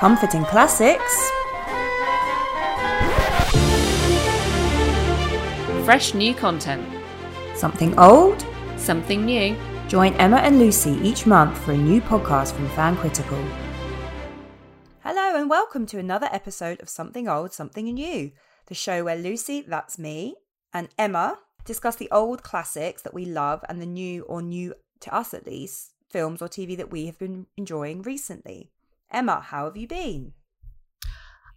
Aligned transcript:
Comforting 0.00 0.44
classics. 0.44 1.30
Fresh 5.84 6.14
new 6.14 6.34
content. 6.34 6.88
Something 7.54 7.98
old. 7.98 8.46
Something 8.78 9.26
new. 9.26 9.54
Join 9.88 10.14
Emma 10.14 10.38
and 10.38 10.58
Lucy 10.58 10.92
each 11.02 11.26
month 11.26 11.58
for 11.58 11.72
a 11.72 11.76
new 11.76 12.00
podcast 12.00 12.52
from 12.52 12.66
Fan 12.70 12.96
Critical. 12.96 13.36
Hello 15.00 15.38
and 15.38 15.50
welcome 15.50 15.84
to 15.84 15.98
another 15.98 16.30
episode 16.32 16.80
of 16.80 16.88
Something 16.88 17.28
Old, 17.28 17.52
Something 17.52 17.84
New, 17.84 18.32
the 18.68 18.74
show 18.74 19.04
where 19.04 19.16
Lucy, 19.16 19.60
that's 19.60 19.98
me, 19.98 20.34
and 20.72 20.88
Emma 20.96 21.40
discuss 21.66 21.96
the 21.96 22.10
old 22.10 22.42
classics 22.42 23.02
that 23.02 23.12
we 23.12 23.26
love 23.26 23.62
and 23.68 23.82
the 23.82 23.86
new 23.86 24.22
or 24.22 24.40
new 24.40 24.72
to 25.00 25.14
us 25.14 25.34
at 25.34 25.44
least 25.44 25.92
films 26.08 26.40
or 26.40 26.48
TV 26.48 26.74
that 26.78 26.90
we 26.90 27.04
have 27.04 27.18
been 27.18 27.48
enjoying 27.58 28.00
recently. 28.00 28.70
Emma, 29.10 29.40
how 29.40 29.64
have 29.64 29.76
you 29.76 29.86
been? 29.86 30.32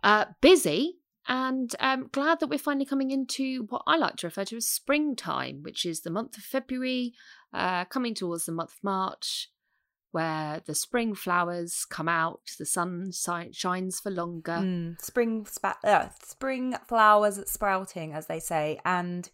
Uh, 0.01 0.25
busy 0.41 0.97
and 1.27 1.73
um, 1.79 2.09
glad 2.11 2.39
that 2.39 2.49
we're 2.49 2.59
finally 2.59 2.85
coming 2.85 3.11
into 3.11 3.65
what 3.69 3.83
I 3.87 3.97
like 3.97 4.17
to 4.17 4.27
refer 4.27 4.43
to 4.45 4.57
as 4.57 4.67
springtime, 4.67 5.63
which 5.63 5.85
is 5.85 6.01
the 6.01 6.09
month 6.09 6.37
of 6.37 6.43
February, 6.43 7.13
uh, 7.53 7.85
coming 7.85 8.13
towards 8.13 8.45
the 8.45 8.51
month 8.51 8.71
of 8.71 8.83
March, 8.83 9.49
where 10.11 10.61
the 10.65 10.75
spring 10.75 11.15
flowers 11.15 11.85
come 11.89 12.09
out, 12.09 12.41
the 12.59 12.65
sun 12.65 13.11
shines 13.53 13.99
for 13.99 14.11
longer. 14.11 14.59
Mm, 14.61 15.01
spring, 15.01 15.45
spa- 15.45 15.79
uh, 15.83 16.09
spring 16.21 16.75
flowers 16.87 17.39
sprouting, 17.49 18.13
as 18.13 18.27
they 18.27 18.39
say, 18.39 18.79
and 18.83 19.29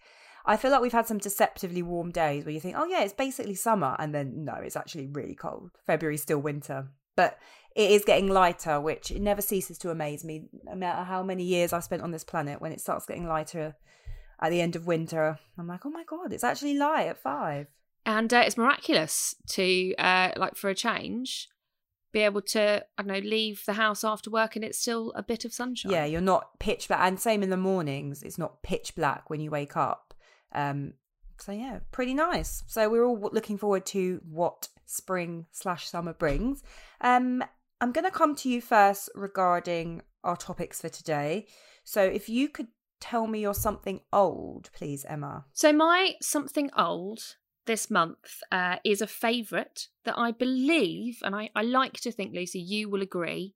I 0.46 0.58
feel 0.58 0.72
like 0.72 0.82
we've 0.82 0.92
had 0.92 1.08
some 1.08 1.18
deceptively 1.18 1.82
warm 1.82 2.12
days 2.12 2.46
where 2.46 2.54
you 2.54 2.60
think, 2.60 2.76
oh 2.78 2.86
yeah, 2.86 3.04
it's 3.04 3.14
basically 3.14 3.56
summer, 3.56 3.96
and 3.98 4.14
then 4.14 4.46
no, 4.46 4.54
it's 4.54 4.76
actually 4.76 5.08
really 5.08 5.36
cold. 5.36 5.72
February's 5.88 6.22
still 6.22 6.40
winter, 6.40 6.88
but 7.16 7.40
it 7.80 7.92
is 7.92 8.04
getting 8.04 8.28
lighter, 8.28 8.82
which 8.82 9.10
it 9.10 9.22
never 9.22 9.42
ceases 9.42 9.78
to 9.78 9.90
amaze 9.90 10.26
me. 10.26 10.50
No 10.66 10.76
matter 10.76 11.04
how 11.04 11.24
many 11.24 11.44
years 11.44 11.72
I've 11.72 11.86
spent 11.86 12.02
on 12.02 12.12
this 12.12 12.26
planet, 12.26 12.60
when 12.60 12.74
it 12.74 12.82
starts 12.82 13.06
getting 13.06 13.26
lighter 13.26 13.74
at 14.42 14.50
the 14.50 14.60
end 14.60 14.76
of 14.76 14.86
winter, 14.86 15.40
I'm 15.58 15.66
like, 15.66 15.86
oh 15.86 15.90
my 15.90 16.04
god, 16.04 16.34
it's 16.34 16.44
actually 16.44 16.74
light 16.74 17.08
at 17.08 17.24
five. 17.24 17.68
And 18.06 18.34
uh, 18.34 18.44
it's 18.46 18.58
miraculous 18.58 19.34
to, 19.52 19.96
uh, 19.96 20.32
like, 20.36 20.58
for 20.58 20.70
a 20.70 20.76
change, 20.76 21.48
be 22.12 22.20
able 22.20 22.42
to, 22.42 22.84
I 22.98 23.02
don't 23.02 23.14
know, 23.14 23.30
leave 23.30 23.64
the 23.66 23.74
house 23.74 24.04
after 24.04 24.30
work 24.30 24.58
and 24.58 24.66
it's 24.66 24.78
still 24.78 25.14
a 25.16 25.24
bit 25.24 25.46
of 25.46 25.54
sunshine. 25.54 25.94
Yeah, 25.94 26.04
you're 26.04 26.20
not 26.20 26.60
pitch 26.60 26.90
black, 26.90 27.00
and 27.02 27.18
same 27.18 27.44
in 27.44 27.50
the 27.50 27.56
mornings. 27.56 28.24
It's 28.24 28.38
not 28.38 28.62
pitch 28.62 28.94
black 28.94 29.30
when 29.30 29.40
you 29.40 29.52
wake 29.52 29.78
up. 29.78 30.14
Um, 30.52 30.96
so 31.38 31.54
yeah, 31.54 31.80
pretty 31.94 32.14
nice. 32.14 32.62
So 32.68 32.90
we're 32.90 33.06
all 33.06 33.30
looking 33.32 33.58
forward 33.58 33.86
to 33.88 34.20
what 34.30 34.68
spring 34.86 35.46
slash 35.54 35.88
summer 35.88 36.14
brings. 36.14 36.62
Um, 37.00 37.42
I'm 37.82 37.92
going 37.92 38.06
to 38.06 38.12
come 38.12 38.36
to 38.36 38.50
you 38.50 38.62
first 38.62 39.10
regarding 39.16 40.02
our 40.24 40.36
topics 40.36 40.82
for 40.82 40.90
today. 40.90 41.48
So 41.84 42.04
if 42.04 42.28
you 42.28 42.50
could 42.50 42.68
tell 43.00 43.26
me 43.28 43.40
your 43.40 43.54
something 43.54 44.02
old, 44.12 44.70
please, 44.74 45.06
Emma. 45.08 45.46
So 45.54 45.72
my 45.72 46.16
something 46.22 46.70
old 46.78 47.38
this 47.66 47.90
month 47.90 48.42
uh, 48.52 48.78
is 48.84 49.02
a 49.02 49.08
favourite 49.08 49.88
that 50.04 50.18
I 50.18 50.32
believe, 50.32 51.20
and 51.24 51.36
I, 51.36 51.50
I 51.56 51.62
like 51.62 51.94
to 52.02 52.12
think, 52.12 52.34
Lucy, 52.34 52.60
you 52.60 52.90
will 52.90 53.02
agree, 53.02 53.56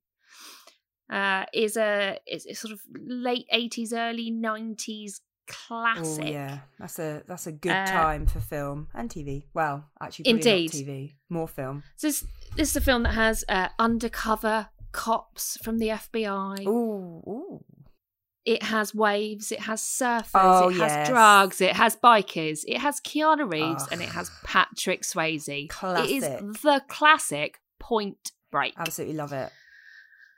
uh, 1.10 1.44
is 1.52 1.76
a 1.76 2.18
is 2.26 2.46
sort 2.58 2.72
of 2.72 2.80
late 2.94 3.46
eighties, 3.52 3.92
early 3.92 4.30
nineties 4.30 5.20
classic. 5.46 6.24
Oh 6.24 6.30
yeah, 6.30 6.58
that's 6.78 6.98
a 6.98 7.22
that's 7.26 7.46
a 7.46 7.52
good 7.52 7.72
Uh, 7.72 7.84
time 7.86 8.26
for 8.26 8.40
film 8.40 8.88
and 8.94 9.10
TV. 9.10 9.46
Well, 9.52 9.90
actually, 10.00 10.30
Indeed. 10.30 10.70
TV, 10.70 11.16
more 11.28 11.48
film. 11.48 11.82
So 11.96 12.10
this, 12.56 12.70
is 12.70 12.76
a 12.76 12.80
film 12.80 13.02
that 13.04 13.14
has 13.14 13.44
uh, 13.48 13.68
undercover 13.78 14.68
cops 14.92 15.58
from 15.62 15.78
the 15.78 15.88
FBI. 15.88 16.66
Ooh, 16.66 17.22
ooh. 17.26 17.64
It 18.44 18.62
has 18.62 18.94
waves. 18.94 19.50
It 19.50 19.60
has 19.60 19.80
surfers. 19.80 20.26
Oh, 20.34 20.68
it 20.68 20.74
has 20.74 20.92
yes. 20.92 21.08
drugs. 21.08 21.60
It 21.60 21.72
has 21.72 21.96
bikers. 21.96 22.64
It 22.66 22.78
has 22.78 23.00
Keanu 23.00 23.50
Reeves, 23.50 23.84
Ugh. 23.84 23.88
and 23.92 24.02
it 24.02 24.10
has 24.10 24.30
Patrick 24.44 25.02
Swayze. 25.02 25.48
It 25.48 26.10
is 26.10 26.22
the 26.62 26.82
classic 26.88 27.60
Point 27.80 28.32
Break. 28.50 28.74
Absolutely 28.76 29.16
love 29.16 29.32
it. 29.32 29.50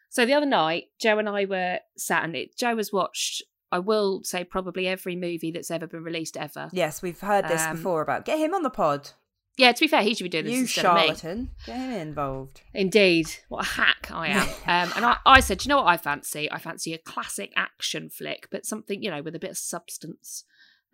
So 0.09 0.25
the 0.25 0.35
other 0.35 0.47
night, 0.47 0.85
Joe 1.01 1.19
and 1.19 1.29
I 1.29 1.45
were 1.45 1.81
sat, 1.97 2.25
and 2.25 2.37
it, 2.37 2.57
Joe 2.57 2.77
has 2.77 2.93
watched. 2.93 3.43
I 3.73 3.81
will 3.81 4.23
say 4.23 4.45
probably 4.45 4.87
every 4.87 5.17
movie 5.17 5.51
that's 5.51 5.73
ever 5.73 5.89
been 5.89 6.05
released 6.05 6.37
ever. 6.37 6.71
Yes, 6.73 7.03
we've 7.03 7.21
heard 7.21 7.49
this 7.49 7.63
Um, 7.63 7.77
before 7.77 8.01
about 8.01 8.25
get 8.25 8.39
him 8.39 8.55
on 8.55 8.63
the 8.63 8.71
pod. 8.71 9.11
Yeah, 9.57 9.73
to 9.73 9.81
be 9.81 9.89
fair, 9.89 10.03
he 10.03 10.15
should 10.15 10.25
be 10.25 10.29
doing 10.29 10.45
this 10.45 10.55
You 10.55 10.61
instead 10.61 10.85
of 10.85 10.97
me. 10.97 11.01
charlatan, 11.07 11.51
get 11.65 11.77
him 11.77 11.91
involved. 11.93 12.61
Indeed, 12.75 13.29
what 13.49 13.65
a 13.65 13.69
hack 13.69 14.11
I 14.11 14.29
am. 14.29 14.49
um, 14.67 14.93
and 14.97 15.05
I, 15.05 15.17
I 15.25 15.41
said, 15.41 15.59
"Do 15.59 15.65
you 15.65 15.69
know 15.71 15.79
what 15.79 15.87
I 15.87 15.97
fancy? 15.97 16.51
I 16.53 16.59
fancy 16.59 16.93
a 16.93 16.99
classic 16.99 17.53
action 17.57 18.11
flick, 18.11 18.49
but 18.51 18.67
something 18.67 19.03
you 19.03 19.11
know 19.11 19.23
with 19.23 19.35
a 19.35 19.39
bit 19.39 19.51
of 19.51 19.59
substance. 19.59 20.45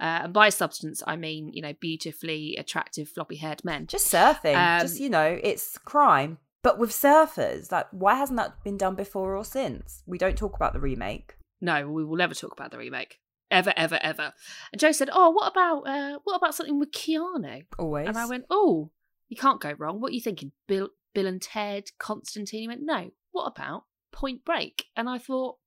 Uh, 0.01 0.23
and 0.25 0.33
by 0.33 0.49
substance, 0.49 1.03
I 1.07 1.17
mean 1.17 1.51
you 1.53 1.63
know 1.63 1.73
beautifully 1.81 2.57
attractive 2.57 3.09
floppy-haired 3.09 3.65
men. 3.65 3.87
Just 3.87 4.13
surfing, 4.13 4.57
Um, 4.57 4.81
just 4.81 5.01
you 5.01 5.11
know, 5.11 5.39
it's 5.43 5.77
crime, 5.79 6.39
but 6.63 6.79
with 6.79 6.91
surfers. 6.91 7.73
Like, 7.73 7.87
why 7.91 8.15
hasn't 8.17 8.37
that 8.37 8.63
been 8.63 8.77
done 8.77 8.95
before 8.95 9.37
or 9.37 9.45
since? 9.45 10.03
We 10.07 10.19
don't 10.19 10.37
talk 10.39 10.55
about 10.55 10.73
the 10.73 10.81
remake. 10.81 11.35
No, 11.61 11.89
we 11.89 12.05
will 12.05 12.17
never 12.17 12.35
talk 12.35 12.53
about 12.53 12.71
the 12.71 12.79
remake 12.79 13.19
ever, 13.53 13.73
ever, 13.77 13.99
ever. 14.03 14.33
And 14.73 14.81
Joe 14.81 14.93
said, 14.93 15.11
"Oh, 15.13 15.31
what 15.31 15.53
about 15.53 15.83
uh, 15.87 16.19
what 16.25 16.37
about 16.37 16.55
something 16.55 16.79
with 16.79 16.91
Keanu?" 16.91 17.65
Always. 17.79 18.09
And 18.09 18.19
I 18.19 18.27
went, 18.27 18.47
"Oh, 18.51 18.91
you 19.29 19.37
can't 19.37 19.61
go 19.61 19.73
wrong. 19.79 20.01
What 20.01 20.11
are 20.11 20.15
you 20.15 20.21
thinking? 20.21 20.53
Bill, 20.67 20.89
Bill 21.15 21.27
and 21.27 21.41
Ted, 21.41 21.91
Constantine?" 21.99 22.63
He 22.63 22.69
went, 22.69 22.83
"No. 22.83 23.11
What 23.31 23.47
about 23.47 23.85
Point 24.11 24.45
Break?" 24.45 24.87
And 24.97 25.09
I 25.09 25.19
thought, 25.19 25.59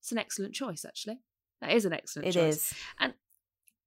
it's 0.00 0.12
an 0.12 0.18
excellent 0.18 0.54
choice. 0.54 0.84
Actually, 0.84 1.20
that 1.60 1.72
is 1.72 1.84
an 1.84 1.92
excellent 1.92 2.28
It 2.28 2.32
choice. 2.32 2.72
is. 2.72 2.74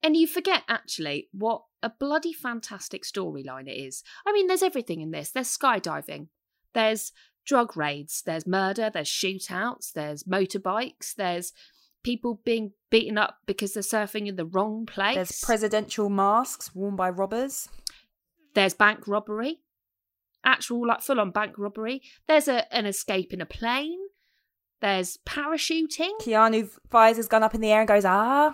And 0.06 0.18
you 0.18 0.28
forget 0.28 0.64
actually 0.68 1.30
what 1.32 1.64
a 1.82 1.90
bloody 1.90 2.34
fantastic 2.34 3.04
storyline 3.04 3.70
it 3.70 3.78
is. 3.78 4.04
I 4.28 4.34
mean, 4.34 4.48
there's 4.48 4.62
everything 4.62 5.00
in 5.00 5.12
this. 5.12 5.32
There's 5.32 5.58
skydiving, 5.58 6.28
there's 6.74 7.14
drug 7.46 7.78
raids, 7.78 8.22
there's 8.26 8.46
murder, 8.46 8.90
there's 8.94 9.10
shootouts, 9.10 9.94
there's 9.94 10.24
motorbikes, 10.24 11.16
there's 11.16 11.54
people 12.04 12.42
being 12.44 12.72
beaten 12.90 13.18
up 13.18 13.38
because 13.46 13.74
they're 13.74 13.84
surfing 13.84 14.28
in 14.28 14.36
the 14.36 14.46
wrong 14.46 14.86
place. 14.86 15.16
There's 15.16 15.42
presidential 15.42 16.10
masks 16.10 16.76
worn 16.76 16.96
by 16.96 17.10
robbers. 17.10 17.70
There's 18.54 18.74
bank 18.74 19.08
robbery, 19.08 19.62
actual 20.44 20.86
like 20.88 21.02
full 21.02 21.20
on 21.20 21.32
bank 21.32 21.58
robbery. 21.58 22.02
There's 22.28 22.48
a, 22.48 22.72
an 22.74 22.86
escape 22.86 23.34
in 23.34 23.42
a 23.42 23.46
plane. 23.46 24.00
There's 24.82 25.18
parachuting. 25.26 26.12
Keanu 26.22 26.70
fires 26.90 27.18
his 27.18 27.28
gun 27.28 27.42
up 27.44 27.56
in 27.56 27.62
the 27.62 27.72
air 27.72 27.80
and 27.80 27.88
goes, 27.88 28.06
ah, 28.06 28.54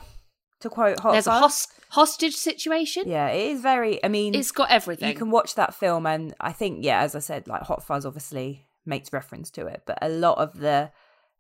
to 0.60 0.70
quote 0.70 1.00
Hot 1.00 1.14
There's 1.14 1.28
a 1.28 1.32
Fuzz. 1.32 1.42
hos- 1.42 1.68
hostage 1.90 2.36
situation. 2.36 3.04
Yeah, 3.08 3.30
it 3.30 3.52
is 3.52 3.62
very, 3.62 4.04
I 4.04 4.10
mean, 4.10 4.36
It's 4.36 4.52
got 4.52 4.70
everything. 4.70 5.10
you 5.10 5.16
can 5.16 5.32
watch 5.32 5.56
that 5.56 5.74
film 5.74 6.06
and 6.06 6.34
I 6.40 6.52
think, 6.52 6.86
yeah, 6.86 7.02
as 7.02 7.16
I 7.16 7.20
said, 7.20 7.48
like 7.48 7.64
Hot 7.64 7.84
Fuzz 7.84 8.06
obviously 8.06 8.68
makes 8.86 9.12
reference 9.12 9.50
to 9.52 9.66
it, 9.66 9.82
but 9.88 9.98
a 10.02 10.10
lot 10.10 10.38
of 10.38 10.60
the 10.60 10.92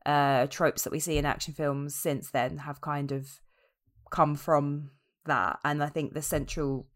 uh, 0.05 0.47
tropes 0.47 0.83
that 0.83 0.91
we 0.91 0.99
see 0.99 1.17
in 1.17 1.25
action 1.25 1.53
films 1.53 1.95
since 1.95 2.31
then 2.31 2.57
have 2.57 2.81
kind 2.81 3.11
of 3.11 3.41
come 4.11 4.35
from 4.35 4.91
that. 5.25 5.59
And 5.63 5.83
I 5.83 5.87
think 5.87 6.13
the 6.13 6.21
central 6.21 6.87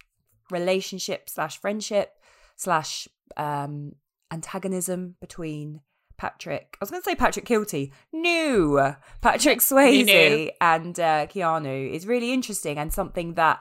relationship 0.50 1.30
slash 1.30 1.60
friendship 1.60 2.12
slash 2.56 3.08
um, 3.38 3.94
antagonism 4.32 5.16
between 5.20 5.82
Patrick, 6.18 6.78
I 6.80 6.84
was 6.84 6.92
going 6.92 7.02
to 7.02 7.10
say 7.10 7.16
Patrick 7.16 7.46
Kilty, 7.46 7.92
no, 8.12 8.96
Patrick 9.22 9.60
Swayze 9.62 10.52
and 10.62 11.00
uh, 11.00 11.28
Keanu 11.28 11.92
is 11.92 12.08
really 12.08 12.32
interesting 12.32 12.78
and 12.78 12.94
something 12.94 13.34
that 13.34 13.60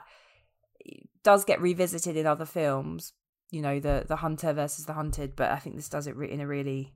does 1.23 1.45
get 1.45 1.61
revisited 1.61 2.15
in 2.15 2.27
other 2.27 2.45
films. 2.45 3.13
You 3.51 3.61
know, 3.61 3.79
the 3.79 4.05
the 4.07 4.17
hunter 4.17 4.51
versus 4.51 4.85
the 4.85 4.93
hunted, 4.93 5.35
but 5.35 5.51
I 5.51 5.57
think 5.57 5.75
this 5.75 5.89
does 5.89 6.07
it 6.07 6.15
re- 6.15 6.31
in 6.31 6.41
a 6.41 6.47
really 6.47 6.93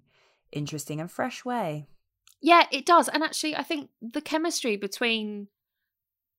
interesting 0.51 0.99
and 0.99 1.09
fresh 1.09 1.45
way. 1.45 1.87
Yeah, 2.41 2.65
it 2.71 2.85
does. 2.85 3.07
And 3.07 3.23
actually, 3.23 3.55
I 3.55 3.63
think 3.63 3.89
the 4.01 4.21
chemistry 4.21 4.77
between 4.77 5.47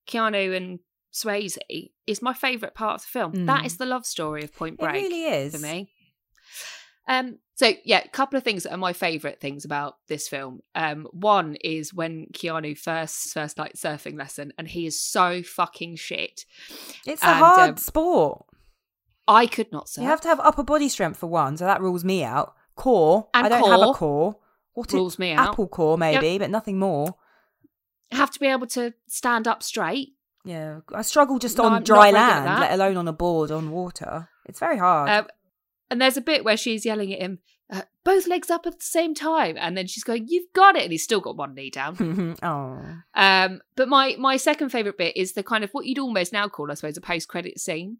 Keanu 0.09 0.57
and 0.57 0.79
Swayze 1.13 1.59
is 2.07 2.23
my 2.23 2.35
favourite 2.35 2.75
part 2.75 2.97
of 2.97 3.03
the 3.03 3.09
film. 3.09 3.47
That 3.47 3.63
Mm. 3.63 3.67
is 3.67 3.77
the 3.79 3.87
love 3.87 4.07
story 4.07 4.45
of 4.45 4.55
Point 4.55 4.79
Break 4.79 4.95
it 4.95 4.99
really 5.09 5.25
is 5.25 5.55
for 5.55 5.61
me. 5.61 5.91
Um, 7.09 7.39
so 7.55 7.73
yeah, 7.85 8.03
a 8.05 8.09
couple 8.09 8.37
of 8.37 8.45
things 8.45 8.65
that 8.65 8.73
are 8.73 8.77
my 8.79 8.93
favourite 8.93 9.41
things 9.41 9.65
about 9.65 9.97
this 10.09 10.29
film. 10.29 10.61
Um, 10.75 11.09
one 11.13 11.57
is 11.57 11.93
when 11.95 12.27
Keanu 12.35 12.77
first 12.79 13.33
first 13.33 13.59
like 13.59 13.73
surfing 13.75 14.19
lesson, 14.19 14.53
and 14.59 14.69
he 14.69 14.87
is 14.87 15.01
so 15.01 15.43
fucking 15.43 15.97
shit. 15.97 16.45
It's 17.07 17.23
a 17.23 17.35
hard 17.35 17.71
um, 17.71 17.77
sport. 17.79 18.45
I 19.27 19.47
could 19.47 19.73
not 19.73 19.89
surf. 19.89 20.03
You 20.03 20.09
have 20.11 20.21
to 20.23 20.29
have 20.29 20.41
upper 20.41 20.63
body 20.63 20.89
strength 20.91 21.19
for 21.19 21.27
one, 21.29 21.57
so 21.57 21.65
that 21.65 21.81
rules 21.81 22.05
me 22.05 22.23
out. 22.23 22.55
Core, 22.77 23.29
And 23.35 23.47
I 23.47 23.49
don't 23.49 23.69
have 23.69 23.81
a 23.81 23.85
core 23.87 23.95
core. 23.95 24.37
What 24.79 24.93
rules 24.93 25.15
is 25.15 25.19
me 25.19 25.33
out. 25.33 25.51
Apple 25.51 25.69
core 25.69 25.99
maybe, 25.99 26.39
but 26.39 26.51
nothing 26.51 26.79
more. 26.79 27.15
have 28.11 28.31
to 28.31 28.41
be 28.41 28.47
able 28.47 28.67
to 28.69 28.95
stand 29.07 29.47
up 29.47 29.63
straight. 29.63 30.15
Yeah, 30.45 30.81
I 30.95 31.03
struggle 31.03 31.39
just 31.39 31.59
No, 31.59 31.65
on 31.65 31.73
I'm 31.75 31.83
dry 31.83 32.11
not 32.11 32.13
very 32.13 32.13
good 32.13 32.19
at 32.39 32.45
land, 32.47 32.61
let 32.61 32.73
alone 32.73 32.97
on 32.97 33.09
a 33.09 33.13
board 33.13 33.51
on 33.51 33.71
water. 33.71 34.29
It's 34.47 34.61
very 34.61 34.79
hard. 34.79 35.11
Um, 35.11 35.27
and 35.91 36.01
there's 36.01 36.17
a 36.17 36.23
bit 36.23 36.45
where 36.45 36.57
she's 36.57 36.87
yelling 36.87 37.13
at 37.13 37.21
him, 37.21 37.41
uh, 37.71 37.83
both 38.05 38.27
legs 38.27 38.49
up 38.49 38.67
at 38.67 38.79
the 38.79 38.85
same 38.85 39.15
time, 39.15 39.57
and 39.59 39.77
then 39.77 39.87
she's 39.87 40.05
going, 40.05 40.27
"You've 40.29 40.51
got 40.55 40.75
it," 40.77 40.83
and 40.85 40.93
he's 40.93 41.03
still 41.03 41.21
got 41.21 41.37
one 41.37 41.55
knee 41.55 41.69
down. 41.71 42.37
oh, 42.43 42.83
Um, 43.15 43.61
but 43.77 43.89
my 43.89 44.17
my 44.19 44.37
second 44.39 44.71
favorite 44.71 44.97
bit 44.97 45.17
is 45.17 45.33
the 45.35 45.43
kind 45.43 45.65
of 45.65 45.71
what 45.73 45.85
you'd 45.85 45.99
almost 45.99 46.33
now 46.33 46.49
call, 46.49 46.71
I 46.71 46.75
suppose, 46.75 46.97
a 46.97 47.03
post 47.03 47.29
credit 47.29 47.59
scene, 47.61 47.99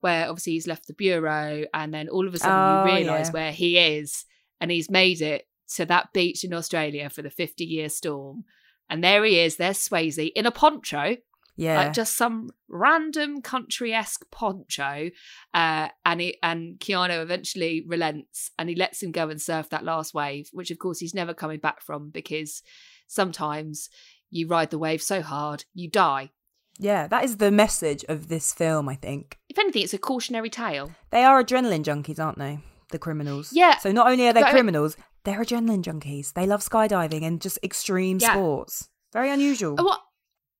where 0.00 0.28
obviously 0.30 0.54
he's 0.54 0.66
left 0.66 0.86
the 0.86 0.94
bureau, 0.94 1.64
and 1.74 1.92
then 1.92 2.08
all 2.08 2.26
of 2.26 2.32
a 2.32 2.38
sudden 2.38 2.54
Oh, 2.58 2.90
you 2.96 2.96
realise 3.04 3.26
yeah. 3.28 3.32
where 3.32 3.52
he 3.52 3.76
is, 3.78 4.24
and 4.60 4.70
he's 4.70 4.90
made 4.90 5.20
it 5.20 5.46
to 5.76 5.86
that 5.86 6.12
beach 6.12 6.44
in 6.44 6.54
Australia 6.54 7.10
for 7.10 7.22
the 7.22 7.30
fifty 7.30 7.64
year 7.64 7.88
storm, 7.88 8.44
and 8.88 9.02
there 9.02 9.24
he 9.24 9.38
is, 9.38 9.56
there's 9.56 9.78
Swayze 9.78 10.30
in 10.34 10.46
a 10.46 10.50
poncho, 10.50 11.16
yeah. 11.56 11.76
like 11.76 11.92
just 11.92 12.16
some 12.16 12.50
random 12.68 13.42
country 13.42 13.92
esque 13.92 14.30
poncho, 14.30 15.10
uh, 15.54 15.88
and 16.04 16.20
he, 16.20 16.38
and 16.42 16.78
Keanu 16.78 17.22
eventually 17.22 17.84
relents 17.86 18.50
and 18.58 18.68
he 18.68 18.74
lets 18.74 19.02
him 19.02 19.12
go 19.12 19.28
and 19.28 19.40
surf 19.40 19.68
that 19.70 19.84
last 19.84 20.14
wave, 20.14 20.48
which 20.52 20.70
of 20.70 20.78
course 20.78 20.98
he's 20.98 21.14
never 21.14 21.34
coming 21.34 21.60
back 21.60 21.80
from 21.82 22.10
because 22.10 22.62
sometimes 23.06 23.88
you 24.30 24.46
ride 24.46 24.70
the 24.70 24.78
wave 24.78 25.02
so 25.02 25.20
hard 25.20 25.64
you 25.74 25.90
die. 25.90 26.30
yeah, 26.78 27.06
that 27.06 27.24
is 27.24 27.36
the 27.36 27.50
message 27.50 28.04
of 28.08 28.28
this 28.28 28.52
film, 28.52 28.88
I 28.88 28.94
think. 28.94 29.38
If 29.48 29.58
anything, 29.58 29.82
it's 29.82 29.94
a 29.94 29.98
cautionary 29.98 30.50
tale. 30.50 30.90
They 31.10 31.22
are 31.22 31.42
adrenaline 31.42 31.84
junkies, 31.84 32.18
aren't 32.18 32.38
they? 32.38 32.60
The 32.90 32.98
criminals. 32.98 33.52
Yeah. 33.52 33.78
So 33.78 33.92
not 33.92 34.10
only 34.10 34.26
are 34.26 34.32
they 34.32 34.42
criminals, 34.42 34.96
they're 35.24 35.40
adrenaline 35.40 35.82
junkies. 35.82 36.32
They 36.32 36.46
love 36.46 36.60
skydiving 36.62 37.22
and 37.22 37.40
just 37.40 37.58
extreme 37.62 38.18
Yeah. 38.20 38.32
sports. 38.32 38.88
Very 39.12 39.30
unusual. 39.30 39.76
What 39.76 40.00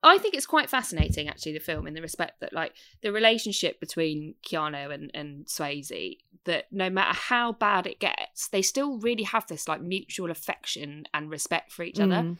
I 0.04 0.18
think 0.18 0.34
it's 0.34 0.46
quite 0.46 0.68
fascinating, 0.68 1.28
actually, 1.28 1.52
the 1.52 1.60
film 1.60 1.86
in 1.86 1.94
the 1.94 2.02
respect 2.02 2.40
that, 2.40 2.52
like, 2.52 2.72
the 3.02 3.12
relationship 3.12 3.78
between 3.78 4.34
Keanu 4.44 4.92
and, 4.92 5.12
and 5.14 5.46
Swayze, 5.46 6.16
that 6.44 6.64
no 6.72 6.90
matter 6.90 7.16
how 7.16 7.52
bad 7.52 7.86
it 7.86 8.00
gets, 8.00 8.48
they 8.48 8.62
still 8.62 8.98
really 8.98 9.22
have 9.22 9.46
this, 9.46 9.68
like, 9.68 9.80
mutual 9.80 10.32
affection 10.32 11.04
and 11.14 11.30
respect 11.30 11.70
for 11.70 11.84
each 11.84 12.00
other. 12.00 12.16
Mm. 12.16 12.38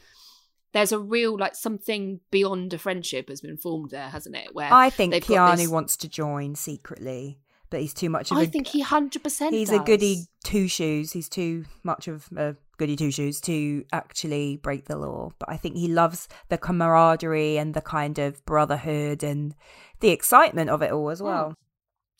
There's 0.73 0.91
a 0.91 0.99
real, 0.99 1.37
like, 1.37 1.55
something 1.55 2.19
beyond 2.31 2.73
a 2.73 2.77
friendship 2.77 3.29
has 3.29 3.39
been 3.39 3.55
formed 3.55 3.91
there, 3.91 4.09
hasn't 4.09 4.35
it? 4.35 4.53
Where 4.53 4.67
I 4.69 4.89
think 4.89 5.13
Keanu 5.13 5.55
this- 5.55 5.67
wants 5.69 5.95
to 5.97 6.09
join 6.09 6.55
secretly, 6.55 7.39
but 7.73 7.81
he's 7.81 7.93
too 7.93 8.09
much 8.09 8.29
of 8.31 8.37
I 8.37 8.43
a 8.43 8.45
think 8.45 8.67
he 8.67 8.83
100% 8.83 9.49
he's 9.49 9.69
does. 9.71 9.79
a 9.79 9.83
goody 9.83 10.27
two 10.43 10.67
shoes. 10.67 11.11
He's 11.11 11.27
too 11.27 11.65
much 11.83 12.07
of 12.07 12.29
a 12.37 12.55
goody 12.77 12.95
two 12.95 13.09
shoes 13.09 13.41
to 13.41 13.83
actually 13.91 14.57
break 14.57 14.85
the 14.85 14.95
law. 14.95 15.31
But 15.39 15.49
I 15.49 15.57
think 15.57 15.75
he 15.75 15.87
loves 15.87 16.27
the 16.49 16.59
camaraderie 16.59 17.57
and 17.57 17.73
the 17.73 17.81
kind 17.81 18.19
of 18.19 18.45
brotherhood 18.45 19.23
and 19.23 19.55
the 20.01 20.09
excitement 20.09 20.69
of 20.69 20.83
it 20.83 20.91
all 20.91 21.09
as 21.09 21.19
well. 21.21 21.55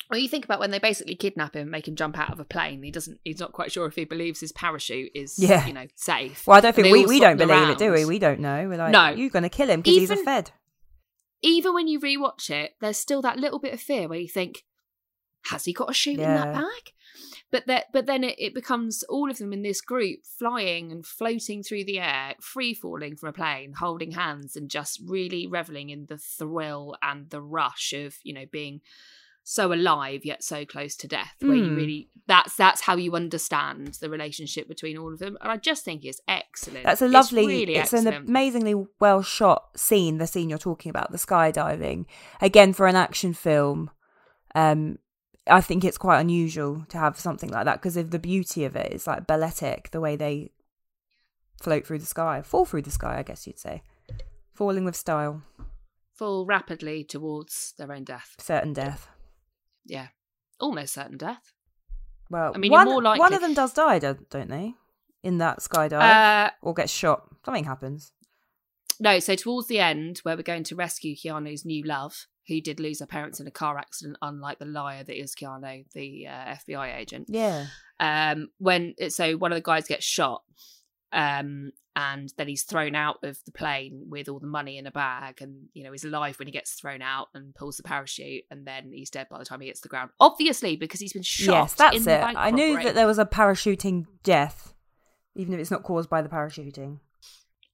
Well, 0.10 0.20
you 0.20 0.28
think 0.28 0.44
about 0.46 0.60
when 0.60 0.72
they 0.72 0.80
basically 0.80 1.16
kidnap 1.16 1.56
him, 1.56 1.70
make 1.70 1.88
him 1.88 1.96
jump 1.96 2.18
out 2.18 2.32
of 2.32 2.40
a 2.40 2.44
plane. 2.46 2.82
He 2.82 2.90
doesn't. 2.92 3.20
He's 3.24 3.40
not 3.40 3.52
quite 3.52 3.72
sure 3.72 3.86
if 3.86 3.96
he 3.96 4.06
believes 4.06 4.40
his 4.40 4.52
parachute 4.52 5.12
is, 5.14 5.38
Yeah. 5.38 5.66
you 5.68 5.74
know, 5.74 5.86
safe. 5.96 6.46
Well, 6.48 6.58
I 6.58 6.62
don't 6.62 6.76
think 6.76 6.92
we, 6.92 7.06
we 7.06 7.20
don't 7.20 7.38
them 7.38 7.48
believe 7.48 7.70
it, 7.70 7.78
do 7.78 7.92
we? 7.92 8.06
We 8.06 8.18
don't 8.20 8.40
know. 8.40 8.68
We're 8.68 8.78
like, 8.78 8.92
No. 8.92 9.10
you're 9.10 9.30
going 9.30 9.44
to 9.44 9.50
kill 9.50 9.70
him 9.70 9.82
because 9.82 9.98
he's 10.00 10.10
a 10.10 10.14
Even- 10.14 10.26
Fed. 10.26 10.52
Even 11.44 11.74
when 11.74 11.88
you 11.88 12.00
rewatch 12.00 12.50
it, 12.50 12.72
there's 12.82 12.98
still 12.98 13.22
that 13.22 13.38
little 13.38 13.60
bit 13.60 13.74
of 13.74 13.80
fear 13.82 14.08
where 14.08 14.20
you 14.20 14.28
think, 14.28 14.64
has 15.46 15.66
he 15.66 15.74
got 15.74 15.90
a 15.90 15.94
chute 15.94 16.20
in 16.20 16.34
that 16.36 16.54
bag? 16.54 16.94
But 17.52 17.68
that, 17.68 17.86
but 17.94 18.08
then 18.08 18.24
it, 18.24 18.36
it 18.40 18.56
becomes 18.56 19.04
all 19.04 19.30
of 19.30 19.38
them 19.38 19.54
in 19.54 19.62
this 19.62 19.80
group 19.80 20.22
flying 20.26 20.92
and 20.92 21.06
floating 21.06 21.62
through 21.62 21.84
the 21.84 22.00
air, 22.00 22.34
free 22.42 22.74
falling 22.74 23.16
from 23.16 23.30
a 23.30 23.34
plane, 23.34 23.74
holding 23.74 24.12
hands, 24.12 24.56
and 24.56 24.70
just 24.70 25.00
really 25.06 25.46
reveling 25.46 25.92
in 25.92 26.08
the 26.10 26.18
thrill 26.18 26.96
and 27.02 27.30
the 27.30 27.42
rush 27.42 27.94
of 27.94 28.16
you 28.24 28.34
know 28.34 28.46
being 28.52 28.82
so 29.44 29.74
alive 29.74 30.22
yet 30.24 30.42
so 30.42 30.66
close 30.66 30.96
to 30.96 31.08
death. 31.08 31.36
Where 31.42 31.56
you 31.56 31.72
Mm. 31.72 31.76
really 31.76 32.10
that's 32.26 32.56
that's 32.56 32.82
how 32.82 32.96
you 32.96 33.14
understand 33.14 33.98
the 34.02 34.10
relationship 34.10 34.68
between 34.68 34.98
all 34.98 35.14
of 35.14 35.20
them, 35.20 35.38
and 35.40 35.52
I 35.52 35.58
just 35.58 35.86
think 35.86 36.06
it's 36.06 36.22
excellent. 36.28 36.86
That's 36.86 37.04
a 37.04 37.08
lovely. 37.08 37.44
It's, 37.44 37.48
really 37.48 37.76
it's 37.76 37.94
an 37.94 38.08
amazingly 38.08 38.86
well 39.00 39.22
shot 39.22 39.78
scene. 39.78 40.18
The 40.18 40.28
scene 40.28 40.50
you're 40.50 40.58
talking 40.58 40.90
about, 40.90 41.12
the 41.12 41.18
skydiving. 41.18 42.06
Again, 42.42 42.74
for 42.74 42.88
an 42.88 42.96
action 42.96 43.34
film, 43.34 43.92
um, 44.56 44.98
I 45.48 45.60
think 45.62 45.84
it's 45.84 45.98
quite 45.98 46.20
unusual 46.22 46.86
to 46.90 46.98
have 46.98 47.20
something 47.20 47.50
like 47.50 47.66
that 47.66 47.82
because 47.82 47.98
of 47.98 48.12
the 48.12 48.20
beauty 48.20 48.64
of 48.66 48.76
it. 48.76 48.92
It's 48.94 49.08
like 49.08 49.28
balletic, 49.28 49.92
the 49.92 50.00
way 50.02 50.16
they 50.16 50.52
float 51.62 51.86
through 51.86 52.00
the 52.00 52.06
sky, 52.06 52.42
fall 52.42 52.66
through 52.66 52.84
the 52.84 52.92
sky. 52.92 53.18
I 53.20 53.24
guess 53.24 53.46
you'd 53.46 53.60
say, 53.60 53.84
falling 54.54 54.86
with 54.86 54.96
style, 54.96 55.42
fall 56.14 56.46
rapidly 56.46 57.04
towards 57.04 57.74
their 57.78 57.92
own 57.92 58.04
death. 58.06 58.36
certain 58.40 58.74
death. 58.74 59.10
Yeah, 59.86 60.08
almost 60.60 60.94
certain 60.94 61.18
death. 61.18 61.52
Well, 62.30 62.54
I 62.56 62.58
mean, 62.58 62.72
one, 62.72 62.88
likely- 63.04 63.20
one 63.20 63.34
of 63.34 63.42
them 63.42 63.54
does 63.54 63.74
die, 63.74 64.00
don't 64.00 64.30
don't 64.30 64.50
they? 64.50 64.76
In 65.24 65.38
that 65.40 65.60
skydive, 65.60 66.02
Uh, 66.02 66.52
or 66.62 66.74
gets 66.74 66.92
shot. 66.92 67.28
Something 67.46 67.66
happens. 67.66 68.12
no, 69.00 69.20
so 69.20 69.36
towards 69.36 69.68
the 69.68 69.80
end, 69.80 70.20
where 70.20 70.36
we're 70.38 70.44
going 70.44 70.64
to 70.66 70.76
rescue 70.76 71.16
Keanu's 71.16 71.66
new 71.66 71.84
love, 71.84 72.28
who 72.48 72.60
did 72.62 72.80
lose 72.80 73.00
her 73.00 73.06
parents 73.06 73.40
in 73.40 73.48
a 73.48 73.52
car 73.52 73.78
accident, 73.78 74.18
unlike 74.22 74.60
the 74.60 74.66
liar 74.66 75.04
that 75.04 75.20
is 75.20 75.34
Keanu, 75.34 75.86
the 75.94 76.28
uh, 76.28 76.56
FBI 76.56 76.98
agent. 76.98 77.28
Yeah. 77.30 77.68
Um, 78.00 78.50
when 78.58 78.96
so 79.10 79.38
one 79.38 79.52
of 79.52 79.56
the 79.56 79.62
guys 79.62 79.88
gets 79.88 80.06
shot, 80.06 80.44
um, 81.14 81.72
and 81.96 82.34
then 82.38 82.48
he's 82.48 82.64
thrown 82.64 82.96
out 82.96 83.20
of 83.24 83.38
the 83.46 83.52
plane 83.52 84.06
with 84.10 84.28
all 84.28 84.40
the 84.40 84.48
money 84.48 84.78
in 84.78 84.88
a 84.88 84.92
bag, 84.92 85.42
and 85.42 85.68
you 85.74 85.84
know 85.84 85.92
he's 85.92 86.04
alive 86.04 86.38
when 86.38 86.48
he 86.48 86.52
gets 86.52 86.74
thrown 86.74 87.02
out 87.02 87.28
and 87.34 87.56
pulls 87.56 87.78
the 87.78 87.84
parachute, 87.84 88.44
and 88.52 88.66
then 88.66 88.92
he's 88.92 89.10
dead 89.10 89.28
by 89.30 89.40
the 89.40 89.46
time 89.46 89.62
he 89.62 89.68
hits 89.68 89.82
the 89.82 89.90
ground. 89.90 90.10
Obviously, 90.20 90.76
because 90.76 91.00
he's 91.00 91.14
been 91.14 91.22
shot. 91.22 91.54
Yes, 91.54 91.74
that's 91.76 92.08
it. 92.08 92.22
I 92.24 92.52
knew 92.52 92.76
robbery. 92.76 92.84
that 92.86 92.96
there 92.96 93.08
was 93.08 93.20
a 93.20 93.26
parachuting 93.26 94.06
death, 94.24 94.74
even 95.36 95.54
if 95.54 95.60
it's 95.60 95.72
not 95.72 95.84
caused 95.84 96.10
by 96.10 96.22
the 96.22 96.30
parachuting. 96.30 97.00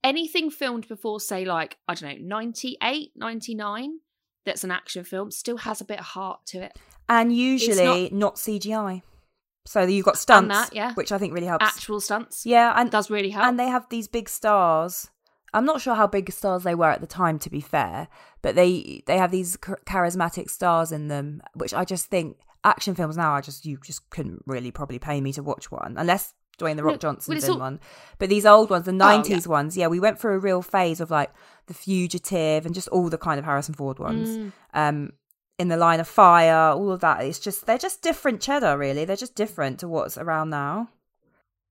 anything 0.04 0.50
filmed 0.50 0.88
before 0.88 1.20
say 1.20 1.44
like 1.44 1.76
i 1.86 1.94
don't 1.94 2.22
know 2.22 2.38
98 2.38 3.12
99 3.16 3.98
that's 4.44 4.64
an 4.64 4.70
action 4.70 5.04
film 5.04 5.30
still 5.30 5.58
has 5.58 5.80
a 5.80 5.84
bit 5.84 5.98
of 5.98 6.06
heart 6.06 6.40
to 6.46 6.62
it 6.62 6.76
And 7.08 7.34
usually 7.34 8.10
not, 8.12 8.36
CGI. 8.36 9.02
So 9.66 9.82
you've 9.82 10.06
got 10.06 10.16
stunts, 10.16 10.54
that, 10.54 10.74
yeah. 10.74 10.94
which 10.94 11.12
I 11.12 11.18
think 11.18 11.34
really 11.34 11.46
helps. 11.46 11.64
actual 11.64 12.00
stunts 12.00 12.46
yeah, 12.46 12.72
and 12.76 12.90
does 12.90 13.10
really 13.10 13.30
help 13.30 13.46
and 13.46 13.58
they 13.58 13.68
have 13.68 13.88
these 13.90 14.08
big 14.08 14.28
stars. 14.28 15.10
I'm 15.52 15.64
not 15.64 15.80
sure 15.80 15.94
how 15.94 16.06
big 16.06 16.30
stars 16.32 16.62
they 16.62 16.74
were 16.74 16.90
at 16.90 17.00
the 17.00 17.06
time, 17.06 17.38
to 17.40 17.50
be 17.50 17.60
fair, 17.60 18.08
but 18.40 18.54
they 18.54 19.02
they 19.06 19.18
have 19.18 19.30
these 19.30 19.56
charismatic 19.56 20.48
stars 20.48 20.92
in 20.92 21.08
them, 21.08 21.42
which 21.54 21.74
I 21.74 21.84
just 21.84 22.06
think 22.06 22.38
action 22.62 22.94
films 22.94 23.16
now. 23.16 23.34
I 23.34 23.40
just 23.40 23.66
you 23.66 23.78
just 23.84 24.08
couldn't 24.10 24.42
really 24.46 24.70
probably 24.70 24.98
pay 24.98 25.20
me 25.20 25.32
to 25.32 25.42
watch 25.42 25.70
one 25.70 25.96
unless 25.98 26.34
Dwayne 26.60 26.76
the 26.76 26.84
Rock 26.84 26.94
No, 26.94 26.98
Johnson's 26.98 27.44
in 27.44 27.50
all- 27.52 27.58
one. 27.58 27.80
But 28.18 28.28
these 28.28 28.46
old 28.46 28.70
ones, 28.70 28.84
the 28.84 28.92
Oh, 28.92 28.94
'90s 28.94 29.46
yeah. 29.46 29.50
ones, 29.50 29.76
yeah, 29.76 29.86
we 29.88 29.98
went 30.00 30.18
through 30.20 30.34
a 30.34 30.38
real 30.38 30.62
phase 30.62 31.00
of 31.00 31.10
like 31.10 31.32
the 31.66 31.74
Fugitive 31.74 32.66
and 32.66 32.74
just 32.74 32.88
all 32.88 33.08
the 33.08 33.18
kind 33.18 33.38
of 33.38 33.44
Harrison 33.44 33.74
Ford 33.74 33.98
ones. 33.98 34.28
Mm. 34.28 34.52
Um, 34.74 35.12
in 35.58 35.68
the 35.68 35.76
line 35.76 36.00
of 36.00 36.08
fire, 36.08 36.72
all 36.72 36.90
of 36.92 37.00
that. 37.00 37.22
It's 37.24 37.38
just 37.38 37.66
they're 37.66 37.76
just 37.78 38.00
different 38.02 38.40
cheddar, 38.40 38.78
really. 38.78 39.04
They're 39.04 39.16
just 39.16 39.34
different 39.34 39.78
to 39.80 39.88
what's 39.88 40.16
around 40.18 40.50
now. 40.50 40.88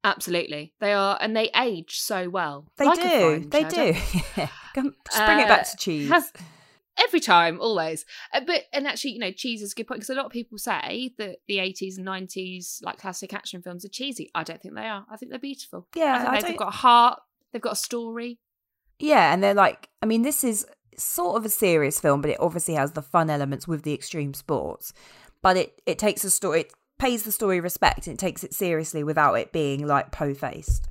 absolutely 0.06 0.74
they 0.80 0.94
are 0.94 1.18
and 1.20 1.36
they 1.36 1.50
age 1.56 2.00
so 2.00 2.30
well 2.30 2.66
They 2.78 2.86
Like 2.86 3.02
do. 3.02 3.46
They 3.50 3.64
cheddar. 3.64 3.94
do. 3.94 4.00
Yeah. 4.38 4.48
Just 4.76 5.26
bring 5.26 5.40
it 5.40 5.48
back 5.50 5.62
Uh, 5.62 5.64
to 5.72 5.78
cheese. 5.78 6.10
has- 6.10 6.32
every 7.00 7.20
time 7.20 7.60
always. 7.60 8.06
Uh, 8.34 8.42
but 8.46 8.64
and 8.74 8.88
actually 8.88 9.12
you 9.12 9.20
know 9.20 9.32
cheese 9.32 9.62
is 9.62 9.72
a 9.72 9.76
good 9.76 9.88
point 9.88 10.00
because 10.00 10.10
a 10.10 10.16
lot 10.16 10.26
of 10.26 10.32
people 10.32 10.58
say 10.58 11.14
that 11.18 11.38
the 11.48 11.58
80s 11.58 11.98
and 11.98 12.08
90s 12.08 12.84
like 12.84 12.98
classic 12.98 13.34
action 13.34 13.62
films 13.62 13.86
are 13.86 13.90
cheesy. 13.90 14.30
I 14.36 14.44
don't 14.44 14.62
think 14.62 14.76
they 14.76 14.88
are. 14.88 15.06
I 15.10 15.18
think 15.18 15.32
they're 15.32 15.40
beautiful. 15.40 15.88
Yeah, 15.96 16.14
I 16.14 16.18
think 16.18 16.30
I 16.30 16.32
they've, 16.34 16.50
they've 16.50 16.58
got 16.58 16.74
a 16.74 16.78
heart. 16.78 17.20
They've 17.52 17.62
got 17.62 17.74
a 17.74 17.78
story. 17.78 18.40
Yeah, 19.00 19.34
and 19.34 19.42
they're 19.42 19.54
like, 19.54 19.90
I 20.02 20.06
mean, 20.06 20.24
this 20.24 20.44
is 20.44 20.66
sort 20.98 21.38
of 21.38 21.46
a 21.46 21.50
serious 21.50 22.00
film, 22.00 22.22
but 22.22 22.32
it 22.32 22.40
obviously 22.40 22.74
has 22.74 22.92
the 22.92 23.02
fun 23.02 23.30
elements 23.30 23.68
with 23.68 23.84
the 23.84 23.94
extreme 23.94 24.34
sports. 24.34 24.94
But 25.42 25.58
it 25.58 25.82
it 25.86 25.98
takes 25.98 26.24
a 26.24 26.30
story, 26.30 26.62
it 26.62 26.74
pays 26.98 27.24
the 27.24 27.32
story 27.32 27.60
respect, 27.60 28.08
and 28.08 28.16
it 28.16 28.20
takes 28.20 28.44
it 28.44 28.54
seriously 28.54 29.04
without 29.04 29.36
it 29.36 29.52
being 29.52 29.88
like 29.88 30.12
po 30.12 30.34
faced. 30.34 30.89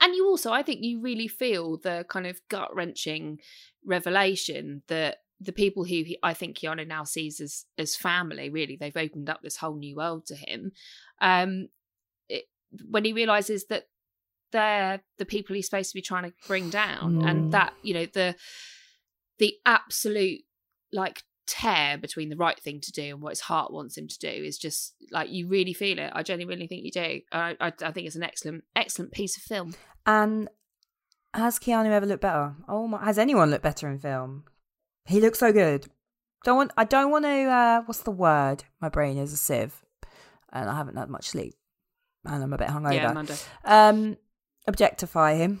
And 0.00 0.14
you 0.14 0.26
also, 0.26 0.52
I 0.52 0.62
think, 0.62 0.82
you 0.82 1.00
really 1.00 1.28
feel 1.28 1.78
the 1.78 2.04
kind 2.08 2.26
of 2.26 2.40
gut 2.48 2.74
wrenching 2.74 3.40
revelation 3.84 4.82
that 4.88 5.18
the 5.40 5.52
people 5.52 5.84
who 5.84 5.94
he, 6.04 6.18
I 6.22 6.34
think 6.34 6.58
Keanu 6.58 6.86
now 6.86 7.04
sees 7.04 7.40
as 7.40 7.64
as 7.76 7.96
family, 7.96 8.50
really, 8.50 8.76
they've 8.76 8.96
opened 8.96 9.28
up 9.28 9.40
this 9.42 9.56
whole 9.56 9.76
new 9.76 9.96
world 9.96 10.26
to 10.26 10.34
him. 10.34 10.72
Um, 11.20 11.68
it, 12.28 12.44
when 12.88 13.04
he 13.04 13.12
realizes 13.12 13.66
that 13.66 13.88
they're 14.52 15.02
the 15.18 15.24
people 15.24 15.54
he's 15.56 15.66
supposed 15.66 15.90
to 15.90 15.94
be 15.96 16.02
trying 16.02 16.24
to 16.24 16.32
bring 16.46 16.70
down, 16.70 17.16
Mm. 17.16 17.28
and 17.28 17.52
that 17.52 17.74
you 17.82 17.94
know 17.94 18.06
the 18.06 18.36
the 19.38 19.54
absolute 19.66 20.42
like 20.92 21.22
tear 21.46 21.98
between 21.98 22.28
the 22.28 22.36
right 22.36 22.58
thing 22.58 22.80
to 22.80 22.92
do 22.92 23.02
and 23.02 23.20
what 23.20 23.30
his 23.30 23.40
heart 23.40 23.72
wants 23.72 23.96
him 23.96 24.08
to 24.08 24.18
do 24.18 24.28
is 24.28 24.58
just 24.58 24.94
like 25.10 25.30
you 25.30 25.46
really 25.46 25.72
feel 25.72 25.98
it. 25.98 26.10
I 26.14 26.22
genuinely 26.22 26.66
think 26.66 26.84
you 26.84 26.90
do. 26.90 27.20
I, 27.32 27.56
I, 27.60 27.72
I 27.82 27.92
think 27.92 28.06
it's 28.06 28.16
an 28.16 28.22
excellent, 28.22 28.64
excellent 28.74 29.12
piece 29.12 29.36
of 29.36 29.42
film. 29.42 29.74
And 30.06 30.48
has 31.34 31.58
Keanu 31.58 31.90
ever 31.90 32.06
looked 32.06 32.22
better? 32.22 32.54
Oh 32.68 32.86
my! 32.86 33.04
Has 33.04 33.18
anyone 33.18 33.50
looked 33.50 33.62
better 33.62 33.88
in 33.88 33.98
film? 33.98 34.44
He 35.06 35.20
looks 35.20 35.38
so 35.38 35.52
good. 35.52 35.86
Don't 36.44 36.56
want. 36.56 36.72
I 36.76 36.84
don't 36.84 37.10
want 37.10 37.24
to. 37.24 37.44
Uh, 37.44 37.82
what's 37.82 38.02
the 38.02 38.10
word? 38.10 38.64
My 38.80 38.88
brain 38.88 39.18
is 39.18 39.32
a 39.32 39.36
sieve. 39.36 39.84
and 40.52 40.70
I 40.70 40.76
haven't 40.76 40.96
had 40.96 41.08
much 41.08 41.28
sleep, 41.28 41.54
and 42.24 42.42
I'm 42.42 42.52
a 42.52 42.58
bit 42.58 42.68
hungover. 42.68 42.94
Yeah, 42.94 43.12
Monday. 43.12 43.36
Um, 43.64 44.16
objectify 44.66 45.34
him. 45.34 45.60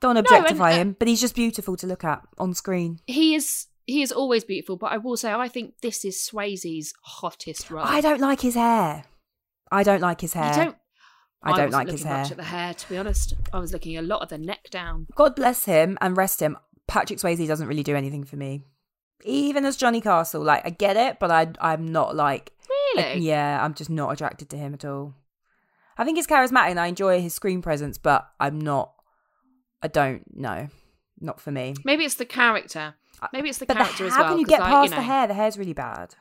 Don't 0.00 0.16
and, 0.16 0.26
objectify 0.26 0.72
uh, 0.72 0.76
him, 0.76 0.96
but 0.98 1.08
he's 1.08 1.20
just 1.20 1.34
beautiful 1.34 1.76
to 1.76 1.86
look 1.86 2.04
at 2.04 2.22
on 2.38 2.54
screen. 2.54 3.00
He 3.06 3.34
is 3.34 3.66
he 3.90 4.02
is 4.02 4.12
always 4.12 4.44
beautiful, 4.44 4.76
but 4.76 4.92
I 4.92 4.98
will 4.98 5.16
say 5.16 5.32
I 5.32 5.48
think 5.48 5.74
this 5.82 6.04
is 6.04 6.16
Swayze's 6.16 6.94
hottest 7.02 7.70
role. 7.70 7.84
I 7.84 8.00
don't 8.00 8.20
like 8.20 8.40
his 8.40 8.54
hair. 8.54 9.04
I 9.70 9.82
don't 9.82 10.00
like 10.00 10.20
his 10.20 10.32
hair. 10.32 10.52
You 10.52 10.64
don't. 10.64 10.76
I 11.42 11.56
don't 11.56 11.70
like 11.70 11.88
his 11.88 12.02
hair. 12.02 12.18
Much 12.18 12.30
at 12.32 12.36
the 12.36 12.44
hair, 12.44 12.74
to 12.74 12.88
be 12.88 12.98
honest. 12.98 13.34
I 13.52 13.58
was 13.58 13.72
looking 13.72 13.96
a 13.96 14.02
lot 14.02 14.22
at 14.22 14.28
the 14.28 14.38
neck 14.38 14.68
down. 14.70 15.06
God 15.14 15.34
bless 15.34 15.64
him 15.64 15.96
and 16.00 16.16
rest 16.16 16.40
him. 16.40 16.58
Patrick 16.86 17.18
Swayze 17.18 17.46
doesn't 17.46 17.66
really 17.66 17.82
do 17.82 17.96
anything 17.96 18.24
for 18.24 18.36
me. 18.36 18.62
Even 19.24 19.64
as 19.64 19.76
Johnny 19.76 20.00
Castle, 20.00 20.42
like 20.42 20.62
I 20.66 20.70
get 20.70 20.96
it, 20.96 21.18
but 21.18 21.30
I 21.30 21.48
I'm 21.60 21.88
not 21.88 22.14
like 22.14 22.52
Really? 22.94 23.20
yeah, 23.20 23.62
I'm 23.62 23.74
just 23.74 23.90
not 23.90 24.10
attracted 24.10 24.50
to 24.50 24.56
him 24.56 24.74
at 24.74 24.84
all. 24.84 25.14
I 25.96 26.04
think 26.04 26.16
he's 26.16 26.26
charismatic 26.26 26.70
and 26.70 26.80
I 26.80 26.86
enjoy 26.86 27.20
his 27.20 27.34
screen 27.34 27.62
presence, 27.62 27.98
but 27.98 28.28
I'm 28.38 28.60
not. 28.60 28.92
I 29.82 29.88
don't 29.88 30.24
know, 30.36 30.68
not 31.20 31.40
for 31.40 31.50
me. 31.50 31.74
Maybe 31.84 32.04
it's 32.04 32.14
the 32.14 32.26
character. 32.26 32.94
Maybe 33.32 33.48
it's 33.48 33.58
the 33.58 33.66
But 33.66 33.74
the, 33.74 33.84
character 33.84 34.06
as 34.06 34.14
how 34.14 34.28
can 34.28 34.38
you 34.38 34.46
get 34.46 34.60
I, 34.60 34.70
past 34.70 34.90
know, 34.90 34.96
the 34.96 35.02
hair? 35.02 35.26
The 35.26 35.34
hair's 35.34 35.58
really 35.58 35.72
bad. 35.72 36.14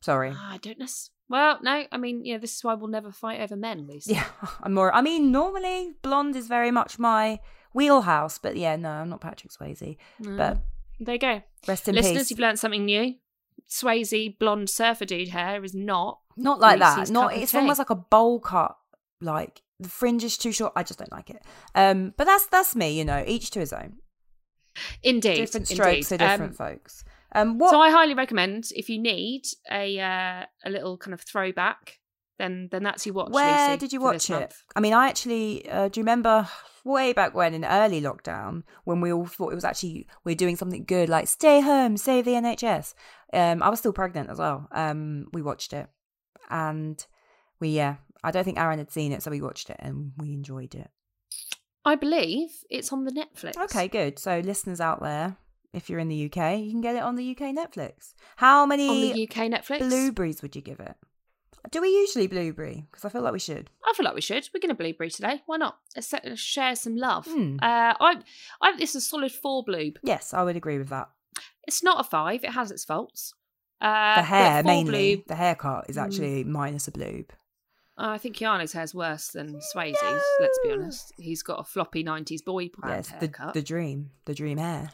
Sorry. 0.00 0.32
Ah, 0.34 0.54
I 0.54 0.58
don't 0.58 0.78
know. 0.78 0.86
Well, 1.28 1.58
no. 1.62 1.84
I 1.90 1.96
mean, 1.98 2.24
you 2.24 2.34
know, 2.34 2.40
this 2.40 2.56
is 2.56 2.64
why 2.64 2.74
we'll 2.74 2.88
never 2.88 3.10
fight 3.10 3.40
over 3.40 3.56
men, 3.56 3.86
Lucy. 3.86 4.14
Yeah, 4.14 4.24
I'm 4.62 4.74
more. 4.74 4.94
I 4.94 5.02
mean, 5.02 5.30
normally 5.30 5.94
blonde 6.02 6.36
is 6.36 6.46
very 6.48 6.70
much 6.70 6.98
my 6.98 7.40
wheelhouse, 7.74 8.38
but 8.38 8.56
yeah, 8.56 8.76
no, 8.76 8.90
I'm 8.90 9.08
not 9.08 9.20
Patrick 9.20 9.52
Swayze. 9.52 9.96
But 10.20 10.58
there 11.00 11.14
you 11.14 11.18
go. 11.18 11.42
rest 11.66 11.88
in 11.88 11.94
Listeners, 11.94 11.94
peace. 11.94 12.04
Listeners, 12.04 12.30
you've 12.30 12.40
learned 12.40 12.58
something 12.58 12.84
new. 12.84 13.14
Swayze 13.68 14.38
blonde 14.38 14.70
surfer 14.70 15.04
dude 15.04 15.28
hair 15.28 15.62
is 15.64 15.74
not. 15.74 16.20
Not 16.36 16.60
like 16.60 16.78
that. 16.78 16.98
Reese's 16.98 17.10
Not. 17.10 17.36
It's 17.36 17.54
almost 17.54 17.78
like 17.78 17.90
a 17.90 17.94
bowl 17.96 18.40
cut. 18.40 18.76
Like 19.20 19.62
the 19.80 19.88
fringe 19.88 20.24
is 20.24 20.38
too 20.38 20.52
short. 20.52 20.72
I 20.76 20.82
just 20.84 20.98
don't 20.98 21.12
like 21.12 21.30
it. 21.30 21.42
Um, 21.74 22.14
but 22.16 22.24
that's 22.24 22.46
that's 22.46 22.76
me. 22.76 22.96
You 22.96 23.04
know, 23.04 23.24
each 23.26 23.50
to 23.50 23.60
his 23.60 23.72
own. 23.72 23.96
Indeed. 25.02 25.36
different 25.36 25.68
strokes 25.68 25.88
indeed. 25.88 26.06
for 26.06 26.16
different 26.16 26.52
Um, 26.52 26.56
folks. 26.56 27.04
Um, 27.34 27.58
what? 27.58 27.70
So 27.70 27.80
I 27.80 27.90
highly 27.90 28.14
recommend 28.14 28.70
if 28.74 28.88
you 28.88 28.98
need 28.98 29.42
a 29.70 30.00
uh, 30.00 30.44
a 30.64 30.70
little 30.70 30.96
kind 30.96 31.12
of 31.14 31.20
throwback, 31.20 31.98
then 32.38 32.68
then 32.70 32.82
that's 32.82 33.04
your 33.04 33.14
watch. 33.14 33.30
where 33.30 33.68
Lucy, 33.70 33.78
did 33.80 33.92
you 33.92 34.00
watch 34.00 34.30
it? 34.30 34.34
month. 34.34 34.62
I 34.74 34.80
mean, 34.80 34.94
I 34.94 35.08
actually 35.08 35.68
uh, 35.70 35.88
do 35.88 36.00
you 36.00 36.02
remember 36.04 36.48
way 36.84 37.12
back 37.12 37.34
when 37.34 37.52
in 37.52 37.64
early 37.64 38.00
lockdown 38.00 38.62
when 38.84 39.00
we 39.02 39.12
all 39.12 39.26
thought 39.26 39.52
it 39.52 39.54
was 39.54 39.64
actually 39.64 40.06
we're 40.24 40.34
doing 40.34 40.56
something 40.56 40.84
good, 40.84 41.08
like 41.08 41.28
stay 41.28 41.60
home, 41.60 41.96
save 41.96 42.24
the 42.24 42.32
NHS. 42.32 42.94
Um, 43.32 43.62
I 43.62 43.68
was 43.68 43.78
still 43.80 43.92
pregnant 43.92 44.30
as 44.30 44.38
well. 44.38 44.68
Um, 44.72 45.26
we 45.34 45.42
watched 45.42 45.74
it, 45.74 45.86
and 46.48 47.04
we 47.60 47.70
yeah, 47.70 47.96
I 48.24 48.30
don't 48.30 48.44
think 48.44 48.58
Aaron 48.58 48.78
had 48.78 48.90
seen 48.90 49.12
it, 49.12 49.22
so 49.22 49.30
we 49.30 49.42
watched 49.42 49.68
it 49.68 49.76
and 49.80 50.12
we 50.16 50.32
enjoyed 50.32 50.74
it. 50.74 50.90
I 51.88 51.94
believe 51.96 52.50
it's 52.70 52.92
on 52.92 53.04
the 53.04 53.10
Netflix. 53.12 53.56
Okay, 53.64 53.88
good. 53.88 54.18
So 54.18 54.40
listeners 54.40 54.80
out 54.80 55.00
there, 55.02 55.36
if 55.72 55.88
you're 55.88 55.98
in 55.98 56.08
the 56.08 56.24
UK, 56.26 56.58
you 56.60 56.70
can 56.70 56.80
get 56.80 56.96
it 56.96 57.02
on 57.02 57.16
the 57.16 57.30
UK 57.32 57.54
Netflix. 57.54 58.14
How 58.36 58.66
many 58.66 58.88
On 58.88 59.00
the 59.16 59.22
UK 59.28 59.36
Netflix. 59.50 59.78
blueberries 59.80 60.42
would 60.42 60.54
you 60.56 60.62
give 60.62 60.80
it? 60.80 60.94
Do 61.70 61.80
we 61.82 61.88
usually 61.88 62.26
blueberry? 62.28 62.86
Because 62.90 63.04
I 63.04 63.08
feel 63.10 63.22
like 63.22 63.32
we 63.32 63.38
should. 63.38 63.68
I 63.84 63.92
feel 63.94 64.04
like 64.04 64.14
we 64.14 64.20
should. 64.20 64.48
We're 64.54 64.60
going 64.60 64.74
to 64.76 64.82
blueberry 64.82 65.10
today. 65.10 65.42
Why 65.46 65.56
not? 65.56 65.76
Let's, 65.96 66.14
share 66.40 66.74
some 66.76 66.96
love. 66.96 67.26
Hmm. 67.26 67.56
Uh, 67.60 67.94
I, 68.00 68.14
I, 68.62 68.76
this 68.78 68.90
is 68.90 68.96
a 68.96 69.00
solid 69.12 69.32
four 69.32 69.64
bloob. 69.64 69.96
Yes, 70.02 70.32
I 70.32 70.42
would 70.44 70.56
agree 70.56 70.78
with 70.78 70.88
that. 70.90 71.08
It's 71.66 71.82
not 71.82 72.00
a 72.00 72.04
five. 72.08 72.44
It 72.44 72.52
has 72.52 72.70
its 72.70 72.84
faults. 72.84 73.34
Uh, 73.80 74.16
The 74.16 74.22
hair 74.22 74.62
mainly. 74.62 75.16
bloob- 75.18 75.26
The 75.26 75.34
haircut 75.34 75.86
is 75.90 75.96
Mm. 75.96 76.02
actually 76.04 76.44
minus 76.44 76.88
a 76.88 76.92
bloob. 76.92 77.26
I 77.98 78.18
think 78.18 78.36
Keanu's 78.36 78.72
hair's 78.72 78.94
worse 78.94 79.28
than 79.28 79.60
Swayze's. 79.74 80.24
Let's 80.40 80.58
be 80.64 80.72
honest. 80.72 81.12
He's 81.18 81.42
got 81.42 81.60
a 81.60 81.64
floppy 81.64 82.04
'90s 82.04 82.44
boy 82.44 82.70
band 82.78 82.94
Yes, 82.94 83.08
the 83.08 83.16
haircut. 83.16 83.54
the 83.54 83.62
dream, 83.62 84.10
the 84.24 84.34
dream 84.34 84.58
hair. 84.58 84.90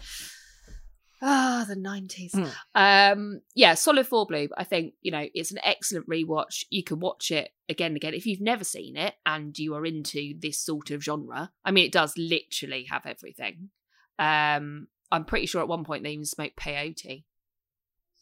Ah, 1.26 1.64
the 1.66 1.76
nineties. 1.76 2.32
Mm. 2.32 2.52
Um, 2.74 3.40
yeah, 3.54 3.74
solid 3.74 4.06
four 4.06 4.26
blue. 4.26 4.48
I 4.56 4.64
think 4.64 4.94
you 5.00 5.10
know 5.10 5.26
it's 5.34 5.52
an 5.52 5.58
excellent 5.62 6.08
rewatch. 6.08 6.64
You 6.70 6.82
can 6.82 7.00
watch 7.00 7.30
it 7.30 7.50
again 7.68 7.88
and 7.88 7.96
again 7.96 8.14
if 8.14 8.26
you've 8.26 8.40
never 8.40 8.64
seen 8.64 8.96
it 8.96 9.14
and 9.24 9.58
you 9.58 9.74
are 9.74 9.86
into 9.86 10.34
this 10.38 10.58
sort 10.58 10.90
of 10.90 11.02
genre. 11.02 11.50
I 11.64 11.70
mean, 11.70 11.86
it 11.86 11.92
does 11.92 12.14
literally 12.18 12.86
have 12.90 13.06
everything. 13.06 13.70
Um, 14.18 14.88
I'm 15.10 15.24
pretty 15.24 15.46
sure 15.46 15.60
at 15.60 15.68
one 15.68 15.84
point 15.84 16.04
they 16.04 16.10
even 16.10 16.24
smoked 16.24 16.56
peyote. 16.56 17.24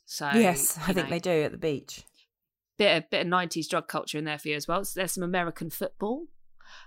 So 0.06 0.30
yes, 0.34 0.78
I 0.78 0.92
think 0.92 1.08
know, 1.08 1.10
they 1.10 1.20
do 1.20 1.42
at 1.42 1.52
the 1.52 1.58
beach. 1.58 2.04
Bit 2.78 2.96
of 2.96 3.10
bit 3.10 3.22
of 3.22 3.26
nineties 3.26 3.68
drug 3.68 3.88
culture 3.88 4.18
in 4.18 4.24
there 4.24 4.38
for 4.38 4.48
you 4.48 4.56
as 4.56 4.68
well. 4.68 4.84
So 4.84 5.00
there's 5.00 5.12
some 5.12 5.24
American 5.24 5.70
football. 5.70 6.26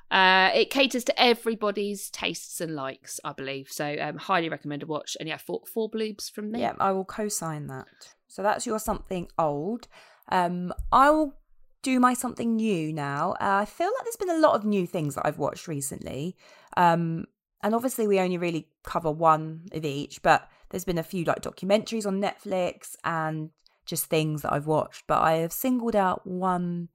Uh, 0.09 0.49
it 0.53 0.69
caters 0.69 1.03
to 1.03 1.21
everybody's 1.21 2.09
tastes 2.09 2.59
and 2.61 2.75
likes, 2.75 3.19
I 3.23 3.33
believe. 3.33 3.69
So 3.71 3.95
um, 3.99 4.17
highly 4.17 4.49
recommend 4.49 4.83
a 4.83 4.85
watch. 4.85 5.15
And 5.19 5.29
yeah, 5.29 5.37
four 5.37 5.61
four 5.71 5.89
bloobs 5.89 6.31
from 6.31 6.51
me. 6.51 6.61
Yeah, 6.61 6.73
I 6.79 6.91
will 6.91 7.05
co-sign 7.05 7.67
that. 7.67 8.15
So 8.27 8.41
that's 8.41 8.65
your 8.65 8.79
something 8.79 9.29
old. 9.37 9.87
Um, 10.31 10.73
I 10.91 11.09
will 11.11 11.35
do 11.83 11.99
my 11.99 12.15
something 12.15 12.55
new 12.55 12.91
now. 12.91 13.33
Uh, 13.33 13.61
I 13.61 13.65
feel 13.65 13.87
like 13.87 14.03
there's 14.03 14.15
been 14.15 14.35
a 14.35 14.39
lot 14.39 14.55
of 14.55 14.65
new 14.65 14.87
things 14.87 15.15
that 15.15 15.25
I've 15.25 15.37
watched 15.37 15.67
recently. 15.67 16.35
Um, 16.75 17.25
and 17.61 17.75
obviously 17.75 18.07
we 18.07 18.19
only 18.19 18.37
really 18.37 18.67
cover 18.83 19.11
one 19.11 19.67
of 19.71 19.85
each, 19.85 20.21
but 20.23 20.49
there's 20.69 20.85
been 20.85 20.97
a 20.97 21.03
few 21.03 21.25
like 21.25 21.41
documentaries 21.41 22.05
on 22.07 22.21
Netflix 22.21 22.95
and 23.03 23.51
just 23.85 24.05
things 24.05 24.41
that 24.41 24.53
I've 24.53 24.67
watched. 24.67 25.05
But 25.07 25.21
I 25.21 25.33
have 25.37 25.51
singled 25.53 25.95
out 25.95 26.25
one 26.25 26.89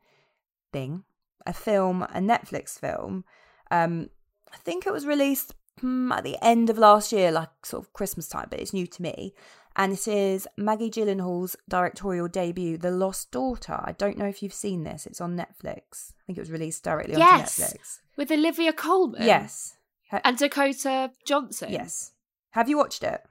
thing, 0.73 1.05
a 1.47 1.53
film, 1.53 2.03
a 2.03 2.19
Netflix 2.21 2.79
film. 2.79 3.25
Um, 3.71 4.11
I 4.53 4.57
think 4.59 4.87
it 4.87 4.93
was 4.93 5.07
released 5.07 5.55
hmm, 5.81 6.11
at 6.13 6.25
the 6.25 6.37
end 6.45 6.71
of 6.71 6.79
last 6.79 7.13
year, 7.13 7.31
like 7.31 7.51
sort 7.65 7.85
of 7.85 7.93
Christmas 7.93 8.29
time, 8.29 8.49
but 8.51 8.61
it's 8.61 8.73
new 8.73 8.87
to 8.87 9.03
me. 9.03 9.35
And 9.77 9.93
it 9.93 10.09
is 10.09 10.49
Maggie 10.57 10.91
Gyllenhaal's 10.91 11.57
directorial 11.69 12.27
debut, 12.27 12.77
The 12.77 12.91
Lost 12.91 13.31
Daughter. 13.31 13.81
I 13.83 13.93
don't 13.93 14.19
know 14.19 14.27
if 14.27 14.43
you've 14.43 14.53
seen 14.53 14.83
this. 14.83 15.07
It's 15.07 15.21
on 15.21 15.37
Netflix. 15.37 16.13
I 16.19 16.23
think 16.27 16.39
it 16.39 16.41
was 16.41 16.51
released 16.51 16.83
directly 16.83 17.17
Yes. 17.17 17.61
onto 17.61 17.73
Netflix. 17.79 17.99
with 18.17 18.33
Olivia 18.33 18.73
Colman. 18.73 19.23
Yes. 19.23 19.77
And 20.25 20.37
Dakota 20.37 21.13
Johnson. 21.25 21.71
yes. 21.71 22.13
Have 22.51 22.69
you 22.69 22.77
watched 22.77 23.05
it? 23.05 23.23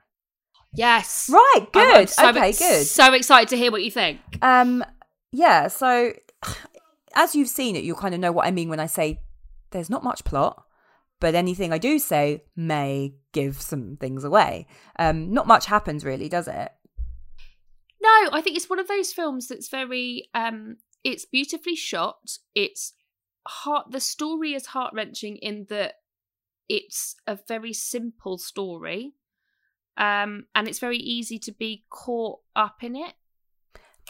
Yes. 0.74 1.30
Right. 1.32 1.68
Good. 1.72 2.10
So, 2.10 2.30
okay. 2.30 2.52
Good. 2.52 2.86
So 2.86 3.14
excited 3.14 3.50
to 3.50 3.58
hear 3.58 3.72
what 3.72 3.84
you 3.84 3.92
think. 3.92 4.20
Um, 4.42 4.84
yeah. 5.32 5.68
So, 5.68 6.14
as 7.16 7.36
you've 7.36 7.50
seen 7.50 7.76
it, 7.76 7.84
you'll 7.84 7.98
kind 7.98 8.14
of 8.14 8.20
know 8.20 8.32
what 8.32 8.48
I 8.48 8.52
mean 8.52 8.70
when 8.70 8.80
I 8.80 8.86
say 8.86 9.22
there's 9.72 9.90
not 9.90 10.04
much 10.04 10.24
plot, 10.24 10.64
but 11.20 11.36
anything 11.36 11.74
I 11.74 11.78
do 11.78 12.00
say 12.00 12.44
may 12.56 13.16
give 13.34 13.62
some 13.62 13.98
things 14.00 14.24
away. 14.24 14.68
Um, 14.98 15.34
not 15.34 15.48
much 15.48 15.66
happens 15.66 16.06
really, 16.06 16.30
does 16.30 16.48
it? 16.48 16.72
No, 18.02 18.30
I 18.32 18.42
think 18.42 18.56
it's 18.56 18.70
one 18.70 18.80
of 18.80 18.88
those 18.88 19.12
films 19.12 19.48
that's 19.48 19.70
very. 19.70 20.30
um 20.34 20.78
It's 21.04 21.26
beautifully 21.26 21.76
shot. 21.76 22.38
It's 22.56 22.94
heart. 23.48 23.92
The 23.92 24.00
story 24.00 24.54
is 24.54 24.68
heart 24.68 24.94
wrenching 24.94 25.38
in 25.38 25.66
that 25.70 25.96
it's 26.70 27.16
a 27.28 27.38
very 27.48 27.74
simple 27.74 28.38
story, 28.38 29.14
um, 30.00 30.46
and 30.56 30.68
it's 30.68 30.79
very 30.79 30.98
easy 30.98 31.38
to 31.39 31.51
be 31.51 31.86
caught 31.89 32.39
up 32.56 32.84
in 32.84 32.96
it. 32.96 33.13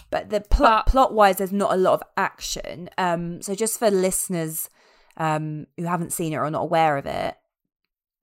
But 0.09 0.29
the 0.29 0.39
plot 0.39 0.85
But- 0.85 0.91
plot 0.91 1.13
wise, 1.13 1.37
there's 1.37 1.51
not 1.51 1.73
a 1.73 1.77
lot 1.77 1.95
of 1.95 2.03
action. 2.15 2.89
Um, 2.97 3.41
so 3.41 3.53
just 3.55 3.77
for 3.79 3.91
listeners 3.91 4.69
um 5.17 5.67
who 5.75 5.83
haven't 5.83 6.13
seen 6.13 6.31
it 6.31 6.37
or 6.37 6.45
are 6.45 6.51
not 6.51 6.61
aware 6.61 6.95
of 6.95 7.05
it, 7.05 7.35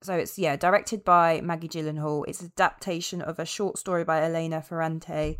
so 0.01 0.15
it's 0.15 0.39
yeah 0.39 0.55
directed 0.55 1.03
by 1.03 1.41
Maggie 1.41 1.67
Gyllenhaal. 1.67 2.23
It's 2.27 2.43
adaptation 2.43 3.21
of 3.21 3.37
a 3.37 3.45
short 3.45 3.77
story 3.77 4.03
by 4.03 4.23
Elena 4.23 4.61
Ferrante, 4.63 5.37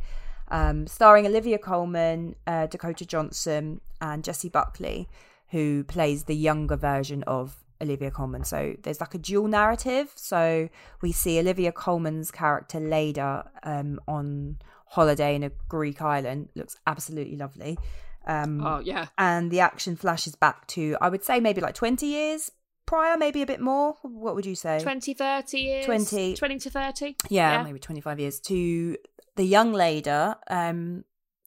um, 0.50 0.86
starring 0.86 1.25
Olivia 1.25 1.57
Colman, 1.57 2.36
uh, 2.46 2.67
Dakota 2.67 3.05
Johnson, 3.05 3.81
and 4.00 4.24
Jessie 4.24 4.50
Buckley, 4.50 5.10
who 5.50 5.84
plays 5.84 6.25
the 6.25 6.36
younger 6.36 6.75
version 6.75 7.24
of 7.24 7.63
Olivia 7.81 8.12
Colman. 8.12 8.43
So 8.43 8.75
there's 8.84 9.00
like 9.00 9.13
a 9.13 9.17
dual 9.17 9.48
narrative. 9.48 10.12
So 10.15 10.69
we 11.01 11.12
see 11.12 11.39
Olivia 11.39 11.72
Colman's 11.72 12.31
character 12.31 12.79
Leda 12.79 13.50
um, 13.63 14.00
on 14.07 14.57
holiday 14.88 15.36
in 15.36 15.43
a 15.43 15.51
Greek 15.69 16.01
island. 16.01 16.50
Looks 16.55 16.77
absolutely 16.86 17.36
lovely. 17.38 17.77
Um, 18.25 18.62
Oh 18.65 18.79
yeah, 18.79 19.07
and 19.17 19.50
the 19.51 19.62
action 19.62 19.96
flashes 19.96 20.36
back 20.36 20.67
to 20.67 20.98
I 21.00 21.07
would 21.10 21.24
say 21.24 21.39
maybe 21.39 21.62
like 21.62 21.75
20 21.75 22.05
years 22.05 22.51
prior, 22.86 23.17
maybe 23.17 23.41
a 23.41 23.46
bit 23.46 23.62
more. 23.62 23.96
What 24.01 24.36
would 24.36 24.46
you 24.46 24.55
say? 24.55 24.79
20, 24.81 25.13
30 25.13 25.57
years. 25.60 25.86
20. 25.86 26.36
20 26.36 26.60
to 26.60 26.69
thirty. 26.69 27.15
yeah, 27.29 27.51
yeah. 27.53 27.63
maybe 27.63 27.79
25 27.79 28.19
years 28.19 28.39
to 28.41 28.98
the 29.36 29.43
young 29.43 29.72
Leda, 29.72 30.38
um, 30.50 31.03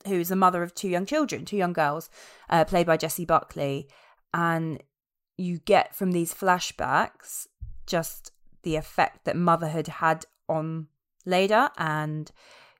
who's 0.06 0.28
the 0.28 0.36
mother 0.36 0.62
of 0.62 0.74
two 0.74 0.88
young 0.88 1.04
children, 1.06 1.44
two 1.44 1.56
young 1.56 1.72
girls, 1.72 2.08
uh, 2.48 2.64
played 2.64 2.86
by 2.86 2.96
Jessie 2.96 3.24
Buckley. 3.24 3.88
And 4.32 4.80
you 5.40 5.58
get 5.58 5.94
from 5.94 6.12
these 6.12 6.34
flashbacks 6.34 7.46
just 7.86 8.30
the 8.62 8.76
effect 8.76 9.24
that 9.24 9.36
motherhood 9.36 9.86
had 9.86 10.26
on 10.48 10.86
Leda. 11.24 11.72
And 11.78 12.30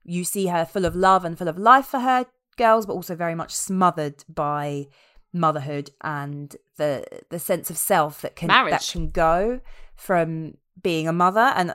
you 0.04 0.24
see 0.24 0.46
her 0.48 0.64
full 0.64 0.84
of 0.84 0.94
love 0.94 1.24
and 1.24 1.36
full 1.38 1.48
of 1.48 1.58
life 1.58 1.86
for 1.86 2.00
her 2.00 2.26
girls, 2.56 2.84
but 2.86 2.92
also 2.92 3.14
very 3.14 3.34
much 3.34 3.52
smothered 3.54 4.24
by 4.28 4.86
motherhood 5.32 5.90
and 6.02 6.56
the 6.76 7.04
the 7.30 7.38
sense 7.38 7.70
of 7.70 7.76
self 7.76 8.20
that 8.22 8.34
can 8.34 8.48
Marriage. 8.48 8.72
that 8.72 8.88
can 8.92 9.10
go 9.10 9.60
from 9.94 10.54
being 10.82 11.06
a 11.06 11.12
mother 11.12 11.52
and 11.54 11.72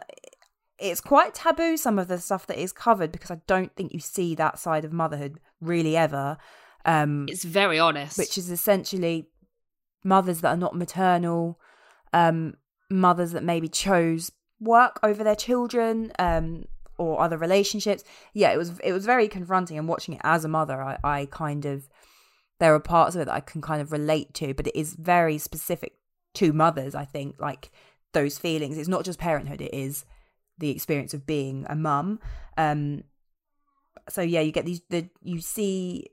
it's 0.77 0.99
quite 0.99 1.33
taboo 1.33 1.77
some 1.77 1.97
of 1.97 2.09
the 2.09 2.19
stuff 2.19 2.45
that 2.47 2.61
is 2.61 2.73
covered 2.73 3.13
because 3.13 3.31
I 3.31 3.39
don't 3.47 3.73
think 3.77 3.93
you 3.93 4.01
see 4.01 4.35
that 4.35 4.59
side 4.59 4.83
of 4.83 4.91
motherhood 4.91 5.39
really 5.61 5.95
ever 5.95 6.37
um 6.83 7.27
It's 7.29 7.45
very 7.45 7.79
honest. 7.79 8.17
which 8.17 8.37
is 8.37 8.51
essentially 8.51 9.29
mothers 10.05 10.39
that 10.41 10.49
are 10.49 10.57
not 10.57 10.75
maternal, 10.75 11.59
um, 12.13 12.53
mothers 12.89 13.31
that 13.31 13.43
maybe 13.43 13.67
chose 13.67 14.31
work 14.61 14.99
over 15.03 15.23
their 15.23 15.35
children, 15.35 16.13
um, 16.19 16.65
or 16.97 17.19
other 17.19 17.37
relationships. 17.37 18.03
Yeah, 18.33 18.51
it 18.51 18.57
was 18.57 18.79
it 18.79 18.93
was 18.93 19.05
very 19.05 19.27
confronting. 19.27 19.77
And 19.77 19.87
watching 19.87 20.13
it 20.13 20.21
as 20.23 20.45
a 20.45 20.47
mother, 20.47 20.81
I, 20.81 20.97
I 21.03 21.27
kind 21.29 21.65
of 21.65 21.89
there 22.59 22.73
are 22.73 22.79
parts 22.79 23.15
of 23.15 23.21
it 23.21 23.25
that 23.25 23.33
I 23.33 23.41
can 23.41 23.61
kind 23.61 23.81
of 23.81 23.91
relate 23.91 24.33
to, 24.35 24.53
but 24.53 24.67
it 24.67 24.79
is 24.79 24.93
very 24.93 25.37
specific 25.37 25.97
to 26.35 26.53
mothers. 26.53 26.95
I 26.95 27.03
think 27.03 27.35
like 27.39 27.71
those 28.13 28.37
feelings. 28.37 28.77
It's 28.77 28.87
not 28.87 29.03
just 29.03 29.19
parenthood; 29.19 29.61
it 29.61 29.73
is 29.73 30.05
the 30.57 30.69
experience 30.69 31.13
of 31.13 31.25
being 31.25 31.65
a 31.69 31.75
mum. 31.75 32.19
Um, 32.57 33.03
so 34.07 34.21
yeah, 34.21 34.41
you 34.41 34.51
get 34.51 34.65
these. 34.65 34.81
The 34.89 35.09
you 35.21 35.41
see 35.41 36.07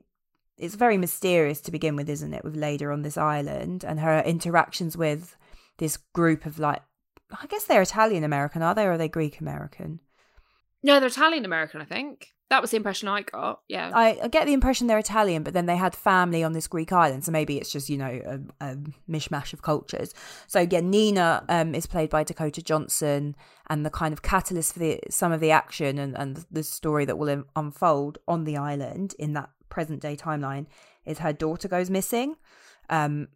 it's 0.57 0.75
very 0.75 0.97
mysterious 0.97 1.61
to 1.61 1.71
begin 1.71 1.95
with, 1.95 2.09
isn't 2.09 2.33
it? 2.33 2.43
With 2.43 2.55
Leda 2.55 2.89
on 2.89 3.01
this 3.01 3.17
island 3.17 3.83
and 3.83 3.99
her 3.99 4.19
interactions 4.21 4.95
with 4.95 5.35
this 5.77 5.97
group 5.97 6.45
of 6.45 6.59
like, 6.59 6.81
I 7.31 7.47
guess 7.47 7.65
they're 7.65 7.81
Italian 7.81 8.23
American, 8.23 8.61
are 8.61 8.75
they, 8.75 8.85
or 8.85 8.91
are 8.91 8.97
they 8.97 9.09
Greek 9.09 9.39
American? 9.39 9.99
no, 10.83 10.99
they're 10.99 11.07
Italian 11.07 11.45
American, 11.45 11.81
I 11.81 11.85
think. 11.85 12.29
That 12.49 12.61
was 12.61 12.71
the 12.71 12.77
impression 12.77 13.07
I 13.07 13.21
got. 13.21 13.61
Yeah. 13.67 13.89
I, 13.95 14.19
I 14.23 14.27
get 14.27 14.45
the 14.45 14.53
impression 14.53 14.85
they're 14.85 14.99
Italian, 14.99 15.41
but 15.41 15.53
then 15.53 15.65
they 15.65 15.77
had 15.77 15.95
family 15.95 16.43
on 16.43 16.53
this 16.53 16.67
Greek 16.67 16.91
island, 16.91 17.23
so 17.23 17.31
maybe 17.31 17.57
it's 17.57 17.71
just 17.71 17.89
you 17.89 17.97
know 17.97 18.21
a, 18.59 18.65
a 18.65 18.75
mishmash 19.09 19.53
of 19.53 19.63
cultures. 19.63 20.13
So 20.45 20.59
again, 20.59 20.91
Nina 20.91 21.45
um, 21.49 21.73
is 21.73 21.87
played 21.87 22.11
by 22.11 22.23
Dakota 22.23 22.61
Johnson, 22.61 23.35
and 23.69 23.83
the 23.83 23.89
kind 23.89 24.13
of 24.13 24.21
catalyst 24.21 24.73
for 24.73 24.79
the 24.79 24.99
some 25.09 25.31
of 25.31 25.39
the 25.39 25.49
action 25.49 25.97
and, 25.97 26.15
and 26.15 26.45
the 26.51 26.63
story 26.63 27.05
that 27.05 27.17
will 27.17 27.43
unfold 27.55 28.19
on 28.27 28.43
the 28.43 28.57
island 28.57 29.15
in 29.17 29.33
that 29.33 29.49
present 29.73 30.01
day 30.01 30.15
timeline 30.15 30.65
is 31.05 31.19
her 31.19 31.33
daughter 31.33 31.67
goes 31.67 31.89
missing, 31.89 32.35
um, 32.89 33.27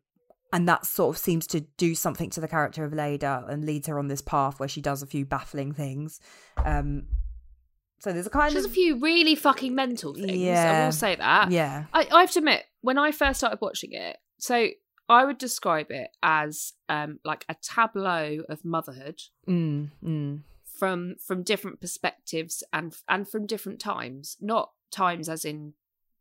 and 0.53 0.67
that 0.69 0.85
sort 0.85 1.13
of 1.15 1.17
seems 1.19 1.45
to 1.47 1.61
do 1.77 1.95
something 1.95 2.29
to 2.29 2.39
the 2.39 2.47
character 2.47 2.85
of 2.85 2.93
Leda 2.93 3.45
and 3.49 3.65
leads 3.65 3.87
her 3.87 3.97
on 3.99 4.07
this 4.07 4.21
path 4.21 4.59
where 4.59 4.69
she 4.69 4.81
does 4.81 5.01
a 5.01 5.07
few 5.07 5.25
baffling 5.25 5.73
things. 5.73 6.19
Um, 6.63 7.07
so 7.99 8.13
there's 8.13 8.27
a 8.27 8.29
kind 8.29 8.55
of 8.55 8.63
a 8.63 8.69
few 8.69 8.99
really 8.99 9.35
fucking 9.35 9.73
mental 9.73 10.13
things. 10.13 10.47
I 10.57 10.85
will 10.85 10.91
say 10.91 11.15
that. 11.15 11.51
yeah. 11.51 11.85
I, 11.93 12.07
I 12.11 12.21
have 12.21 12.31
to 12.31 12.39
admit, 12.39 12.63
when 12.81 12.97
I 12.97 13.11
first 13.11 13.39
started 13.39 13.59
watching 13.61 13.91
it, 13.93 14.17
so 14.37 14.67
I 15.09 15.25
would 15.25 15.37
describe 15.39 15.87
it 15.89 16.09
as 16.21 16.73
um 16.89 17.19
like 17.25 17.43
a 17.49 17.55
tableau 17.61 18.43
of 18.49 18.63
motherhood 18.63 19.19
Mm, 19.47 19.89
mm. 20.03 20.41
from 20.79 21.15
from 21.25 21.43
different 21.43 21.81
perspectives 21.81 22.63
and 22.71 22.95
and 23.09 23.27
from 23.27 23.47
different 23.47 23.79
times. 23.79 24.37
Not 24.39 24.71
times 24.91 25.27
as 25.27 25.43
in 25.43 25.73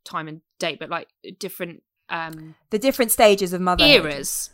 time 0.07 0.27
and 0.27 0.41
date, 0.59 0.79
but 0.79 0.89
like 0.89 1.09
different 1.39 1.83
um 2.09 2.55
The 2.69 2.79
different 2.79 3.11
stages 3.11 3.53
of 3.53 3.61
motherhood. 3.61 4.05
eras. 4.05 4.49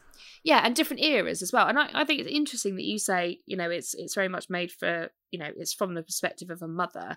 Yeah, 0.46 0.60
and 0.66 0.76
different 0.76 1.02
eras 1.02 1.42
as 1.42 1.54
well. 1.54 1.68
And 1.68 1.80
I, 1.80 1.90
I 1.94 2.04
think 2.04 2.20
it's 2.20 2.30
interesting 2.30 2.76
that 2.76 2.84
you 2.84 3.00
say, 3.00 3.40
you 3.46 3.56
know, 3.56 3.70
it's 3.70 3.94
it's 3.94 4.16
very 4.16 4.28
much 4.28 4.50
made 4.50 4.72
for, 4.72 5.10
you 5.32 5.40
know, 5.40 5.50
it's 5.56 5.74
from 5.74 5.94
the 5.94 6.04
perspective 6.04 6.50
of 6.50 6.62
a 6.62 6.68
mother. 6.68 7.16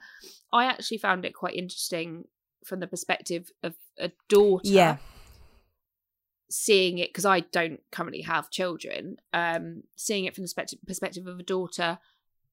I 0.52 0.66
actually 0.66 0.99
found 0.99 1.25
it 1.25 1.35
quite 1.35 1.55
interesting 1.57 2.26
from 2.64 2.78
the 2.81 2.87
perspective 2.87 3.50
of 3.64 3.75
a 3.99 4.11
daughter 4.28 4.69
Yeah. 4.69 4.97
seeing 6.49 6.99
it 6.99 7.09
because 7.11 7.25
I 7.25 7.40
don't 7.40 7.81
currently 7.90 8.23
have 8.23 8.51
children. 8.51 9.16
Um, 9.33 9.83
seeing 9.96 10.25
it 10.27 10.35
from 10.35 10.42
the 10.42 10.46
perspective 10.46 10.79
perspective 10.87 11.27
of 11.27 11.38
a 11.40 11.42
daughter 11.42 11.99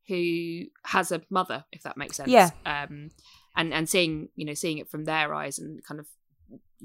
who 0.08 0.64
has 0.86 1.12
a 1.12 1.22
mother, 1.30 1.66
if 1.72 1.84
that 1.84 1.98
makes 1.98 2.18
sense. 2.18 2.30
Yeah. 2.32 2.50
Um, 2.66 3.12
and 3.56 3.74
and 3.74 3.90
seeing 3.90 4.30
you 4.36 4.46
know 4.46 4.54
seeing 4.54 4.78
it 4.78 4.90
from 4.90 5.06
their 5.06 5.34
eyes 5.34 5.60
and 5.60 5.84
kind 5.84 6.00
of 6.00 6.08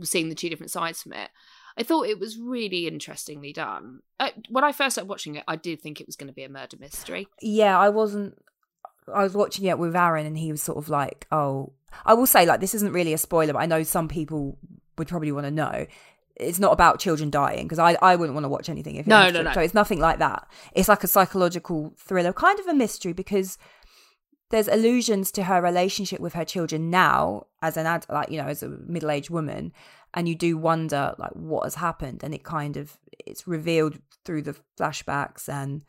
seeing 0.03 0.29
the 0.29 0.35
two 0.35 0.49
different 0.49 0.71
sides 0.71 1.03
from 1.03 1.13
it. 1.13 1.31
I 1.77 1.85
thought 1.85 2.09
it 2.09 2.19
was 2.19 2.39
really 2.39 2.89
interestingly 2.89 3.53
done. 3.53 4.01
Uh, 4.19 4.31
when 4.49 4.65
I 4.65 4.73
first 4.73 4.95
started 4.95 5.09
watching 5.09 5.37
it, 5.37 5.45
I 5.47 5.55
did 5.55 5.81
think 5.81 6.01
it 6.01 6.09
was 6.09 6.17
going 6.17 6.27
to 6.27 6.33
be 6.33 6.43
a 6.43 6.49
murder 6.49 6.77
mystery. 6.79 7.29
Yeah, 7.41 7.79
I 7.79 7.89
wasn't. 7.89 8.37
I 9.15 9.23
was 9.23 9.35
watching 9.35 9.65
it 9.65 9.79
with 9.79 9.95
Aaron, 9.95 10.27
and 10.27 10.37
he 10.37 10.51
was 10.51 10.63
sort 10.63 10.79
of 10.79 10.89
like, 10.89 11.27
"Oh, 11.31 11.73
I 12.05 12.15
will 12.15 12.27
say, 12.27 12.47
like, 12.47 12.61
this 12.61 12.75
isn't 12.75 12.93
really 12.93 13.13
a 13.13 13.19
spoiler, 13.19 13.53
but 13.53 13.61
I 13.61 13.67
know 13.67 13.83
some 13.83 14.09
people 14.09 14.59
would 14.97 15.09
probably 15.09 15.33
want 15.33 15.47
to 15.47 15.51
know. 15.51 15.87
It's 16.37 16.59
not 16.59 16.73
about 16.73 17.01
children 17.01 17.31
dying 17.31 17.65
because 17.67 17.81
I, 17.81 17.97
I 18.01 18.15
wouldn't 18.15 18.35
want 18.35 18.45
to 18.45 18.49
watch 18.49 18.69
anything 18.69 18.95
if 18.95 19.07
it 19.07 19.09
No, 19.09 19.29
no, 19.31 19.43
no. 19.43 19.53
So 19.53 19.61
it's 19.61 19.75
nothing 19.75 19.99
like 19.99 20.19
that. 20.21 20.47
It's 20.73 20.89
like 20.89 21.03
a 21.03 21.09
psychological 21.09 21.95
thriller, 21.99 22.33
kind 22.33 22.61
of 22.61 22.67
a 22.67 22.75
mystery 22.75 23.13
because 23.13 23.59
there's 24.51 24.69
allusions 24.69 25.31
to 25.33 25.45
her 25.45 25.61
relationship 25.61 26.21
with 26.21 26.35
her 26.35 26.45
children 26.45 26.91
now 26.91 27.47
as 27.61 27.77
an 27.77 27.87
ad, 27.87 28.07
like 28.09 28.31
you 28.31 28.41
know, 28.41 28.49
as 28.49 28.63
a 28.63 28.69
middle 28.69 29.11
aged 29.11 29.31
woman, 29.31 29.73
and 30.15 30.29
you 30.29 30.35
do 30.35 30.57
wonder 30.57 31.15
like 31.19 31.33
what 31.33 31.65
has 31.65 31.77
happened, 31.77 32.23
and 32.23 32.35
it 32.35 32.45
kind 32.45 32.77
of 32.77 32.99
it's 33.27 33.47
revealed 33.47 33.99
through 34.25 34.43
the 34.43 34.57
flashbacks 34.79 35.49
and 35.49 35.83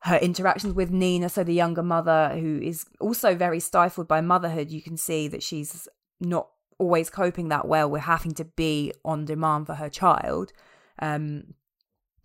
her 0.00 0.16
interactions 0.16 0.74
with 0.74 0.90
Nina, 0.90 1.28
so 1.28 1.44
the 1.44 1.54
younger 1.54 1.82
mother, 1.82 2.30
who 2.34 2.58
is 2.60 2.84
also 2.98 3.36
very 3.36 3.60
stifled 3.60 4.08
by 4.08 4.20
motherhood. 4.20 4.70
You 4.70 4.82
can 4.82 4.96
see 4.96 5.28
that 5.28 5.42
she's 5.42 5.88
not 6.20 6.48
always 6.78 7.10
coping 7.10 7.48
that 7.48 7.68
well 7.68 7.88
with 7.88 8.02
having 8.02 8.32
to 8.34 8.44
be 8.44 8.92
on 9.04 9.24
demand 9.24 9.66
for 9.66 9.74
her 9.74 9.88
child. 9.88 10.52
Um, 10.98 11.54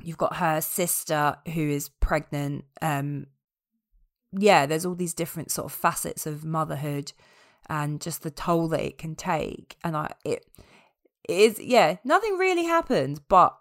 you've 0.02 0.18
got 0.18 0.38
her 0.38 0.62
sister 0.62 1.38
who 1.54 1.70
is 1.70 1.90
pregnant. 1.90 2.66
Um, 2.82 3.28
yeah, 4.38 4.66
there's 4.66 4.86
all 4.86 4.96
these 4.96 5.14
different 5.14 5.52
sort 5.52 5.66
of 5.66 5.72
facets 5.72 6.26
of 6.26 6.44
motherhood 6.46 7.14
and 7.70 8.00
just 8.02 8.24
the 8.24 8.32
toll 8.32 8.68
that 8.70 8.82
it 8.82 8.98
can 8.98 9.16
take. 9.16 9.78
And 9.84 9.96
I, 9.98 10.14
it, 10.24 10.46
it 11.28 11.38
is, 11.38 11.60
yeah, 11.60 11.98
nothing 12.04 12.38
really 12.38 12.66
happened, 12.66 13.22
but 13.28 13.58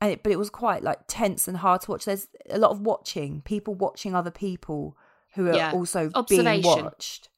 and 0.00 0.12
it, 0.12 0.22
but 0.22 0.32
it 0.32 0.38
was 0.38 0.50
quite 0.50 0.82
like 0.82 1.00
tense 1.08 1.46
and 1.46 1.58
hard 1.58 1.82
to 1.82 1.90
watch. 1.90 2.04
There's 2.06 2.28
a 2.48 2.58
lot 2.58 2.70
of 2.70 2.80
watching, 2.80 3.42
people 3.42 3.74
watching 3.74 4.14
other 4.14 4.30
people 4.30 4.96
who 5.34 5.48
are 5.48 5.54
Yeah. 5.56 5.72
also 5.72 6.10
being 6.28 6.62
watched. 6.62 7.28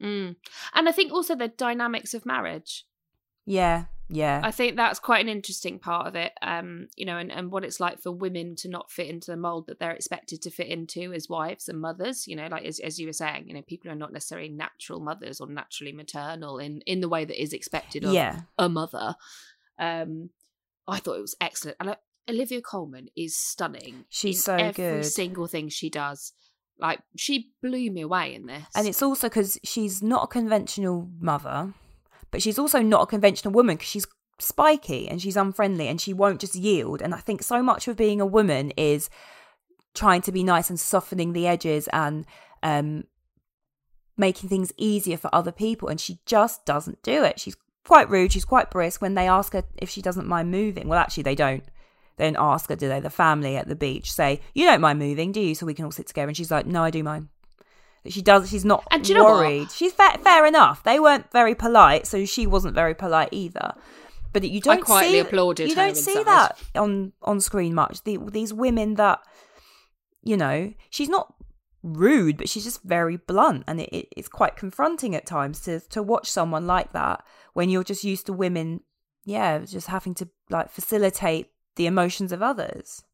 Mm. 0.00 0.36
And 0.74 0.88
I 0.88 0.92
think 0.92 1.12
also 1.12 1.34
the 1.34 1.48
dynamics 1.48 2.14
of 2.14 2.24
marriage. 2.26 2.86
Yeah, 3.44 3.86
yeah, 4.12 4.40
I 4.44 4.50
think 4.50 4.76
that's 4.76 4.98
quite 4.98 5.24
an 5.24 5.30
interesting 5.30 5.78
part 5.78 6.06
of 6.06 6.14
it. 6.14 6.32
Um, 6.42 6.88
you 6.96 7.06
know, 7.06 7.16
and, 7.16 7.32
and 7.32 7.50
what 7.50 7.64
it's 7.64 7.80
like 7.80 7.98
for 7.98 8.12
women 8.12 8.54
to 8.56 8.68
not 8.68 8.90
fit 8.90 9.08
into 9.08 9.30
the 9.30 9.36
mold 9.38 9.66
that 9.68 9.78
they're 9.78 9.92
expected 9.92 10.42
to 10.42 10.50
fit 10.50 10.68
into 10.68 11.14
as 11.14 11.30
wives 11.30 11.68
and 11.68 11.80
mothers. 11.80 12.28
You 12.28 12.36
know, 12.36 12.48
like 12.50 12.64
as 12.64 12.78
as 12.80 12.98
you 12.98 13.06
were 13.06 13.14
saying, 13.14 13.48
you 13.48 13.54
know, 13.54 13.62
people 13.62 13.90
are 13.90 13.96
not 13.96 14.12
necessarily 14.12 14.50
natural 14.50 15.00
mothers 15.00 15.40
or 15.40 15.48
naturally 15.48 15.92
maternal 15.92 16.58
in 16.58 16.82
in 16.82 17.00
the 17.00 17.08
way 17.08 17.24
that 17.24 17.40
is 17.40 17.54
expected 17.54 18.04
of 18.04 18.12
yeah. 18.12 18.40
a 18.58 18.68
mother. 18.68 19.16
Um, 19.78 20.28
I 20.86 20.98
thought 20.98 21.16
it 21.16 21.22
was 21.22 21.36
excellent, 21.40 21.78
and 21.80 21.96
Olivia 22.28 22.60
Colman 22.60 23.08
is 23.16 23.34
stunning. 23.36 24.04
She's 24.10 24.44
so 24.44 24.54
every 24.56 24.72
good. 24.72 25.06
single 25.06 25.46
thing 25.46 25.70
she 25.70 25.88
does. 25.88 26.32
Like 26.78 27.00
she 27.16 27.52
blew 27.62 27.90
me 27.90 28.02
away 28.02 28.34
in 28.34 28.46
this, 28.46 28.64
And 28.74 28.86
it's 28.86 29.02
also 29.02 29.28
because 29.28 29.58
she's 29.62 30.02
not 30.02 30.24
a 30.24 30.26
conventional 30.26 31.08
mother, 31.20 31.74
but 32.32 32.42
she's 32.42 32.58
also 32.58 32.80
not 32.80 33.02
a 33.02 33.06
conventional 33.06 33.52
woman 33.52 33.76
because 33.76 33.88
she's 33.88 34.06
spiky 34.40 35.06
and 35.06 35.22
she's 35.22 35.36
unfriendly 35.36 35.86
and 35.86 36.00
she 36.00 36.12
won't 36.12 36.40
just 36.40 36.56
yield. 36.56 37.00
And 37.00 37.14
I 37.14 37.18
think 37.18 37.42
so 37.42 37.62
much 37.62 37.86
of 37.86 37.96
being 37.96 38.20
a 38.20 38.26
woman 38.26 38.72
is 38.72 39.08
trying 39.94 40.22
to 40.22 40.32
be 40.32 40.42
nice 40.42 40.70
and 40.70 40.80
softening 40.80 41.32
the 41.32 41.46
edges 41.46 41.88
and 41.92 42.26
um, 42.62 43.04
making 44.16 44.48
things 44.48 44.72
easier 44.76 45.18
for 45.18 45.32
other 45.32 45.52
people. 45.52 45.88
And 45.88 46.00
she 46.00 46.18
just 46.26 46.64
doesn't 46.64 47.02
do 47.02 47.22
it. 47.22 47.38
She's 47.38 47.56
quite 47.84 48.10
rude. 48.10 48.32
She's 48.32 48.44
quite 48.44 48.70
brisk 48.70 49.02
when 49.02 49.14
they 49.14 49.28
ask 49.28 49.52
her 49.52 49.64
if 49.76 49.90
she 49.90 50.02
doesn't 50.02 50.26
mind 50.26 50.50
moving. 50.50 50.88
Well, 50.88 50.98
actually, 50.98 51.24
they 51.24 51.34
don't. 51.34 51.64
They 52.16 52.30
don't 52.30 52.42
ask 52.42 52.68
her, 52.68 52.76
do 52.76 52.88
they? 52.88 53.00
The 53.00 53.10
family 53.10 53.56
at 53.56 53.68
the 53.68 53.74
beach 53.74 54.12
say, 54.12 54.40
You 54.54 54.66
don't 54.66 54.82
mind 54.82 54.98
moving, 54.98 55.32
do 55.32 55.40
you? 55.40 55.54
So 55.54 55.64
we 55.64 55.74
can 55.74 55.86
all 55.86 55.90
sit 55.90 56.06
together. 56.06 56.28
And 56.28 56.36
she's 56.36 56.50
like, 56.50 56.66
No, 56.66 56.84
I 56.84 56.90
do 56.90 57.02
mind. 57.02 57.28
She 58.06 58.20
does. 58.22 58.50
She's 58.50 58.64
not 58.64 58.86
And 58.90 59.08
you 59.08 59.14
know 59.14 59.24
what? 59.24 59.34
worried. 59.34 59.70
She's 59.70 59.92
fair, 59.92 60.12
fair 60.22 60.44
enough. 60.46 60.82
They 60.82 60.98
weren't 60.98 61.30
very 61.30 61.54
polite, 61.54 62.06
so 62.06 62.24
she 62.24 62.46
wasn't 62.46 62.74
very 62.74 62.94
polite 62.94 63.28
either. 63.30 63.74
But 64.32 64.42
you 64.48 64.60
don't 64.60 64.78
I 64.78 64.80
quietly 64.80 65.12
see, 65.14 65.18
applauded 65.20 65.68
You 65.68 65.74
don't 65.74 65.96
see 65.96 66.18
inside. 66.18 66.26
that 66.26 66.58
on 66.74 67.12
on 67.22 67.40
screen 67.40 67.74
much. 67.74 68.02
The, 68.04 68.18
these 68.30 68.52
women 68.52 68.94
that 68.94 69.20
you 70.22 70.36
know, 70.36 70.72
she's 70.90 71.08
not 71.08 71.34
rude, 71.82 72.38
but 72.38 72.48
she's 72.48 72.64
just 72.64 72.82
very 72.82 73.16
blunt, 73.16 73.64
and 73.66 73.80
it, 73.80 73.88
it, 73.92 74.08
it's 74.16 74.28
quite 74.28 74.56
confronting 74.56 75.14
at 75.14 75.26
times 75.26 75.60
to 75.62 75.80
to 75.80 76.02
watch 76.02 76.30
someone 76.30 76.66
like 76.66 76.92
that 76.92 77.24
when 77.52 77.68
you're 77.68 77.84
just 77.84 78.04
used 78.04 78.26
to 78.26 78.32
women, 78.32 78.80
yeah, 79.24 79.58
just 79.58 79.88
having 79.88 80.14
to 80.14 80.28
like 80.48 80.70
facilitate 80.70 81.50
the 81.76 81.86
emotions 81.86 82.32
of 82.32 82.42
others. 82.42 83.04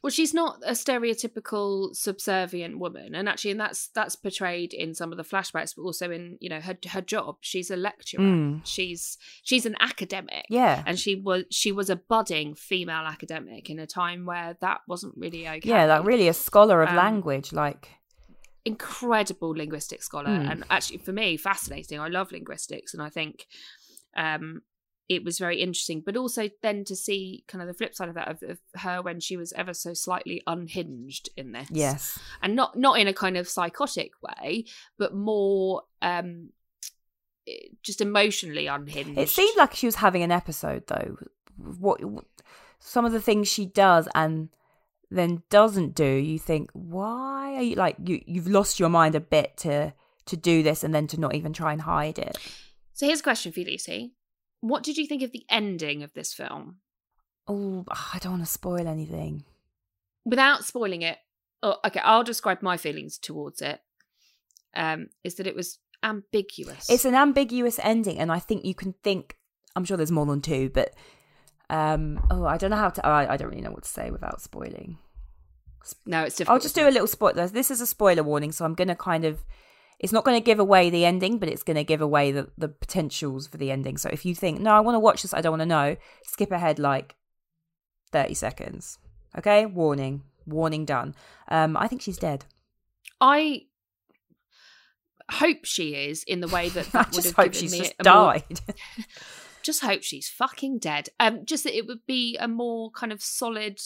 Well, 0.00 0.10
she's 0.10 0.32
not 0.32 0.60
a 0.64 0.72
stereotypical 0.72 1.94
subservient 1.94 2.78
woman, 2.78 3.16
and 3.16 3.28
actually, 3.28 3.50
and 3.50 3.60
that's 3.60 3.88
that's 3.88 4.14
portrayed 4.14 4.72
in 4.72 4.94
some 4.94 5.10
of 5.10 5.18
the 5.18 5.24
flashbacks, 5.24 5.74
but 5.76 5.82
also 5.82 6.10
in 6.10 6.38
you 6.40 6.48
know 6.48 6.60
her 6.60 6.78
her 6.90 7.00
job. 7.00 7.38
She's 7.40 7.68
a 7.70 7.76
lecturer. 7.76 8.20
Mm. 8.20 8.60
She's 8.64 9.18
she's 9.42 9.66
an 9.66 9.74
academic. 9.80 10.44
Yeah. 10.48 10.84
and 10.86 10.98
she 11.00 11.16
was 11.16 11.44
she 11.50 11.72
was 11.72 11.90
a 11.90 11.96
budding 11.96 12.54
female 12.54 13.06
academic 13.06 13.68
in 13.70 13.78
a 13.80 13.86
time 13.88 14.24
where 14.24 14.56
that 14.60 14.82
wasn't 14.86 15.14
really 15.16 15.48
okay. 15.48 15.68
Yeah, 15.68 15.86
like 15.86 16.04
really 16.04 16.28
a 16.28 16.32
scholar 16.34 16.82
of 16.82 16.90
Um, 16.90 16.96
language. 16.96 17.52
Like, 17.52 17.88
incredible 18.64 19.50
linguistic 19.50 20.02
scholar, 20.02 20.30
Mm. 20.30 20.50
and 20.50 20.64
actually 20.70 20.98
for 20.98 21.12
me 21.12 21.36
fascinating. 21.36 21.98
I 21.98 22.08
love 22.08 22.30
linguistics, 22.32 22.94
and 22.94 23.02
I 23.02 23.08
think 23.08 23.46
um, 24.16 24.62
it 25.08 25.24
was 25.24 25.38
very 25.38 25.60
interesting. 25.60 26.02
But 26.04 26.16
also 26.16 26.50
then 26.62 26.84
to 26.84 26.96
see 26.96 27.44
kind 27.48 27.62
of 27.62 27.68
the 27.68 27.74
flip 27.74 27.94
side 27.94 28.08
of 28.08 28.14
that 28.14 28.28
of, 28.28 28.42
of 28.42 28.58
her 28.74 29.02
when 29.02 29.20
she 29.20 29.36
was 29.36 29.52
ever 29.54 29.74
so 29.74 29.94
slightly 29.94 30.42
unhinged 30.46 31.30
in 31.36 31.52
this. 31.52 31.68
yes. 31.70 32.18
and 32.42 32.54
not 32.54 32.76
not 32.76 32.98
in 32.98 33.08
a 33.08 33.14
kind 33.14 33.36
of 33.36 33.48
psychotic 33.48 34.12
way, 34.22 34.64
but 34.98 35.14
more 35.14 35.82
um, 36.02 36.50
eh, 37.48 37.68
just 37.82 38.00
emotionally 38.00 38.66
unhinged. 38.66 39.18
It 39.18 39.28
seemed 39.28 39.56
like 39.56 39.74
she 39.74 39.86
was 39.86 39.96
having 39.96 40.22
an 40.22 40.32
episode, 40.32 40.86
though. 40.86 41.16
What, 41.56 42.04
what 42.04 42.24
some 42.78 43.04
of 43.04 43.12
the 43.12 43.20
things 43.20 43.48
she 43.48 43.66
does 43.66 44.08
and 44.14 44.50
then 45.10 45.42
doesn't 45.50 45.94
do, 45.94 46.04
you 46.04 46.38
think, 46.38 46.70
why 46.72 47.54
are 47.54 47.62
you 47.62 47.74
like 47.76 47.96
you? 48.04 48.22
You've 48.26 48.48
lost 48.48 48.78
your 48.78 48.90
mind 48.90 49.14
a 49.14 49.20
bit 49.20 49.56
to 49.58 49.94
to 50.26 50.36
do 50.36 50.62
this 50.62 50.84
and 50.84 50.94
then 50.94 51.06
to 51.06 51.18
not 51.18 51.34
even 51.34 51.52
try 51.52 51.72
and 51.72 51.82
hide 51.82 52.18
it. 52.18 52.36
So 52.92 53.06
here's 53.06 53.20
a 53.20 53.22
question 53.22 53.52
for 53.52 53.60
you, 53.60 53.66
Lucy. 53.66 54.12
What 54.60 54.82
did 54.82 54.96
you 54.96 55.06
think 55.06 55.22
of 55.22 55.32
the 55.32 55.44
ending 55.50 56.02
of 56.02 56.12
this 56.14 56.34
film? 56.34 56.78
Oh, 57.46 57.84
I 57.88 58.18
don't 58.20 58.32
want 58.32 58.44
to 58.44 58.50
spoil 58.50 58.86
anything. 58.86 59.44
Without 60.24 60.64
spoiling 60.64 61.02
it, 61.02 61.18
oh, 61.62 61.76
okay, 61.86 62.00
I'll 62.00 62.24
describe 62.24 62.62
my 62.62 62.76
feelings 62.76 63.18
towards 63.18 63.62
it. 63.62 63.80
Um, 64.74 65.08
is 65.24 65.36
that 65.36 65.46
it 65.46 65.56
was 65.56 65.78
ambiguous. 66.02 66.90
It's 66.90 67.04
an 67.04 67.14
ambiguous 67.14 67.80
ending, 67.82 68.18
and 68.18 68.30
I 68.30 68.38
think 68.38 68.64
you 68.64 68.74
can 68.74 68.94
think. 69.02 69.36
I'm 69.74 69.84
sure 69.84 69.96
there's 69.96 70.12
more 70.12 70.26
than 70.26 70.42
two, 70.42 70.70
but 70.70 70.94
um, 71.70 72.20
oh, 72.30 72.44
I 72.44 72.56
don't 72.56 72.70
know 72.70 72.76
how 72.76 72.90
to. 72.90 73.06
I, 73.06 73.34
I 73.34 73.36
don't 73.36 73.48
really 73.48 73.62
know 73.62 73.70
what 73.70 73.84
to 73.84 73.88
say 73.88 74.10
without 74.10 74.40
spoiling. 74.40 74.98
no, 76.04 76.24
it's 76.24 76.36
difficult. 76.36 76.54
I'll 76.54 76.62
just 76.62 76.74
do 76.74 76.88
a 76.88 76.90
little 76.90 77.06
spoiler. 77.06 77.46
This 77.46 77.70
is 77.70 77.80
a 77.80 77.86
spoiler 77.86 78.22
warning, 78.22 78.52
so 78.52 78.64
I'm 78.64 78.74
going 78.74 78.88
to 78.88 78.96
kind 78.96 79.24
of. 79.24 79.44
It's 79.98 80.12
not 80.12 80.24
going 80.24 80.40
to 80.40 80.44
give 80.44 80.60
away 80.60 80.90
the 80.90 81.04
ending, 81.04 81.38
but 81.38 81.48
it's 81.48 81.62
going 81.62 81.76
to 81.76 81.84
give 81.84 82.00
away 82.00 82.30
the, 82.30 82.48
the 82.56 82.68
potentials 82.68 83.48
for 83.48 83.56
the 83.56 83.70
ending. 83.70 83.96
So 83.96 84.08
if 84.12 84.24
you 84.24 84.34
think, 84.34 84.60
no, 84.60 84.70
I 84.72 84.80
want 84.80 84.94
to 84.94 85.00
watch 85.00 85.22
this, 85.22 85.34
I 85.34 85.40
don't 85.40 85.52
want 85.52 85.62
to 85.62 85.66
know, 85.66 85.96
skip 86.24 86.52
ahead 86.52 86.78
like 86.78 87.16
30 88.12 88.34
seconds. 88.34 88.98
Okay? 89.36 89.66
Warning. 89.66 90.22
Warning 90.46 90.84
done. 90.84 91.14
Um, 91.48 91.76
I 91.76 91.88
think 91.88 92.02
she's 92.02 92.16
dead. 92.18 92.44
I 93.20 93.62
hope 95.30 95.64
she 95.64 95.94
is 95.94 96.22
in 96.24 96.40
the 96.40 96.48
way 96.48 96.68
that 96.68 96.86
I 96.94 97.02
that 97.02 97.06
would 97.08 97.22
just 97.22 97.36
have 97.36 97.46
hope 97.46 97.54
she's 97.54 97.76
just 97.76 97.94
a 97.98 98.04
more- 98.04 98.34
died. 98.34 98.60
just 99.62 99.82
hope 99.82 100.02
she's 100.02 100.28
fucking 100.28 100.78
dead. 100.78 101.08
Um, 101.18 101.44
just 101.44 101.64
that 101.64 101.76
it 101.76 101.86
would 101.86 102.06
be 102.06 102.36
a 102.38 102.46
more 102.48 102.90
kind 102.92 103.12
of 103.12 103.22
solid 103.22 103.80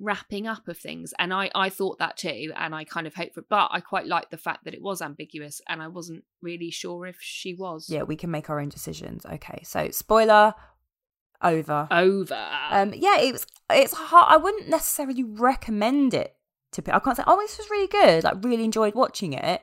wrapping 0.00 0.46
up 0.46 0.68
of 0.68 0.78
things, 0.78 1.12
and 1.18 1.32
I 1.32 1.50
I 1.54 1.68
thought 1.68 1.98
that 1.98 2.16
too, 2.16 2.52
and 2.56 2.74
I 2.74 2.84
kind 2.84 3.06
of 3.06 3.14
hope 3.14 3.34
for. 3.34 3.42
But 3.42 3.68
I 3.72 3.80
quite 3.80 4.06
liked 4.06 4.30
the 4.30 4.36
fact 4.36 4.64
that 4.64 4.74
it 4.74 4.82
was 4.82 5.02
ambiguous, 5.02 5.60
and 5.68 5.82
I 5.82 5.88
wasn't 5.88 6.24
really 6.42 6.70
sure 6.70 7.06
if 7.06 7.16
she 7.20 7.54
was. 7.54 7.88
yeah, 7.88 8.02
we 8.02 8.16
can 8.16 8.30
make 8.30 8.48
our 8.50 8.60
own 8.60 8.68
decisions. 8.68 9.26
Okay, 9.26 9.60
so 9.64 9.90
spoiler 9.90 10.54
over. 11.42 11.88
Over. 11.90 12.48
Um, 12.70 12.92
yeah, 12.94 13.20
it 13.20 13.32
was. 13.32 13.46
It's 13.70 13.94
hard. 13.94 14.26
I 14.28 14.36
wouldn't 14.36 14.68
necessarily 14.68 15.24
recommend 15.24 16.14
it 16.14 16.34
to 16.72 16.82
people. 16.82 16.96
I 16.96 17.00
can't 17.00 17.16
say, 17.16 17.24
oh, 17.26 17.36
this 17.36 17.58
was 17.58 17.70
really 17.70 17.86
good. 17.86 18.24
Like, 18.24 18.44
really 18.44 18.64
enjoyed 18.64 18.94
watching 18.94 19.32
it. 19.32 19.62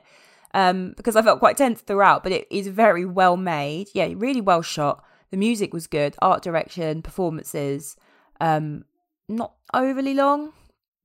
Um, 0.54 0.94
because 0.96 1.16
I 1.16 1.22
felt 1.22 1.38
quite 1.38 1.56
tense 1.56 1.82
throughout, 1.82 2.22
but 2.22 2.32
it 2.32 2.46
is 2.50 2.68
very 2.68 3.04
well 3.04 3.36
made. 3.36 3.88
Yeah, 3.92 4.08
really 4.16 4.40
well 4.40 4.62
shot. 4.62 5.04
The 5.30 5.36
music 5.36 5.74
was 5.74 5.86
good. 5.86 6.16
Art 6.22 6.42
direction, 6.42 7.02
performances. 7.02 7.96
Um, 8.40 8.84
not 9.28 9.54
overly 9.74 10.14
long. 10.14 10.52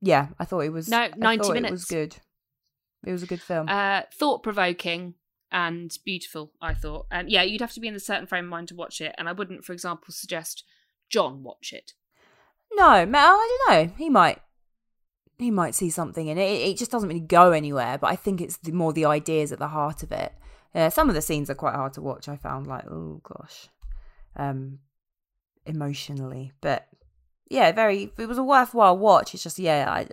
Yeah, 0.00 0.28
I 0.38 0.44
thought 0.44 0.60
it 0.60 0.72
was. 0.72 0.88
No, 0.88 0.98
I 0.98 1.10
90 1.16 1.42
thought 1.44 1.50
It 1.50 1.54
minutes. 1.54 1.70
was 1.72 1.84
good. 1.84 2.16
It 3.06 3.12
was 3.12 3.22
a 3.22 3.26
good 3.26 3.40
film. 3.42 3.68
uh, 3.68 4.02
thought 4.14 4.42
provoking 4.42 5.14
and 5.50 5.96
beautiful. 6.04 6.52
I 6.60 6.74
thought, 6.74 7.06
and 7.10 7.30
yeah, 7.30 7.42
you'd 7.42 7.60
have 7.60 7.72
to 7.72 7.80
be 7.80 7.88
in 7.88 7.94
a 7.94 8.00
certain 8.00 8.26
frame 8.26 8.44
of 8.44 8.50
mind 8.50 8.68
to 8.68 8.74
watch 8.74 9.00
it, 9.00 9.14
and 9.18 9.28
I 9.28 9.32
wouldn't, 9.32 9.64
for 9.64 9.72
example, 9.72 10.06
suggest 10.12 10.64
John 11.10 11.42
watch 11.42 11.72
it. 11.72 11.92
No, 12.74 12.86
I 12.88 13.04
don't 13.04 13.70
know. 13.70 13.94
He 13.98 14.08
might, 14.08 14.40
he 15.38 15.50
might 15.50 15.74
see 15.74 15.90
something 15.90 16.26
in 16.28 16.38
it. 16.38 16.42
it. 16.48 16.70
It 16.70 16.76
just 16.78 16.90
doesn't 16.90 17.08
really 17.08 17.20
go 17.20 17.50
anywhere. 17.52 17.98
But 17.98 18.06
I 18.08 18.16
think 18.16 18.40
it's 18.40 18.56
the, 18.56 18.72
more 18.72 18.92
the 18.92 19.04
ideas 19.04 19.52
at 19.52 19.58
the 19.58 19.68
heart 19.68 20.02
of 20.02 20.10
it. 20.12 20.32
Uh, 20.74 20.88
some 20.88 21.08
of 21.10 21.14
the 21.14 21.20
scenes 21.20 21.50
are 21.50 21.54
quite 21.54 21.74
hard 21.74 21.92
to 21.94 22.00
watch. 22.02 22.28
I 22.28 22.36
found 22.36 22.66
like, 22.66 22.86
oh 22.90 23.20
gosh, 23.22 23.68
um, 24.36 24.78
emotionally. 25.66 26.52
But 26.60 26.86
yeah, 27.52 27.70
very. 27.72 28.10
It 28.18 28.26
was 28.26 28.38
a 28.38 28.42
worthwhile 28.42 28.96
watch. 28.96 29.34
It's 29.34 29.42
just 29.42 29.58
yeah, 29.58 29.90
I, 29.90 30.08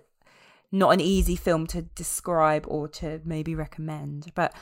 not 0.72 0.90
an 0.90 1.00
easy 1.00 1.36
film 1.36 1.66
to 1.68 1.82
describe 1.82 2.66
or 2.68 2.88
to 2.90 3.22
maybe 3.24 3.56
recommend. 3.56 4.32
But 4.36 4.54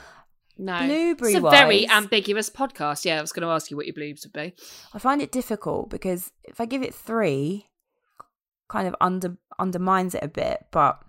No, 0.57 0.77
Blueberry 0.77 1.33
it's 1.33 1.43
a 1.43 1.49
very 1.49 1.89
ambiguous 1.89 2.49
podcast. 2.49 3.03
Yeah, 3.03 3.17
I 3.17 3.21
was 3.21 3.31
going 3.31 3.47
to 3.47 3.53
ask 3.53 3.71
you 3.71 3.77
what 3.77 3.87
your 3.87 3.95
bloobs 3.95 4.23
would 4.25 4.33
be. 4.33 4.53
I 4.93 4.99
find 4.99 5.21
it 5.21 5.31
difficult 5.31 5.89
because 5.89 6.31
if 6.43 6.61
I 6.61 6.65
give 6.65 6.83
it 6.83 6.93
three, 6.93 7.67
kind 8.69 8.87
of 8.87 8.95
under 9.01 9.37
undermines 9.57 10.13
it 10.13 10.23
a 10.23 10.27
bit. 10.27 10.67
But 10.71 11.01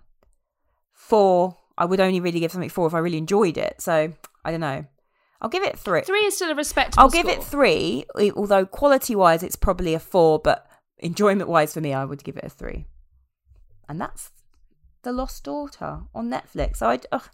four, 0.91 1.55
I 1.77 1.85
would 1.85 1.99
only 1.99 2.19
really 2.19 2.39
give 2.39 2.51
something 2.51 2.69
four 2.69 2.87
if 2.87 2.95
I 2.95 2.99
really 2.99 3.19
enjoyed 3.19 3.57
it. 3.57 3.79
So 3.79 4.11
I 4.43 4.51
don't 4.51 4.59
know. 4.59 4.85
I'll 5.41 5.49
give 5.49 5.63
it 5.63 5.79
three. 5.79 6.01
Three 6.01 6.25
is 6.25 6.35
still 6.35 6.51
a 6.51 6.55
respectable. 6.55 7.03
I'll 7.03 7.09
give 7.09 7.29
it 7.29 7.41
three, 7.43 8.05
although 8.35 8.65
quality 8.65 9.15
wise 9.15 9.43
it's 9.43 9.55
probably 9.55 9.93
a 9.93 9.99
four, 9.99 10.39
but 10.39 10.68
enjoyment 10.99 11.49
wise 11.49 11.73
for 11.73 11.81
me, 11.81 11.93
I 11.93 12.05
would 12.05 12.23
give 12.23 12.37
it 12.37 12.43
a 12.43 12.49
three. 12.49 12.85
And 13.87 13.99
that's 13.99 14.31
The 15.03 15.11
Lost 15.11 15.43
Daughter 15.43 16.01
on 16.13 16.29
Netflix. 16.29 16.77
So 16.77 16.89
I, 16.89 16.99
ugh, 17.11 17.29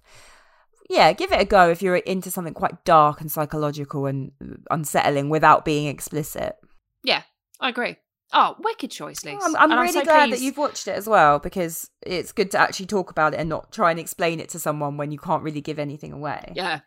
yeah, 0.89 1.11
give 1.13 1.31
it 1.31 1.41
a 1.41 1.45
go 1.45 1.69
if 1.69 1.81
you're 1.81 1.97
into 1.97 2.31
something 2.31 2.53
quite 2.53 2.83
dark 2.85 3.21
and 3.21 3.31
psychological 3.31 4.05
and 4.05 4.31
unsettling 4.69 5.29
without 5.29 5.65
being 5.65 5.87
explicit. 5.87 6.55
Yeah, 7.03 7.23
I 7.59 7.69
agree. 7.69 7.97
Oh, 8.33 8.55
wicked 8.59 8.91
choice, 8.91 9.23
Lise. 9.23 9.37
I'm, 9.43 9.55
I'm 9.55 9.71
And 9.71 9.81
really 9.81 9.93
so 9.93 10.03
glad 10.03 10.31
that 10.31 10.41
you've 10.41 10.57
watched 10.57 10.87
it 10.87 10.95
as 10.95 11.07
well 11.07 11.39
because 11.39 11.89
it's 12.01 12.31
good 12.31 12.51
to 12.51 12.57
actually 12.57 12.87
talk 12.87 13.11
about 13.11 13.33
it 13.33 13.39
and 13.39 13.49
not 13.49 13.71
try 13.71 13.91
and 13.91 13.99
explain 13.99 14.39
it 14.39 14.49
to 14.49 14.59
someone 14.59 14.97
when 14.97 15.11
you 15.11 15.19
can't 15.19 15.43
really 15.43 15.61
give 15.61 15.79
anything 15.79 16.11
away. 16.11 16.53
Yeah, 16.55 16.81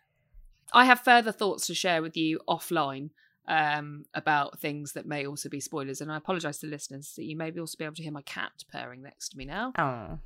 I 0.73 0.85
have 0.85 0.99
further 0.99 1.31
thoughts 1.31 1.67
to 1.67 1.73
share 1.73 2.01
with 2.01 2.17
you 2.17 2.39
offline 2.47 3.11
um, 3.49 4.05
about 4.13 4.59
things 4.59 4.93
that 4.93 5.05
may 5.05 5.25
also 5.25 5.49
be 5.49 5.59
spoilers, 5.59 5.99
and 5.99 6.11
I 6.11 6.17
apologise 6.17 6.59
to 6.59 6.67
listeners 6.67 7.13
that 7.17 7.25
you 7.25 7.35
may 7.35 7.51
also 7.59 7.75
be 7.77 7.83
able 7.83 7.95
to 7.95 8.03
hear 8.03 8.11
my 8.11 8.21
cat 8.21 8.51
purring 8.71 9.01
next 9.01 9.29
to 9.29 9.37
me 9.37 9.45
now. 9.45 9.73
Oh, 9.77 9.83
uh, 9.83 10.17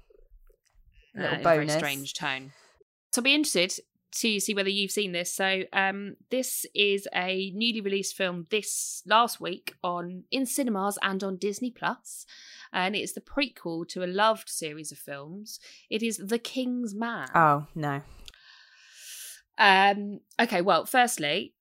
little 1.16 1.34
in 1.34 1.40
a 1.40 1.44
very 1.44 1.66
bonus. 1.66 1.76
strange 1.76 2.14
tone. 2.14 2.52
So 3.12 3.20
I'll 3.20 3.24
be 3.24 3.34
interested 3.34 3.80
to 4.16 4.40
see 4.40 4.54
whether 4.54 4.70
you've 4.70 4.92
seen 4.92 5.12
this. 5.12 5.34
So 5.34 5.64
um, 5.74 6.18
this 6.30 6.66
is 6.76 7.08
a 7.16 7.52
newly 7.56 7.82
released 7.82 8.16
film 8.16 8.46
this 8.52 9.02
last 9.08 9.40
week 9.40 9.74
on 9.84 10.26
in 10.30 10.46
cinemas 10.46 11.00
and 11.02 11.24
on 11.24 11.38
Disney 11.38 11.72
Plus, 11.72 12.26
and 12.74 12.96
it's 12.96 13.14
the 13.14 13.22
prequel 13.22 13.88
to 13.88 14.04
a 14.04 14.08
loved 14.08 14.50
series 14.50 14.92
of 14.92 14.98
films. 14.98 15.60
It 15.90 16.04
is 16.04 16.18
The 16.18 16.40
King's 16.40 16.94
Man. 16.94 17.30
Oh 17.34 17.68
no. 17.74 18.02
Um, 19.58 20.20
okay, 20.42 20.62
well, 20.62 20.86
firstly, 20.86 21.54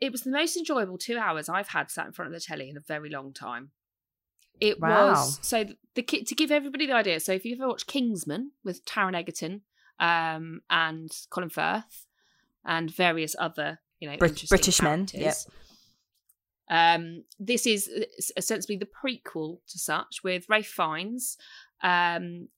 it 0.00 0.12
was 0.12 0.22
the 0.22 0.30
most 0.30 0.56
enjoyable 0.56 0.98
two 0.98 1.18
hours 1.18 1.48
I've 1.48 1.68
had 1.68 1.90
sat 1.90 2.06
in 2.06 2.12
front 2.12 2.28
of 2.28 2.32
the 2.32 2.40
telly 2.44 2.70
in 2.70 2.76
a 2.76 2.80
very 2.80 3.10
long 3.10 3.32
time. 3.32 3.70
It 4.60 4.80
Wow. 4.80 5.10
was 5.10 5.38
so 5.42 5.64
the 5.94 6.02
to 6.02 6.34
give 6.34 6.50
everybody 6.50 6.86
the 6.86 6.94
idea. 6.94 7.20
So 7.20 7.32
if 7.32 7.44
you've 7.44 7.60
ever 7.60 7.68
watched 7.68 7.86
Kingsman 7.86 8.52
with 8.64 8.84
Taron 8.84 9.14
Egerton 9.16 9.62
um, 10.00 10.62
and 10.68 11.10
Colin 11.30 11.50
Firth 11.50 12.06
and 12.64 12.90
various 12.94 13.34
other 13.38 13.80
you 14.00 14.10
know 14.10 14.16
Brit- 14.16 14.48
British 14.48 14.82
men, 14.82 15.06
characters, 15.06 15.46
Um, 16.70 17.24
this 17.38 17.66
is 17.66 17.88
essentially 18.36 18.76
the 18.76 18.86
prequel 18.86 19.60
to 19.68 19.78
such 19.78 20.22
with 20.22 20.48
Ralph 20.48 20.66
Fiennes, 20.66 21.38
um, 21.82 22.48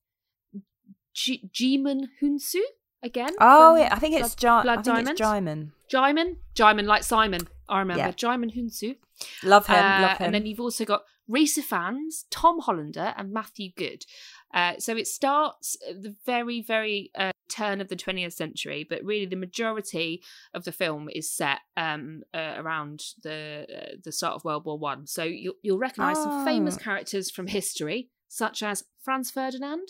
G- 1.14 1.48
Djimon 1.52 2.08
Hounsou 2.20 2.62
again. 3.02 3.30
Oh 3.40 3.76
yeah, 3.76 3.88
I 3.92 3.98
think 3.98 4.14
it's 4.20 4.34
Blood- 4.34 4.62
Blood 4.64 4.84
Diamond. 4.84 5.08
it's 5.10 5.20
Djimon. 5.20 5.70
Djimon, 5.92 6.36
Djimon 6.54 6.84
like 6.86 7.02
Simon. 7.04 7.42
I 7.68 7.78
remember 7.80 8.00
Yeah. 8.04 8.12
Djimon 8.12 8.54
Hounsou. 8.56 8.96
Love 9.42 9.66
him. 9.66 9.76
Uh, 9.76 10.00
love 10.02 10.18
him. 10.18 10.26
And 10.26 10.34
then 10.34 10.46
you've 10.46 10.60
also 10.60 10.84
got 10.84 11.02
Ralph 11.28 11.48
Fiennes, 11.50 12.26
Tom 12.30 12.58
Hollander, 12.60 13.14
and 13.16 13.32
Matthew 13.32 13.70
Goode. 13.76 14.04
Uh, 14.52 14.74
so 14.78 14.96
it 14.96 15.06
starts 15.06 15.76
at 15.88 16.02
the 16.02 16.16
very, 16.26 16.60
very 16.60 17.10
uh, 17.14 17.30
turn 17.48 17.80
of 17.80 17.86
the 17.88 17.94
20th 17.94 18.32
century, 18.32 18.84
but 18.88 19.04
really 19.04 19.26
the 19.26 19.36
majority 19.36 20.22
of 20.54 20.64
the 20.64 20.72
film 20.72 21.08
is 21.12 21.30
set 21.30 21.60
um, 21.76 22.22
uh, 22.34 22.54
around 22.56 23.02
the 23.22 23.66
uh, 23.72 23.96
the 24.02 24.10
start 24.10 24.34
of 24.34 24.44
World 24.44 24.64
War 24.64 24.76
One. 24.78 25.06
So 25.06 25.22
you'll, 25.22 25.54
you'll 25.62 25.78
recognise 25.78 26.16
some 26.16 26.44
famous 26.44 26.76
Oh. 26.76 26.82
characters 26.82 27.30
from 27.30 27.46
history, 27.46 28.08
such 28.26 28.62
as 28.62 28.82
Franz 29.02 29.30
Ferdinand. 29.30 29.86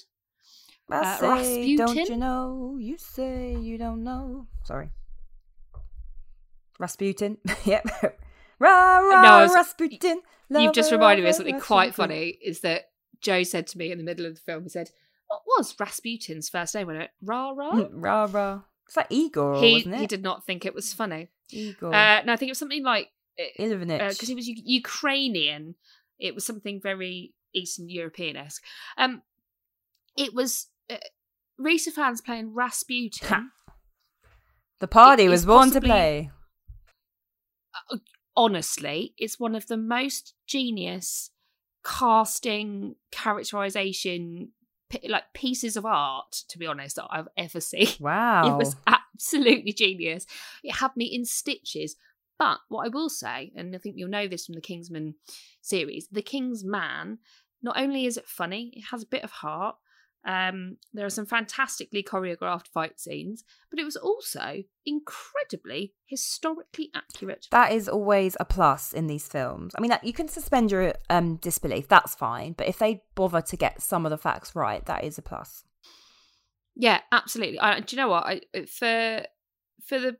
I 0.92 0.98
Uh, 0.98 1.42
say, 1.42 1.76
don't 1.76 1.86
Rasputin? 1.88 2.14
you 2.14 2.20
know? 2.20 2.76
You 2.80 2.98
say 2.98 3.54
you 3.56 3.78
don't 3.78 4.02
know. 4.04 4.46
Sorry. 4.64 4.90
Rasputin. 6.78 7.38
yep. 7.64 7.84
Rah, 8.58 8.98
rah, 8.98 9.22
No, 9.22 9.42
was- 9.42 9.54
Rasputin. 9.54 10.22
You've 10.50 10.72
just 10.72 10.90
reminded 10.90 11.22
me 11.22 11.28
of 11.30 11.36
something 11.36 11.60
quite 11.60 11.94
funny. 11.94 12.36
Is 12.42 12.60
that 12.60 12.90
Joe 13.20 13.44
said 13.44 13.68
to 13.68 13.78
me 13.78 13.92
in 13.92 13.98
the 13.98 14.04
middle 14.04 14.26
of 14.26 14.34
the 14.34 14.40
film? 14.40 14.64
He 14.64 14.68
said, 14.68 14.90
"What 15.28 15.42
was 15.46 15.76
Rasputin's 15.78 16.48
first 16.48 16.74
name?" 16.74 16.88
I 16.90 16.92
went, 16.96 17.10
"Rah 17.22 17.50
rah." 17.52 17.84
rah, 17.92 18.24
rah. 18.28 18.62
It's 18.86 18.96
like 18.96 19.06
Igor, 19.10 19.60
he 19.60 19.74
wasn't 19.74 19.94
it? 19.94 20.00
he 20.00 20.06
did 20.08 20.24
not 20.24 20.44
think 20.44 20.66
it 20.66 20.74
was 20.74 20.92
funny. 20.92 21.28
Igor. 21.50 21.94
Uh, 21.94 22.22
no, 22.24 22.32
I 22.32 22.36
think 22.36 22.48
it 22.48 22.52
was 22.52 22.58
something 22.58 22.82
like 22.82 23.10
Ivanich. 23.60 24.10
because 24.10 24.26
he 24.28 24.34
was 24.34 24.48
U- 24.48 24.56
Ukrainian. 24.64 25.76
It 26.18 26.34
was 26.34 26.44
something 26.44 26.80
very 26.80 27.32
Eastern 27.54 27.88
European 27.88 28.36
esque. 28.36 28.64
Um, 28.98 29.22
it 30.16 30.34
was 30.34 30.66
uh, 30.90 30.96
Ralph 31.58 31.80
Fiennes 31.80 32.20
playing 32.20 32.54
Rasputin. 32.54 33.50
the 34.80 34.88
party 34.88 35.28
was 35.28 35.44
born 35.46 35.68
to 35.68 35.74
possibly- 35.80 35.88
play. 35.88 36.30
Honestly, 38.36 39.14
it's 39.18 39.38
one 39.38 39.54
of 39.54 39.66
the 39.66 39.76
most 39.76 40.34
genius 40.46 41.30
casting 41.84 42.94
characterization 43.10 44.50
like 45.08 45.32
pieces 45.34 45.76
of 45.76 45.86
art 45.86 46.30
to 46.48 46.58
be 46.58 46.66
honest 46.66 46.96
that 46.96 47.06
i've 47.10 47.28
ever 47.38 47.58
seen 47.60 47.86
Wow. 48.00 48.42
It 48.54 48.56
was 48.58 48.76
absolutely 48.86 49.72
genius. 49.72 50.26
It 50.62 50.74
had 50.76 50.90
me 50.96 51.06
in 51.06 51.24
stitches. 51.24 51.96
But 52.38 52.58
what 52.68 52.86
I 52.86 52.88
will 52.88 53.08
say, 53.10 53.52
and 53.54 53.74
I 53.74 53.78
think 53.78 53.96
you'll 53.98 54.08
know 54.08 54.26
this 54.26 54.46
from 54.46 54.54
the 54.54 54.60
Kingsman 54.62 55.14
series, 55.60 56.08
The 56.10 56.22
King's 56.22 56.64
Man, 56.64 57.18
not 57.62 57.78
only 57.78 58.06
is 58.06 58.16
it 58.16 58.26
funny, 58.26 58.72
it 58.74 58.84
has 58.90 59.02
a 59.02 59.06
bit 59.06 59.22
of 59.22 59.30
heart. 59.30 59.76
Um, 60.24 60.76
there 60.92 61.06
are 61.06 61.10
some 61.10 61.24
fantastically 61.24 62.02
choreographed 62.02 62.68
fight 62.68 63.00
scenes, 63.00 63.42
but 63.70 63.78
it 63.80 63.84
was 63.84 63.96
also 63.96 64.62
incredibly 64.84 65.94
historically 66.06 66.90
accurate. 66.94 67.46
That 67.50 67.72
is 67.72 67.88
always 67.88 68.36
a 68.38 68.44
plus 68.44 68.92
in 68.92 69.06
these 69.06 69.26
films. 69.26 69.72
I 69.76 69.80
mean, 69.80 69.90
that- 69.90 70.04
you 70.04 70.12
can 70.12 70.28
suspend 70.28 70.70
your 70.70 70.92
um, 71.08 71.36
disbelief, 71.36 71.88
that's 71.88 72.14
fine. 72.14 72.52
But 72.52 72.68
if 72.68 72.78
they 72.78 73.02
bother 73.14 73.40
to 73.40 73.56
get 73.56 73.80
some 73.80 74.04
of 74.04 74.10
the 74.10 74.18
facts 74.18 74.54
right, 74.54 74.84
that 74.86 75.04
is 75.04 75.16
a 75.16 75.22
plus. 75.22 75.64
Yeah, 76.76 77.00
absolutely. 77.12 77.58
I, 77.58 77.80
do 77.80 77.96
you 77.96 78.02
know 78.02 78.08
what? 78.08 78.24
I 78.24 78.40
for 78.66 79.24
for 79.84 79.98
the 79.98 80.16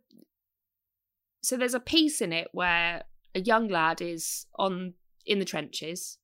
so 1.43 1.57
there's 1.57 1.75
a 1.75 1.81
piece 1.81 2.21
in 2.21 2.33
it 2.33 2.49
where 2.53 3.05
a 3.35 3.41
young 3.41 3.69
lad 3.69 4.01
is 4.03 4.47
on 4.57 4.95
in 5.25 5.39
the 5.39 5.45
trenches, 5.45 6.19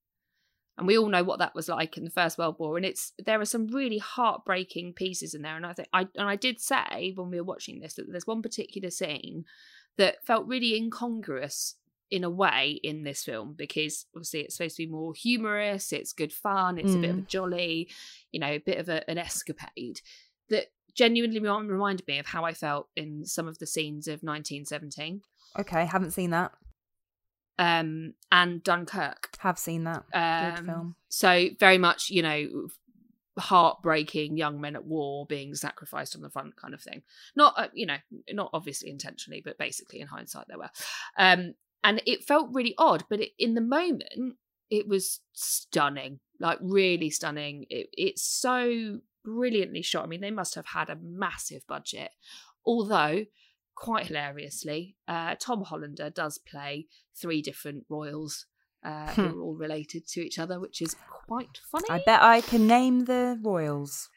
and 0.79 0.87
we 0.87 0.99
all 0.99 1.09
know 1.09 1.25
what 1.25 1.39
that 1.39 1.55
was 1.55 1.69
like 1.69 1.97
in 1.97 2.05
the 2.05 2.11
First 2.11 2.37
World 2.37 2.57
War. 2.59 2.77
And 2.77 2.85
it's 2.85 3.13
there 3.25 3.41
are 3.41 3.47
some 3.47 3.69
really 3.69 3.99
heartbreaking 3.99 4.93
pieces 4.93 5.35
in 5.35 5.43
there. 5.43 5.57
And 5.57 5.65
I 5.65 5.73
think 5.73 5.89
I 5.93 6.09
and 6.15 6.29
I 6.29 6.37
did 6.37 6.61
say 6.61 7.13
when 7.15 7.31
we 7.31 7.39
were 7.39 7.45
watching 7.45 7.81
this 7.81 7.95
that 7.95 8.11
there's 8.11 8.27
one 8.27 8.43
particular 8.43 8.91
scene 8.91 9.45
that 9.97 10.25
felt 10.27 10.47
really 10.47 10.77
incongruous 10.77 11.75
in 12.11 12.23
a 12.23 12.31
way 12.31 12.79
in 12.83 13.03
this 13.03 13.25
film 13.25 13.55
because 13.57 14.07
obviously 14.15 14.41
it's 14.41 14.57
supposed 14.57 14.77
to 14.77 14.87
be 14.87 14.93
more 14.93 15.13
humorous, 15.15 15.93
it's 15.93 16.13
good 16.13 16.33
fun, 16.33 16.79
it's 16.79 16.95
a 16.95 16.99
bit 16.99 17.11
of 17.11 17.19
a 17.19 17.23
mm. 17.23 17.27
jolly, 17.27 17.89
you 18.31 18.39
know, 18.39 18.53
a 18.53 18.59
bit 18.59 18.79
of 18.79 18.89
a, 18.89 19.09
an 19.11 19.19
escapade 19.19 20.01
that 20.51 20.67
genuinely 20.95 21.41
reminded 21.41 22.07
me 22.07 22.21
of 22.21 22.27
how 22.27 22.45
I 22.45 22.53
felt 22.53 22.89
in 22.95 23.25
some 23.25 23.49
of 23.49 23.59
the 23.59 23.67
scenes 23.67 24.07
of 24.07 24.23
1917 24.23 25.23
Okay, 25.59 25.87
haven't 25.87 26.11
seen 26.11 26.31
that. 26.31 26.53
Um, 27.59 28.15
and 28.31 28.63
Dunkirk. 28.63 29.31
Have 29.39 29.59
seen 29.59 29.85
that. 29.85 30.05
Good 30.13 30.61
Um, 30.61 30.67
film. 30.67 30.97
So 31.09 31.49
very 31.59 31.79
much, 31.79 32.11
you 32.11 32.23
know, 32.23 32.69
heartbreaking 33.39 34.37
young 34.37 34.61
men 34.61 34.77
at 34.77 34.85
war 34.85 35.27
being 35.27 35.55
sacrificed 35.55 36.17
on 36.17 36.23
the 36.23 36.31
front 36.31 36.57
kind 36.57 36.75
of 36.75 36.81
thing. 36.81 37.03
Not, 37.35 37.55
uh, 37.57 37.69
you 37.75 37.87
know, 37.87 37.99
not 38.33 38.51
obviously 38.53 38.91
intentionally, 38.91 39.43
but 39.45 39.59
basically 39.59 40.01
in 40.01 40.07
hindsight 40.07 40.47
there 40.49 40.59
were. 40.59 40.71
Um, 41.19 41.55
and 41.85 42.03
it 42.07 42.25
felt 42.25 42.49
really 42.53 42.75
odd, 42.79 43.05
but 43.09 43.21
it, 43.21 43.33
in 43.39 43.55
the 43.55 43.61
moment, 43.61 44.37
it 44.71 44.89
was 44.89 45.21
stunning, 45.33 46.21
like 46.41 46.59
really 46.61 47.11
stunning. 47.11 47.67
It, 47.71 47.89
it's 47.93 48.23
so 48.23 49.01
brilliantly 49.25 49.83
shot. 49.83 50.05
I 50.05 50.09
mean, 50.09 50.21
they 50.21 50.31
must 50.31 50.55
have 50.55 50.67
had 50.67 50.91
a 50.91 50.99
massive 51.01 51.67
budget. 51.67 52.11
Although, 52.65 53.27
quite 53.77 54.07
hilariously, 54.07 54.97
uh, 55.07 55.37
Tom 55.39 55.63
Hollander 55.63 56.11
does 56.11 56.39
play 56.39 56.87
three 57.15 57.41
different 57.43 57.85
royals 57.89 58.47
uh, 58.85 59.07
who 59.13 59.39
are 59.39 59.43
all 59.43 59.55
related 59.55 60.07
to 60.09 60.21
each 60.21 60.39
other, 60.39 60.59
which 60.59 60.83
is 60.83 60.97
quite 61.11 61.59
funny. 61.71 61.87
I 61.89 62.03
bet 62.05 62.23
I 62.23 62.41
can 62.41 62.67
name 62.67 63.05
the 63.05 63.39
royals. 63.43 64.09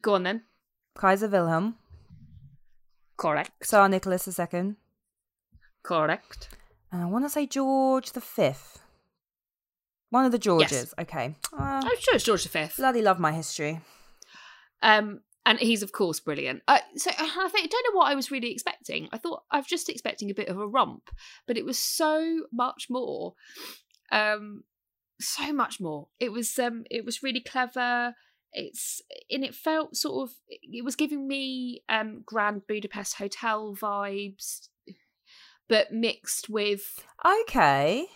Go 0.00 0.14
on 0.14 0.22
then. 0.24 0.42
Kaiser 0.96 1.28
Wilhelm, 1.28 1.76
Correct. 3.16 3.50
Tsar 3.62 3.88
Nicholas 3.88 4.26
II, 4.26 4.74
Correct. 5.82 6.48
and 6.90 7.02
I 7.02 7.06
want 7.06 7.24
to 7.24 7.30
say 7.30 7.46
George 7.46 8.12
the 8.12 8.20
Fifth. 8.20 8.80
One 10.10 10.24
of 10.24 10.32
the 10.32 10.38
Georges. 10.38 10.94
Okay. 10.98 11.36
Uh, 11.52 11.82
I'm 11.84 11.98
sure 12.00 12.14
it's 12.14 12.24
George 12.24 12.48
V. 12.48 12.66
bloody 12.78 13.02
love 13.02 13.18
my 13.18 13.32
history. 13.32 13.80
Um, 14.80 15.20
and 15.46 15.58
he's 15.58 15.82
of 15.82 15.92
course 15.92 16.20
brilliant. 16.20 16.62
Uh, 16.68 16.78
so 16.96 17.10
I 17.10 17.48
think 17.52 17.64
I 17.64 17.68
don't 17.68 17.86
know 17.92 17.98
what 17.98 18.10
I 18.10 18.14
was 18.14 18.30
really 18.30 18.52
expecting. 18.52 19.08
I 19.12 19.18
thought 19.18 19.42
I 19.50 19.58
was 19.58 19.66
just 19.66 19.88
expecting 19.88 20.30
a 20.30 20.34
bit 20.34 20.48
of 20.48 20.58
a 20.58 20.66
romp, 20.66 21.10
but 21.46 21.56
it 21.56 21.64
was 21.64 21.78
so 21.78 22.42
much 22.52 22.86
more. 22.90 23.34
Um, 24.12 24.64
so 25.20 25.52
much 25.52 25.80
more. 25.80 26.08
It 26.20 26.32
was 26.32 26.58
um, 26.58 26.84
it 26.90 27.04
was 27.04 27.22
really 27.22 27.40
clever. 27.40 28.14
It's 28.52 29.02
and 29.30 29.44
it 29.44 29.54
felt 29.54 29.96
sort 29.96 30.28
of 30.28 30.36
it 30.48 30.84
was 30.84 30.96
giving 30.96 31.26
me 31.28 31.82
um 31.88 32.22
Grand 32.24 32.62
Budapest 32.66 33.14
Hotel 33.16 33.76
vibes, 33.78 34.68
but 35.68 35.92
mixed 35.92 36.48
with 36.48 37.04
Okay. 37.42 38.06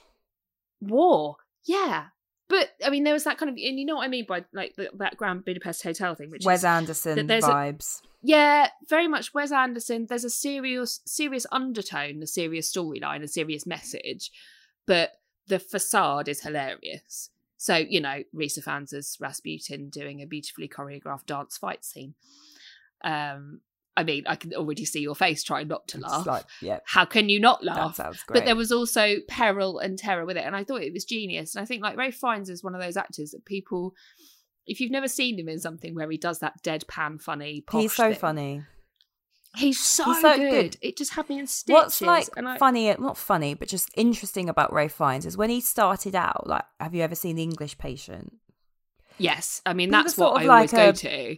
war. 0.80 1.36
Yeah. 1.66 2.06
But 2.52 2.68
I 2.84 2.90
mean, 2.90 3.04
there 3.04 3.14
was 3.14 3.24
that 3.24 3.38
kind 3.38 3.48
of, 3.48 3.54
and 3.54 3.80
you 3.80 3.86
know 3.86 3.96
what 3.96 4.04
I 4.04 4.08
mean 4.08 4.26
by 4.28 4.44
like 4.52 4.76
the, 4.76 4.90
that 4.98 5.16
Grand 5.16 5.42
Budapest 5.42 5.82
Hotel 5.82 6.14
thing, 6.14 6.30
which 6.30 6.44
Wes 6.44 6.58
is 6.60 6.64
Anderson 6.66 7.26
there's 7.26 7.44
a- 7.44 7.48
vibes. 7.48 8.02
yeah, 8.22 8.68
very 8.90 9.08
much 9.08 9.32
Wes 9.32 9.50
Anderson. 9.50 10.04
There's 10.06 10.24
a 10.24 10.28
serious, 10.28 11.00
serious 11.06 11.46
undertone, 11.50 12.22
a 12.22 12.26
serious 12.26 12.70
storyline, 12.70 13.22
a 13.22 13.28
serious 13.28 13.64
message, 13.64 14.30
but 14.86 15.12
the 15.46 15.58
facade 15.58 16.28
is 16.28 16.42
hilarious. 16.42 17.30
So 17.56 17.74
you 17.76 18.02
know, 18.02 18.22
Ralph 18.34 18.52
Fiennes 18.52 18.92
as 18.92 19.16
Rasputin 19.18 19.88
doing 19.88 20.20
a 20.20 20.26
beautifully 20.26 20.68
choreographed 20.68 21.24
dance 21.24 21.56
fight 21.56 21.86
scene. 21.86 22.12
Um, 23.02 23.62
I 23.96 24.04
mean, 24.04 24.24
I 24.26 24.36
can 24.36 24.54
already 24.54 24.84
see 24.86 25.00
your 25.00 25.14
face 25.14 25.42
trying 25.42 25.68
not 25.68 25.86
to 25.88 25.98
laugh. 26.00 26.24
like, 26.26 26.44
yeah, 26.62 26.78
How 26.86 27.04
can 27.04 27.28
you 27.28 27.38
not 27.38 27.60
that 27.62 27.76
laugh? 27.76 27.96
sounds 27.96 28.22
great. 28.22 28.40
But 28.40 28.46
there 28.46 28.56
was 28.56 28.72
also 28.72 29.16
peril 29.28 29.78
and 29.78 29.98
terror 29.98 30.24
with 30.24 30.36
it, 30.38 30.44
and 30.44 30.56
I 30.56 30.64
thought 30.64 30.82
it 30.82 30.94
was 30.94 31.04
genius. 31.04 31.54
And 31.54 31.62
I 31.62 31.66
think 31.66 31.82
like 31.82 31.96
Ralph 31.98 32.14
Fiennes 32.14 32.48
is 32.48 32.64
one 32.64 32.74
of 32.74 32.80
those 32.80 32.96
actors 32.96 33.32
that 33.32 33.44
people, 33.44 33.94
if 34.66 34.80
you've 34.80 34.90
never 34.90 35.08
seen 35.08 35.38
him 35.38 35.48
in 35.48 35.58
something 35.60 35.94
where 35.94 36.10
he 36.10 36.16
does 36.16 36.38
that 36.38 36.62
deadpan 36.62 37.20
funny, 37.20 37.64
He's 37.70 37.92
so 37.92 38.10
thing, 38.10 38.18
funny. 38.18 38.62
He's 39.54 39.78
so, 39.78 40.04
He's 40.04 40.22
so 40.22 40.36
good. 40.36 40.50
good. 40.50 40.76
It 40.80 40.96
just 40.96 41.12
had 41.12 41.28
me 41.28 41.38
in 41.38 41.46
stitches. 41.46 41.74
What's 41.74 42.00
like 42.00 42.28
I, 42.38 42.56
funny, 42.56 42.94
not 42.98 43.18
funny, 43.18 43.52
but 43.52 43.68
just 43.68 43.90
interesting 43.94 44.48
about 44.48 44.72
Ralph 44.72 44.92
Fiennes 44.92 45.26
is 45.26 45.36
when 45.36 45.50
he 45.50 45.60
started 45.60 46.14
out. 46.14 46.46
Like, 46.46 46.64
have 46.80 46.94
you 46.94 47.02
ever 47.02 47.14
seen 47.14 47.36
The 47.36 47.42
English 47.42 47.76
Patient? 47.76 48.32
Yes, 49.18 49.60
I 49.66 49.74
mean 49.74 49.90
He 49.90 49.92
that's 49.92 50.16
what 50.16 50.28
I 50.42 50.46
always 50.46 50.48
like 50.48 50.70
go 50.70 50.92
to. 50.92 51.36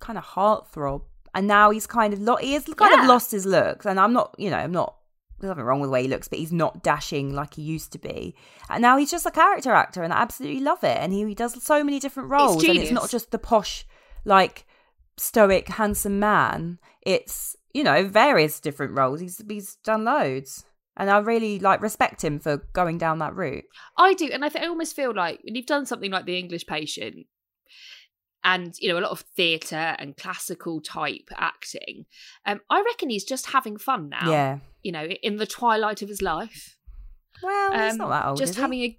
Kind 0.00 0.18
of 0.18 0.24
heartthrob, 0.24 1.02
and 1.34 1.46
now 1.46 1.70
he's 1.70 1.86
kind 1.86 2.12
of 2.12 2.20
lo- 2.20 2.36
he 2.36 2.52
has 2.54 2.64
kind 2.64 2.92
Yeah. 2.94 3.02
of 3.02 3.08
lost 3.08 3.30
his 3.30 3.46
looks. 3.46 3.86
And 3.86 3.98
I'm 4.00 4.12
not, 4.12 4.34
you 4.38 4.50
know, 4.50 4.56
I'm 4.58 4.72
not. 4.72 4.94
There's 5.40 5.50
nothing 5.50 5.64
wrong 5.64 5.78
with 5.80 5.88
the 5.88 5.92
way 5.92 6.02
he 6.02 6.08
looks, 6.08 6.26
but 6.26 6.38
he's 6.40 6.50
not 6.52 6.82
dashing 6.82 7.32
like 7.32 7.54
he 7.54 7.62
used 7.62 7.92
to 7.92 7.98
be. 7.98 8.34
And 8.68 8.82
now 8.82 8.96
he's 8.96 9.10
just 9.10 9.24
a 9.26 9.30
character 9.30 9.72
actor, 9.72 10.02
and 10.02 10.12
I 10.12 10.20
absolutely 10.20 10.60
love 10.60 10.82
it. 10.82 10.96
And 10.98 11.12
he, 11.12 11.24
he 11.24 11.34
does 11.34 11.62
so 11.62 11.84
many 11.84 12.00
different 12.00 12.28
roles, 12.28 12.64
and 12.64 12.76
it's 12.76 12.90
not 12.90 13.08
just 13.08 13.30
the 13.30 13.38
posh, 13.38 13.84
like 14.24 14.66
stoic, 15.16 15.68
handsome 15.68 16.18
man. 16.18 16.78
It's 17.02 17.54
you 17.72 17.84
know 17.84 18.08
various 18.08 18.58
different 18.58 18.96
roles. 18.98 19.20
He's 19.20 19.40
he's 19.48 19.76
done 19.84 20.04
loads, 20.04 20.64
and 20.96 21.08
I 21.08 21.18
really 21.18 21.60
like 21.60 21.80
respect 21.82 22.24
him 22.24 22.40
for 22.40 22.56
going 22.72 22.98
down 22.98 23.20
that 23.20 23.36
route. 23.36 23.64
I 23.96 24.14
do, 24.14 24.28
and 24.32 24.44
I, 24.44 24.48
th- 24.48 24.64
I 24.64 24.66
almost 24.68 24.96
feel 24.96 25.14
like 25.14 25.38
when 25.44 25.54
you've 25.54 25.66
done 25.66 25.86
something 25.86 26.10
like 26.10 26.24
The 26.26 26.36
English 26.38 26.66
Patient, 26.66 27.26
and 28.44 28.74
you 28.78 28.88
know 28.88 28.98
a 28.98 29.02
lot 29.02 29.10
of 29.10 29.20
theatre 29.20 29.96
and 29.98 30.16
classical 30.16 30.80
type 30.80 31.28
acting, 31.36 32.06
um, 32.46 32.60
I 32.70 32.82
reckon 32.82 33.10
he's 33.10 33.24
just 33.24 33.46
having 33.50 33.76
fun 33.76 34.08
now. 34.08 34.30
Yeah. 34.30 34.58
you 34.82 34.92
know, 34.92 35.04
in 35.04 35.36
the 35.36 35.46
twilight 35.46 36.02
of 36.02 36.08
his 36.08 36.22
life. 36.22 36.76
Well, 37.42 37.72
he's 37.72 37.92
Um, 37.92 37.98
not 37.98 38.08
that 38.10 38.26
old. 38.26 38.38
just 38.38 38.56
having 38.56 38.80
a 38.80 38.98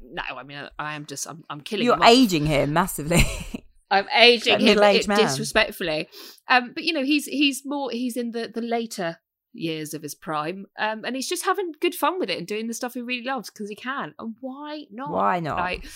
no. 0.00 0.22
I 0.36 0.42
mean, 0.42 0.68
I 0.78 0.94
am 0.94 1.06
just 1.06 1.26
I'm, 1.28 1.44
I'm 1.50 1.60
killing. 1.60 1.84
You're 1.86 1.96
him 1.96 2.02
aging 2.02 2.46
him 2.46 2.72
massively. 2.72 3.24
I'm 3.90 4.06
aging 4.16 4.58
him 4.60 4.78
it- 4.82 5.06
man. 5.08 5.18
disrespectfully. 5.18 6.08
Um, 6.48 6.72
but 6.74 6.82
you 6.84 6.92
know, 6.92 7.04
he's 7.04 7.26
he's 7.26 7.62
more 7.64 7.90
he's 7.90 8.16
in 8.16 8.32
the 8.32 8.50
the 8.52 8.60
later 8.60 9.18
years 9.52 9.94
of 9.94 10.02
his 10.02 10.14
prime, 10.14 10.66
um, 10.78 11.04
and 11.04 11.14
he's 11.16 11.28
just 11.28 11.44
having 11.44 11.72
good 11.80 11.94
fun 11.94 12.18
with 12.18 12.28
it 12.28 12.38
and 12.38 12.46
doing 12.46 12.66
the 12.66 12.74
stuff 12.74 12.94
he 12.94 13.00
really 13.00 13.24
loves 13.24 13.50
because 13.50 13.68
he 13.68 13.74
can. 13.76 14.14
And 14.18 14.34
why 14.40 14.84
not? 14.90 15.10
Why 15.10 15.40
not? 15.40 15.56
Like, 15.58 15.86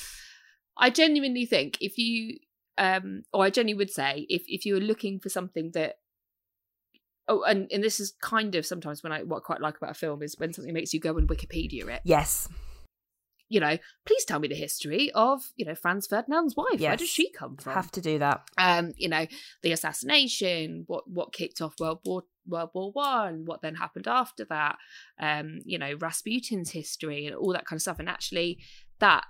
I 0.79 0.88
genuinely 0.90 1.44
think 1.44 1.76
if 1.81 1.98
you, 1.98 2.38
um, 2.81 3.25
or 3.33 3.45
I 3.45 3.51
genuinely 3.51 3.85
would 3.85 3.90
say 3.90 4.27
if 4.29 4.43
if 4.49 4.64
you 4.64 4.77
are 4.77 4.81
looking 4.81 5.21
for 5.21 5.29
something 5.29 5.71
that. 5.75 5.99
Oh, 7.29 7.43
and, 7.43 7.69
and 7.71 7.85
this 7.85 8.01
is 8.01 8.14
kind 8.21 8.57
of 8.57 8.66
sometimes 8.66 9.05
when 9.05 9.12
I 9.12 9.23
what 9.23 9.37
I 9.37 9.40
quite 9.40 9.61
like 9.61 9.77
about 9.77 9.90
a 9.90 9.95
film 9.95 10.23
is 10.23 10.35
when 10.38 10.53
something 10.53 10.73
makes 10.73 10.93
you 10.93 10.99
go 10.99 11.16
and 11.16 11.29
Wikipedia 11.29 11.87
it. 11.88 12.01
Yes. 12.03 12.49
You 13.51 13.61
know, 13.61 13.77
please 14.07 14.25
tell 14.25 14.40
me 14.40 14.49
the 14.49 14.55
history 14.55 15.12
of 15.14 15.43
you 15.57 15.66
know 15.66 15.75
Franz 15.75 16.07
Ferdinand's 16.07 16.57
wife. 16.57 16.81
Where 16.81 16.97
does 16.97 17.09
she 17.09 17.31
come 17.31 17.57
from? 17.57 17.75
Have 17.75 17.90
to 17.93 18.01
do 18.01 18.19
that. 18.19 18.43
um, 18.57 18.95
you 18.97 19.09
know, 19.09 19.27
the 19.62 19.73
assassination, 19.73 20.85
what 20.87 21.05
what 21.09 21.33
kicked 21.35 21.61
off 21.61 21.75
World 21.79 22.01
War 22.05 22.23
World 22.47 22.71
War 22.75 22.90
One, 22.93 23.45
what 23.45 23.61
then 23.61 23.75
happened 23.75 24.09
after 24.09 24.47
that, 24.47 24.77
um, 25.21 25.61
you 25.64 25.79
know, 25.79 25.95
Rasputin's 26.01 26.71
history 26.71 27.27
and 27.27 27.37
all 27.37 27.53
that 27.53 27.66
kind 27.66 27.77
of 27.77 27.83
stuff. 27.83 27.99
And 27.99 28.09
actually, 28.09 28.59
that 29.01 29.25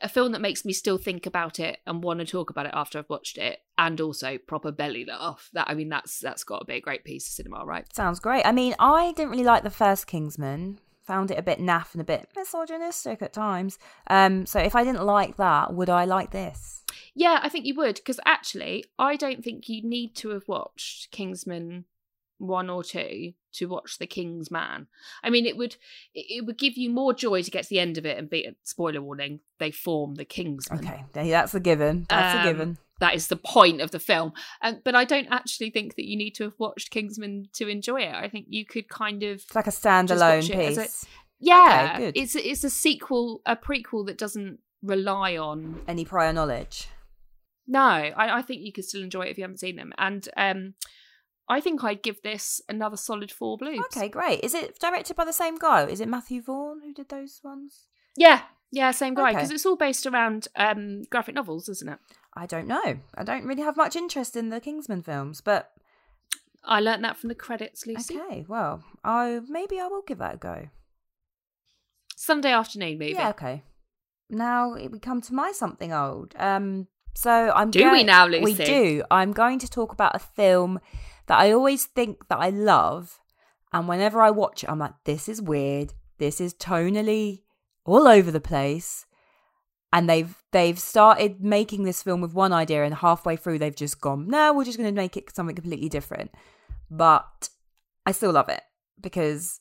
a 0.00 0.08
film 0.08 0.32
that 0.32 0.40
makes 0.40 0.64
me 0.64 0.72
still 0.72 0.98
think 0.98 1.26
about 1.26 1.58
it 1.60 1.78
and 1.86 2.02
want 2.02 2.20
to 2.20 2.26
talk 2.26 2.50
about 2.50 2.66
it 2.66 2.72
after 2.74 2.98
I've 2.98 3.08
watched 3.08 3.38
it, 3.38 3.60
and 3.78 4.00
also 4.00 4.38
proper 4.38 4.72
belly 4.72 5.04
laugh. 5.04 5.50
That 5.52 5.68
I 5.68 5.74
mean, 5.74 5.88
that's 5.88 6.20
that's 6.20 6.44
got 6.44 6.60
to 6.60 6.64
be 6.64 6.74
a 6.74 6.80
great 6.80 7.04
piece 7.04 7.26
of 7.26 7.32
cinema, 7.32 7.64
right? 7.64 7.86
Sounds 7.94 8.20
great. 8.20 8.44
I 8.44 8.52
mean, 8.52 8.74
I 8.78 9.12
didn't 9.12 9.30
really 9.30 9.44
like 9.44 9.62
the 9.62 9.70
first 9.70 10.06
Kingsman. 10.06 10.78
Found 11.04 11.30
it 11.30 11.38
a 11.38 11.42
bit 11.42 11.60
naff 11.60 11.92
and 11.92 12.00
a 12.00 12.04
bit 12.04 12.28
misogynistic 12.34 13.22
at 13.22 13.32
times. 13.32 13.78
Um, 14.08 14.44
so 14.44 14.58
if 14.58 14.74
I 14.74 14.82
didn't 14.82 15.04
like 15.04 15.36
that, 15.36 15.72
would 15.72 15.88
I 15.88 16.04
like 16.04 16.32
this? 16.32 16.82
Yeah, 17.14 17.38
I 17.42 17.48
think 17.48 17.64
you 17.64 17.76
would 17.76 17.94
because 17.94 18.18
actually, 18.26 18.84
I 18.98 19.14
don't 19.16 19.44
think 19.44 19.68
you 19.68 19.82
need 19.88 20.16
to 20.16 20.30
have 20.30 20.48
watched 20.48 21.12
Kingsman 21.12 21.84
one 22.38 22.68
or 22.68 22.82
two 22.82 23.32
to 23.56 23.66
watch 23.66 23.98
The 23.98 24.06
King's 24.06 24.50
Man. 24.50 24.86
I 25.22 25.30
mean, 25.30 25.46
it 25.46 25.56
would 25.56 25.76
it 26.14 26.46
would 26.46 26.58
give 26.58 26.76
you 26.76 26.90
more 26.90 27.12
joy 27.14 27.42
to 27.42 27.50
get 27.50 27.64
to 27.64 27.68
the 27.68 27.80
end 27.80 27.98
of 27.98 28.06
it 28.06 28.18
and 28.18 28.30
be 28.30 28.48
spoiler 28.62 29.02
warning. 29.02 29.40
They 29.58 29.70
form 29.70 30.14
the 30.14 30.24
Kingsman. 30.24 30.78
Okay, 30.80 31.04
that's 31.12 31.54
a 31.54 31.60
given. 31.60 32.06
That's 32.08 32.34
Um, 32.36 32.40
a 32.40 32.52
given. 32.52 32.78
That 32.98 33.14
is 33.14 33.26
the 33.28 33.36
point 33.36 33.82
of 33.82 33.90
the 33.90 33.98
film. 33.98 34.32
Um, 34.62 34.80
but 34.82 34.94
I 34.94 35.04
don't 35.04 35.28
actually 35.30 35.68
think 35.70 35.96
that 35.96 36.06
you 36.06 36.16
need 36.16 36.30
to 36.36 36.44
have 36.44 36.54
watched 36.58 36.90
Kingsman 36.90 37.48
to 37.54 37.68
enjoy 37.68 38.00
it. 38.02 38.14
I 38.14 38.28
think 38.30 38.46
you 38.48 38.64
could 38.64 38.88
kind 38.88 39.22
of 39.22 39.42
It's 39.42 39.54
like 39.54 39.66
a 39.66 39.70
standalone 39.70 40.38
as 40.50 40.78
a- 40.78 40.80
piece. 40.82 41.04
yeah, 41.38 41.90
Okay, 41.94 42.04
good. 42.06 42.16
it's 42.16 42.34
it's 42.34 42.64
a 42.64 42.70
sequel, 42.70 43.42
a 43.44 43.54
prequel 43.54 44.06
that 44.06 44.16
doesn't 44.16 44.60
rely 44.82 45.36
on 45.36 45.82
Any 45.86 46.04
prior 46.06 46.32
knowledge? 46.32 46.88
No, 47.66 47.80
I, 47.80 48.38
I 48.38 48.42
think 48.42 48.62
you 48.62 48.72
could 48.72 48.84
still 48.84 49.02
enjoy 49.02 49.22
it 49.22 49.30
if 49.30 49.38
you 49.38 49.44
haven't 49.44 49.58
seen 49.60 49.76
them. 49.76 49.92
And 49.98 50.26
um, 50.36 50.74
I 51.48 51.60
think 51.60 51.84
I'd 51.84 52.02
give 52.02 52.22
this 52.22 52.60
another 52.68 52.96
solid 52.96 53.30
four 53.30 53.56
blues. 53.56 53.80
Okay, 53.96 54.08
great. 54.08 54.40
Is 54.42 54.52
it 54.54 54.78
directed 54.80 55.14
by 55.16 55.24
the 55.24 55.32
same 55.32 55.56
guy? 55.58 55.84
Is 55.86 56.00
it 56.00 56.08
Matthew 56.08 56.42
Vaughn 56.42 56.80
who 56.82 56.92
did 56.92 57.08
those 57.08 57.40
ones? 57.44 57.86
Yeah, 58.16 58.42
yeah, 58.72 58.90
same 58.90 59.14
guy. 59.14 59.28
Okay. 59.30 59.34
Because 59.36 59.50
it's 59.52 59.66
all 59.66 59.76
based 59.76 60.06
around 60.06 60.48
um, 60.56 61.02
graphic 61.10 61.34
novels, 61.34 61.68
isn't 61.68 61.88
it? 61.88 61.98
I 62.34 62.46
don't 62.46 62.66
know. 62.66 62.98
I 63.14 63.22
don't 63.24 63.44
really 63.44 63.62
have 63.62 63.76
much 63.76 63.96
interest 63.96 64.36
in 64.36 64.50
the 64.50 64.60
Kingsman 64.60 65.02
films, 65.02 65.40
but 65.40 65.70
I 66.64 66.80
learned 66.80 67.04
that 67.04 67.16
from 67.16 67.28
the 67.28 67.34
credits, 67.34 67.86
Lucy. 67.86 68.18
okay. 68.20 68.44
Well, 68.48 68.82
I 69.04 69.40
maybe 69.48 69.78
I 69.78 69.86
will 69.86 70.02
give 70.02 70.18
that 70.18 70.34
a 70.34 70.38
go. 70.38 70.68
Sunday 72.16 72.50
afternoon 72.52 72.98
movie. 72.98 73.12
Yeah, 73.12 73.30
okay. 73.30 73.62
Now 74.28 74.74
we 74.74 74.98
come 74.98 75.20
to 75.22 75.34
my 75.34 75.52
something 75.52 75.92
old. 75.92 76.34
Um, 76.36 76.88
so 77.14 77.52
I'm. 77.54 77.70
Do 77.70 77.90
we 77.92 78.00
go- 78.00 78.06
now, 78.06 78.26
We 78.28 78.54
do. 78.54 79.04
I'm 79.10 79.32
going 79.32 79.58
to 79.60 79.70
talk 79.70 79.92
about 79.92 80.16
a 80.16 80.18
film 80.18 80.80
that 81.26 81.38
I 81.38 81.52
always 81.52 81.84
think 81.84 82.28
that 82.28 82.38
I 82.38 82.50
love, 82.50 83.20
and 83.72 83.88
whenever 83.88 84.20
I 84.20 84.30
watch 84.30 84.62
it, 84.62 84.70
I'm 84.70 84.78
like, 84.78 84.94
this 85.04 85.28
is 85.28 85.42
weird. 85.42 85.94
This 86.18 86.40
is 86.40 86.54
tonally 86.54 87.42
all 87.84 88.08
over 88.08 88.30
the 88.30 88.40
place, 88.40 89.06
and 89.92 90.08
they've 90.08 90.34
they've 90.52 90.78
started 90.78 91.42
making 91.42 91.84
this 91.84 92.02
film 92.02 92.20
with 92.20 92.32
one 92.32 92.52
idea, 92.52 92.84
and 92.84 92.94
halfway 92.94 93.36
through 93.36 93.58
they've 93.58 93.74
just 93.74 94.00
gone, 94.00 94.28
no, 94.28 94.52
we're 94.52 94.64
just 94.64 94.78
going 94.78 94.92
to 94.92 95.00
make 95.00 95.16
it 95.16 95.34
something 95.34 95.56
completely 95.56 95.88
different. 95.88 96.30
But 96.90 97.48
I 98.04 98.12
still 98.12 98.32
love 98.32 98.48
it 98.48 98.62
because 99.00 99.60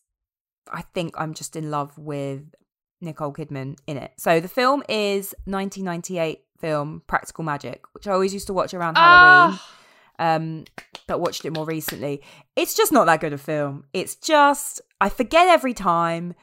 I 0.71 0.81
think 0.81 1.15
I'm 1.17 1.33
just 1.33 1.55
in 1.55 1.71
love 1.71 1.97
with 1.97 2.53
Nicole 3.01 3.33
Kidman 3.33 3.77
in 3.87 3.97
it. 3.97 4.11
So 4.17 4.39
the 4.39 4.47
film 4.47 4.83
is 4.87 5.33
1998 5.45 6.41
film 6.59 7.01
Practical 7.07 7.43
Magic, 7.43 7.83
which 7.93 8.07
I 8.07 8.11
always 8.11 8.33
used 8.33 8.47
to 8.47 8.53
watch 8.53 8.73
around 8.73 8.95
Halloween. 8.95 9.59
Ah! 9.59 9.71
Um, 10.19 10.65
but 11.07 11.19
watched 11.19 11.45
it 11.45 11.51
more 11.53 11.65
recently. 11.65 12.21
It's 12.55 12.73
just 12.75 12.91
not 12.91 13.05
that 13.05 13.19
good 13.21 13.33
a 13.33 13.37
film. 13.37 13.85
It's 13.93 14.15
just 14.15 14.81
I 15.01 15.09
forget 15.09 15.47
every 15.47 15.73
time. 15.73 16.33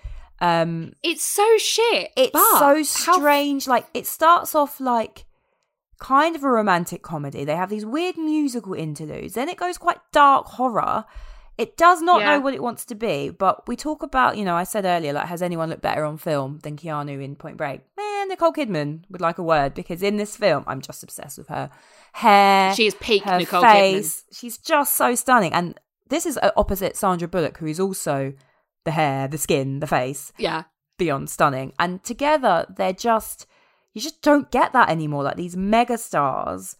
Um, 0.41 0.93
it's 1.03 1.23
so 1.23 1.57
shit. 1.59 2.11
it's 2.17 2.33
so 2.33 2.77
how- 2.77 2.83
strange. 2.83 3.67
Like 3.67 3.87
it 3.95 4.07
starts 4.07 4.55
off 4.55 4.81
like 4.81 5.25
kind 5.99 6.35
of 6.35 6.43
a 6.43 6.49
romantic 6.51 7.03
comedy. 7.03 7.45
They 7.45 7.57
have 7.57 7.71
these 7.71 7.87
weird 7.87 8.19
musical 8.19 8.75
interludes. 8.75 9.35
Then 9.35 9.49
it 9.49 9.57
goes 9.57 9.79
quite 9.79 9.99
dark 10.13 10.47
horror. 10.47 11.05
It 11.63 11.77
does 11.77 12.03
not 12.03 12.21
Yeah. 12.21 12.27
know 12.31 12.41
what 12.41 12.55
it 12.55 12.63
wants 12.63 12.85
to 12.87 12.95
be, 12.97 13.31
but 13.31 13.69
we 13.69 13.77
talk 13.77 14.03
about, 14.03 14.37
you 14.37 14.45
know, 14.45 14.57
I 14.57 14.65
said 14.65 14.85
earlier, 14.85 15.13
like, 15.13 15.27
has 15.29 15.43
anyone 15.43 15.69
looked 15.71 15.81
better 15.83 16.05
on 16.05 16.17
film 16.19 16.59
than 16.65 16.77
Keanu 16.77 17.23
in 17.23 17.37
Point 17.37 17.57
Break? 17.57 17.83
Man, 17.97 18.29
Nicole 18.29 18.53
Kidman 18.53 19.03
would 19.11 19.21
like 19.21 19.39
a 19.39 19.43
word 19.45 19.73
because 19.75 20.03
in 20.03 20.17
this 20.17 20.37
film, 20.37 20.65
I'm 20.67 20.81
just 20.81 21.03
obsessed 21.05 21.39
with 21.39 21.49
her 21.49 21.71
hair. 22.15 22.75
She 22.75 22.87
is 22.89 22.95
peak 22.97 23.23
her 23.25 23.39
Nicole 23.39 23.63
face. 23.63 24.25
She's 24.33 24.59
just 24.59 24.95
so 24.97 25.15
stunning. 25.15 25.53
And 25.53 25.79
this 26.09 26.27
is 26.27 26.37
uh, 26.39 26.51
opposite 26.57 26.97
Sandra 26.97 27.29
Bullock, 27.29 27.59
who 27.59 27.67
is 27.67 27.79
also 27.79 28.33
the 28.85 28.91
hair, 28.91 29.29
the 29.29 29.39
skin, 29.39 29.79
the 29.81 29.87
face 29.87 30.33
Yeah. 30.39 30.65
beyond 30.99 31.31
stunning. 31.31 31.73
And 31.79 32.03
together, 32.03 32.67
they're 32.77 32.93
just, 32.93 33.47
you 33.93 34.01
just 34.01 34.21
don't 34.21 34.51
get 34.51 34.73
that 34.73 34.89
anymore. 34.89 35.23
Like 35.23 35.37
these 35.37 35.57
mega 35.57 35.97
stars 35.97 36.77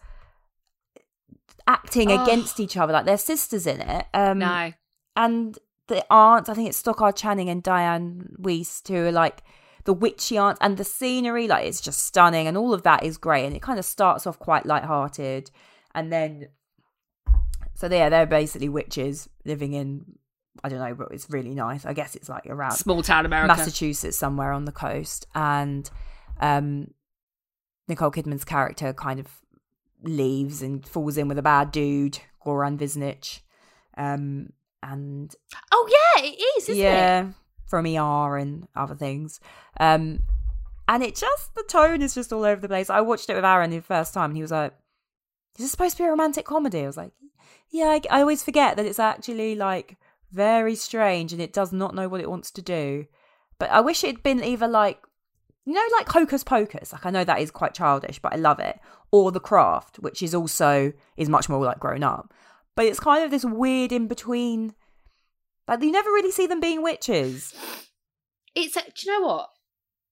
acting 1.67 2.11
Oh. 2.11 2.23
against 2.23 2.59
each 2.59 2.77
other, 2.77 2.93
like 2.93 3.05
they're 3.05 3.17
sisters 3.17 3.65
in 3.67 3.81
it. 3.81 4.05
Um, 4.13 4.39
No. 4.39 4.73
And 5.15 5.57
the 5.87 6.05
aunts, 6.11 6.49
I 6.49 6.53
think 6.53 6.69
it's 6.69 6.77
Stockard 6.77 7.15
Channing 7.15 7.49
and 7.49 7.61
Diane 7.61 8.35
Weiss, 8.39 8.81
who 8.87 9.05
are 9.07 9.11
like 9.11 9.43
the 9.85 9.93
witchy 9.93 10.37
aunt 10.37 10.57
and 10.61 10.77
the 10.77 10.83
scenery, 10.83 11.47
like 11.47 11.65
it's 11.65 11.81
just 11.81 12.01
stunning, 12.03 12.47
and 12.47 12.57
all 12.57 12.73
of 12.73 12.83
that 12.83 13.03
is 13.03 13.17
great. 13.17 13.45
And 13.45 13.55
it 13.55 13.61
kind 13.61 13.77
of 13.77 13.85
starts 13.85 14.25
off 14.25 14.39
quite 14.39 14.65
light-hearted, 14.65 15.51
and 15.93 16.11
then 16.11 16.47
so 17.75 17.87
yeah, 17.87 18.09
they're 18.09 18.25
basically 18.25 18.69
witches 18.69 19.27
living 19.45 19.73
in. 19.73 20.05
I 20.63 20.69
don't 20.69 20.79
know, 20.79 20.93
but 20.93 21.09
it's 21.11 21.29
really 21.29 21.53
nice. 21.55 21.85
I 21.85 21.93
guess 21.93 22.15
it's 22.15 22.29
like 22.29 22.45
around 22.45 22.71
Small 22.73 23.01
town 23.01 23.25
America. 23.25 23.55
Massachusetts 23.55 24.17
somewhere 24.17 24.51
on 24.53 24.65
the 24.65 24.71
coast, 24.71 25.27
and 25.35 25.89
um, 26.39 26.91
Nicole 27.87 28.11
Kidman's 28.11 28.45
character 28.45 28.93
kind 28.93 29.19
of 29.19 29.27
leaves 30.03 30.61
and 30.61 30.85
falls 30.85 31.17
in 31.17 31.27
with 31.27 31.37
a 31.37 31.43
bad 31.43 31.71
dude, 31.71 32.19
Goran 32.45 32.77
Visnjic, 32.77 33.41
um, 33.97 34.49
and 34.81 35.33
Oh 35.71 35.89
yeah, 35.89 36.23
it 36.25 36.41
is, 36.57 36.69
isn't 36.69 36.75
it? 36.75 36.83
yeah, 36.83 37.27
from 37.65 37.85
ER 37.85 38.37
and 38.37 38.67
other 38.75 38.95
things, 38.95 39.39
um, 39.79 40.19
and 40.87 41.03
it 41.03 41.15
just 41.15 41.55
the 41.55 41.63
tone 41.63 42.01
is 42.01 42.13
just 42.13 42.33
all 42.33 42.43
over 42.43 42.59
the 42.61 42.67
place. 42.67 42.89
I 42.89 43.01
watched 43.01 43.29
it 43.29 43.35
with 43.35 43.45
Aaron 43.45 43.71
the 43.71 43.79
first 43.81 44.13
time, 44.13 44.31
and 44.31 44.35
he 44.37 44.41
was 44.41 44.51
like, 44.51 44.73
"Is 45.57 45.65
this 45.65 45.71
supposed 45.71 45.97
to 45.97 46.03
be 46.03 46.07
a 46.07 46.11
romantic 46.11 46.45
comedy?" 46.45 46.81
I 46.81 46.87
was 46.87 46.97
like, 46.97 47.11
"Yeah." 47.69 47.85
I, 47.85 48.01
I 48.09 48.21
always 48.21 48.43
forget 48.43 48.75
that 48.77 48.85
it's 48.85 48.99
actually 48.99 49.55
like 49.55 49.97
very 50.31 50.75
strange, 50.75 51.31
and 51.31 51.41
it 51.41 51.53
does 51.53 51.71
not 51.71 51.95
know 51.95 52.09
what 52.09 52.21
it 52.21 52.29
wants 52.29 52.51
to 52.51 52.61
do. 52.61 53.05
But 53.59 53.69
I 53.69 53.79
wish 53.79 54.03
it 54.03 54.07
had 54.07 54.23
been 54.23 54.43
either 54.43 54.67
like, 54.67 55.01
you 55.65 55.73
know, 55.73 55.87
like 55.97 56.09
Hocus 56.09 56.43
Pocus. 56.43 56.91
Like 56.91 57.05
I 57.05 57.11
know 57.11 57.23
that 57.23 57.39
is 57.39 57.51
quite 57.51 57.73
childish, 57.73 58.19
but 58.19 58.33
I 58.33 58.37
love 58.37 58.59
it. 58.59 58.79
Or 59.13 59.31
The 59.31 59.39
Craft, 59.39 59.99
which 59.99 60.21
is 60.23 60.33
also 60.35 60.91
is 61.15 61.29
much 61.29 61.47
more 61.47 61.63
like 61.63 61.79
grown 61.79 62.03
up. 62.03 62.33
But 62.75 62.85
it's 62.87 62.99
kind 62.99 63.23
of 63.23 63.29
this 63.31 63.45
weird 63.45 63.91
in 63.91 64.07
between. 64.07 64.73
Like 65.67 65.81
you 65.83 65.91
never 65.91 66.09
really 66.09 66.31
see 66.31 66.47
them 66.47 66.59
being 66.59 66.81
witches. 66.81 67.53
It's. 68.55 68.75
a, 68.75 68.81
Do 68.81 68.91
you 69.05 69.11
know 69.21 69.27
what, 69.27 69.49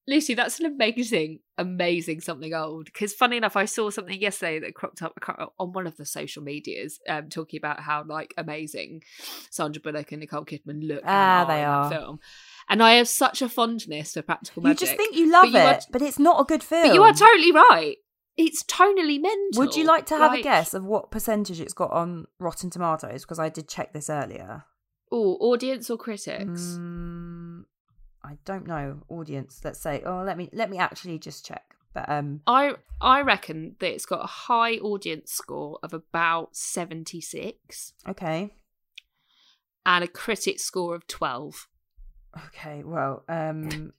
Lucy? 0.08 0.34
That's 0.36 0.60
an 0.60 0.68
amazing, 0.68 1.40
amazing 1.58 2.22
something 2.22 2.54
old. 2.54 2.86
Because 2.86 3.12
funny 3.14 3.38
enough, 3.38 3.56
I 3.58 3.66
saw 3.66 3.90
something 3.90 4.22
yesterday 4.22 4.60
that 4.60 4.76
cropped 4.76 5.02
up 5.02 5.18
on 5.60 5.74
one 5.74 5.88
of 5.88 5.98
the 5.98 6.06
social 6.06 6.44
medias, 6.44 7.00
um, 7.10 7.30
talking 7.30 7.58
about 7.58 7.80
how 7.80 8.04
like 8.08 8.34
amazing 8.38 9.02
Sandra 9.50 9.82
Bullock 9.82 10.12
and 10.12 10.22
Nicole 10.22 10.46
Kidman 10.46 10.88
look. 10.88 11.02
Ah, 11.06 11.46
they 11.48 11.56
in 11.56 11.60
that 11.62 11.68
are. 11.68 11.90
Film. 11.90 12.20
And 12.70 12.82
I 12.84 12.94
have 12.94 13.08
such 13.08 13.42
a 13.42 13.50
fondness 13.50 14.14
for 14.14 14.22
practical 14.22 14.62
magic. 14.62 14.82
You 14.82 14.88
just 14.88 14.98
think 14.98 15.16
you 15.16 15.32
love 15.32 15.46
But 15.46 15.52
you 15.52 15.58
it, 15.58 15.64
are- 15.66 15.82
but 15.92 16.02
it's 16.04 16.20
not 16.20 16.40
a 16.40 16.44
good 16.46 16.64
film. 16.64 16.88
but 16.88 16.94
you 16.94 17.02
are 17.04 17.14
totally 17.14 17.52
right. 17.52 17.96
It's 18.42 18.64
tonally 18.64 19.22
mental. 19.22 19.60
Would 19.64 19.76
you 19.76 19.84
like 19.84 20.08
to 20.08 20.18
have 20.18 20.34
a 20.34 20.42
guess 20.42 20.74
of 20.74 20.84
what 20.84 21.12
percentage 21.12 21.62
it's 21.62 21.74
got 21.74 21.92
on 21.92 22.26
Rotten 22.40 22.70
Tomatoes? 22.72 23.22
Because 23.22 23.40
I 23.40 23.50
did 23.50 23.68
check 23.68 23.94
this 23.94 24.10
earlier. 24.10 24.64
Oh, 25.12 25.36
audience 25.36 25.90
or 25.90 25.98
critics? 25.98 26.78
Mm, 26.80 27.66
I 28.24 28.38
don't 28.46 28.66
know. 28.66 29.02
Audience, 29.10 29.62
let's 29.64 29.80
say. 29.80 30.02
Oh, 30.06 30.24
let 30.24 30.38
me 30.38 30.50
let 30.54 30.70
me 30.72 30.78
actually 30.80 31.20
just 31.20 31.46
check. 31.46 31.76
But 31.94 32.10
um, 32.10 32.42
I 32.48 32.76
I 33.00 33.22
reckon 33.22 33.76
that 33.80 33.94
it's 33.94 34.06
got 34.06 34.24
a 34.24 34.28
high 34.28 34.76
audience 34.76 35.32
score 35.32 35.78
of 35.84 35.94
about 35.94 36.56
seventy 36.56 37.22
six 37.22 37.94
okay, 38.08 38.54
and 39.86 40.04
a 40.04 40.08
critic 40.08 40.60
score 40.60 40.96
of 40.96 41.06
twelve. 41.06 41.68
okay. 42.48 42.82
Well, 42.84 43.24
um, 43.30 43.94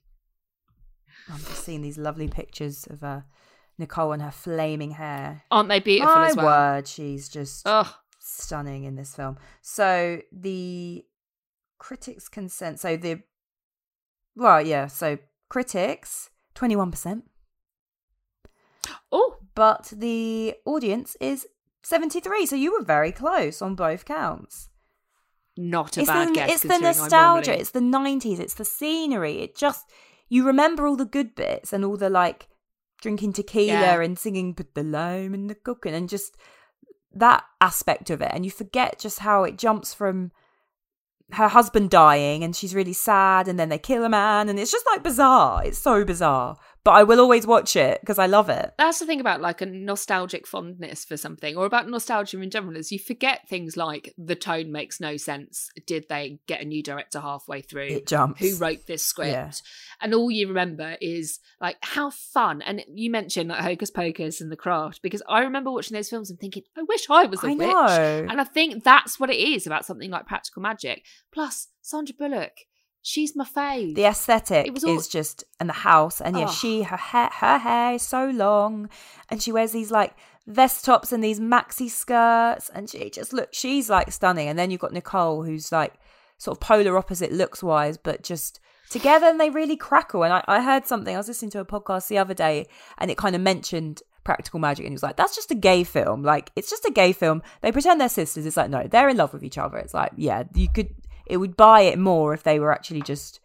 I'm 1.29 1.39
just 1.39 1.63
seeing 1.63 1.81
these 1.81 1.97
lovely 1.97 2.27
pictures 2.27 2.87
of 2.89 3.03
uh, 3.03 3.21
Nicole 3.77 4.11
and 4.13 4.21
her 4.21 4.31
flaming 4.31 4.91
hair. 4.91 5.43
Aren't 5.51 5.69
they 5.69 5.79
beautiful 5.79 6.15
My 6.15 6.27
as 6.27 6.35
well? 6.35 6.45
word, 6.45 6.87
she's 6.87 7.27
just 7.29 7.63
Oh, 7.65 7.95
stunning 8.19 8.83
in 8.83 8.95
this 8.95 9.15
film. 9.15 9.37
So 9.61 10.21
the 10.31 11.05
critics 11.79 12.29
consent. 12.29 12.79
So 12.79 12.95
the 12.97 13.21
well, 14.35 14.61
yeah. 14.65 14.87
So 14.87 15.17
critics 15.49 16.29
twenty 16.55 16.75
one 16.75 16.91
percent, 16.91 17.25
oh, 19.11 19.37
but 19.55 19.91
the 19.95 20.55
audience 20.65 21.15
is 21.19 21.47
seventy 21.83 22.19
three. 22.19 22.45
So 22.45 22.55
you 22.55 22.71
were 22.73 22.83
very 22.85 23.11
close 23.11 23.61
on 23.61 23.75
both 23.75 24.05
counts. 24.05 24.69
not 25.57 25.97
a 25.97 26.01
it's 26.01 26.09
bad 26.09 26.29
the, 26.29 26.33
guess. 26.33 26.49
It's 26.51 26.61
the 26.63 26.79
nostalgia. 26.79 27.17
normally- 27.51 27.61
It's 27.61 27.71
the 27.71 27.81
nineties. 27.81 28.39
It's 28.39 28.55
the 28.55 28.65
scenery. 28.65 29.39
It 29.41 29.55
just 29.55 29.91
you 30.29 30.45
remember 30.45 30.87
all 30.87 30.95
the 30.95 31.05
good 31.05 31.35
bits 31.35 31.73
and 31.73 31.85
all 31.85 31.97
the 31.97 32.09
like 32.09 32.47
drinking 33.03 33.33
tequila 33.33 33.73
Yeah. 33.73 34.01
and 34.01 34.17
singing 34.17 34.55
"Put 34.55 34.73
the 34.73 34.83
lime 34.83 35.33
in 35.35 35.47
the 35.47 35.55
cooking" 35.55 35.93
and 35.93 36.09
just 36.09 36.35
that 37.13 37.43
aspect 37.61 38.09
of 38.09 38.21
it, 38.21 38.31
and 38.33 38.43
you 38.45 38.49
forget 38.49 38.97
just 38.97 39.19
how 39.19 39.43
it 39.43 39.57
jumps 39.57 39.93
from 39.93 40.31
her 41.33 41.47
husband 41.47 41.89
dying 41.89 42.43
and 42.43 42.55
she's 42.55 42.75
really 42.75 42.93
sad 42.93 43.47
and 43.47 43.57
then 43.59 43.69
they 43.69 43.77
kill 43.79 44.03
a 44.03 44.09
man 44.09 44.49
and 44.49 44.59
it's 44.59 44.71
just 44.71 44.85
like 44.85 45.01
bizarre. 45.03 45.63
It's 45.65 45.79
so 45.79 46.03
bizarre 46.05 46.57
but 46.83 46.91
i 46.91 47.03
will 47.03 47.19
always 47.19 47.45
watch 47.47 47.75
it 47.75 47.99
because 48.01 48.19
i 48.19 48.25
love 48.25 48.49
it 48.49 48.71
That's 48.77 48.99
the 48.99 49.05
thing 49.05 49.19
about 49.19 49.41
like 49.41 49.61
a 49.61 49.65
nostalgic 49.65 50.47
fondness 50.47 51.05
for 51.05 51.17
something 51.17 51.55
or 51.55 51.65
about 51.65 51.87
nostalgia 51.89 52.39
in 52.41 52.49
general 52.49 52.75
is 52.77 52.91
you 52.91 52.99
forget 52.99 53.47
things 53.47 53.77
like 53.77 54.13
the 54.17 54.35
tone 54.35 54.71
makes 54.71 54.99
no 54.99 55.17
sense. 55.17 55.69
Did 55.85 56.05
they 56.09 56.39
get 56.47 56.61
a 56.61 56.65
new 56.65 56.81
director 56.83 57.19
halfway 57.19 57.61
through? 57.61 57.87
it 57.87 58.07
jumps 58.07 58.39
Who 58.41 58.57
wrote 58.57 58.85
this 58.87 59.05
script? 59.05 59.31
Yeah. 59.31 59.51
And 60.01 60.13
all 60.13 60.31
you 60.31 60.47
remember 60.47 60.97
is 61.01 61.39
like 61.61 61.77
how 61.81 62.09
fun. 62.09 62.61
And 62.61 62.83
you 62.93 63.09
mentioned 63.11 63.49
like 63.49 63.61
Hocus 63.61 63.91
Pocus 63.91 64.41
and 64.41 64.51
The 64.51 64.55
Craft 64.57 65.01
because 65.01 65.21
I 65.27 65.41
remember 65.41 65.71
watching 65.71 65.95
those 65.95 66.09
films 66.09 66.29
and 66.29 66.39
thinking, 66.39 66.63
I 66.77 66.83
wish 66.83 67.05
I 67.09 67.25
was 67.25 67.43
a 67.43 67.47
i 67.47 67.53
witch. 67.53 67.59
know 67.59 68.27
And 68.29 68.41
I 68.41 68.43
think 68.43 68.83
that's 68.83 69.19
what 69.19 69.29
it 69.29 69.37
is 69.37 69.65
about 69.67 69.85
something 69.85 70.09
like 70.11 70.25
Practical 70.27 70.61
Magic. 70.61 71.03
Plus, 71.31 71.67
Sandra 71.81 72.15
Bullock, 72.17 72.53
she's 73.03 73.35
my 73.35 73.43
fave. 73.45 73.93
the 73.95 74.05
aesthetic 74.05 74.65
It 74.65 74.73
was 74.73 74.83
all- 74.83 74.97
is 74.97 75.07
just 75.07 75.43
and 75.59 75.69
the 75.69 75.73
house 75.73 76.19
and 76.21 76.35
yeah 76.37 76.45
Oh. 76.47 76.51
she 76.51 76.81
her 76.83 76.97
hair 76.97 77.29
her 77.33 77.57
hair 77.59 77.93
is 77.93 78.01
so 78.01 78.29
long 78.29 78.89
and 79.29 79.43
she 79.43 79.51
wears 79.51 79.73
these 79.73 79.91
like 79.91 80.15
vest 80.47 80.83
tops 80.85 81.11
and 81.11 81.23
these 81.23 81.39
maxi 81.39 81.89
skirts 81.89 82.69
and 82.73 82.89
she 82.89 83.09
just 83.09 83.31
look 83.33 83.49
she's 83.53 83.89
like 83.89 84.11
stunning. 84.11 84.47
And 84.47 84.57
then 84.57 84.71
you've 84.71 84.81
got 84.81 84.91
nicole 84.93 85.43
who's 85.43 85.71
like 85.71 85.93
sort 86.37 86.57
of 86.57 86.61
polar 86.61 86.97
opposite 86.97 87.31
looks 87.31 87.61
wise 87.61 87.97
but 87.97 88.23
just 88.23 88.59
together 88.89 89.25
and 89.27 89.39
they 89.39 89.49
really 89.49 89.77
crackle. 89.77 90.23
And 90.23 90.33
I, 90.33 90.43
I 90.47 90.61
heard 90.61 90.85
something 90.85 91.13
i 91.15 91.17
was 91.17 91.27
listening 91.27 91.51
to 91.51 91.59
a 91.59 91.65
podcast 91.65 92.07
the 92.07 92.17
other 92.17 92.33
day 92.33 92.67
and 92.97 93.09
it 93.11 93.17
kind 93.17 93.35
of 93.35 93.41
mentioned 93.41 94.01
practical 94.23 94.59
magic 94.59 94.85
and 94.85 94.91
he 94.93 94.95
was 94.95 95.03
like 95.03 95.17
that's 95.17 95.35
just 95.35 95.51
a 95.51 95.55
gay 95.55 95.83
film. 95.83 96.23
Like 96.23 96.51
it's 96.55 96.69
just 96.69 96.85
a 96.85 96.91
gay 96.91 97.11
film. 97.11 97.41
They 97.61 97.71
pretend 97.71 97.99
they're 97.99 98.09
sisters. 98.09 98.45
It's 98.45 98.57
like 98.57 98.69
no 98.69 98.87
they're 98.87 99.09
in 99.09 99.17
love 99.17 99.33
with 99.33 99.43
each 99.43 99.57
other. 99.57 99.77
It's 99.77 99.93
like 99.93 100.11
yeah 100.15 100.43
you 100.55 100.69
could 100.69 100.93
it 101.25 101.37
would 101.37 101.55
buy 101.57 101.81
it 101.81 101.97
more 101.97 102.33
if 102.33 102.43
they 102.43 102.59
were 102.59 102.71
actually 102.71 103.01
just 103.01 103.39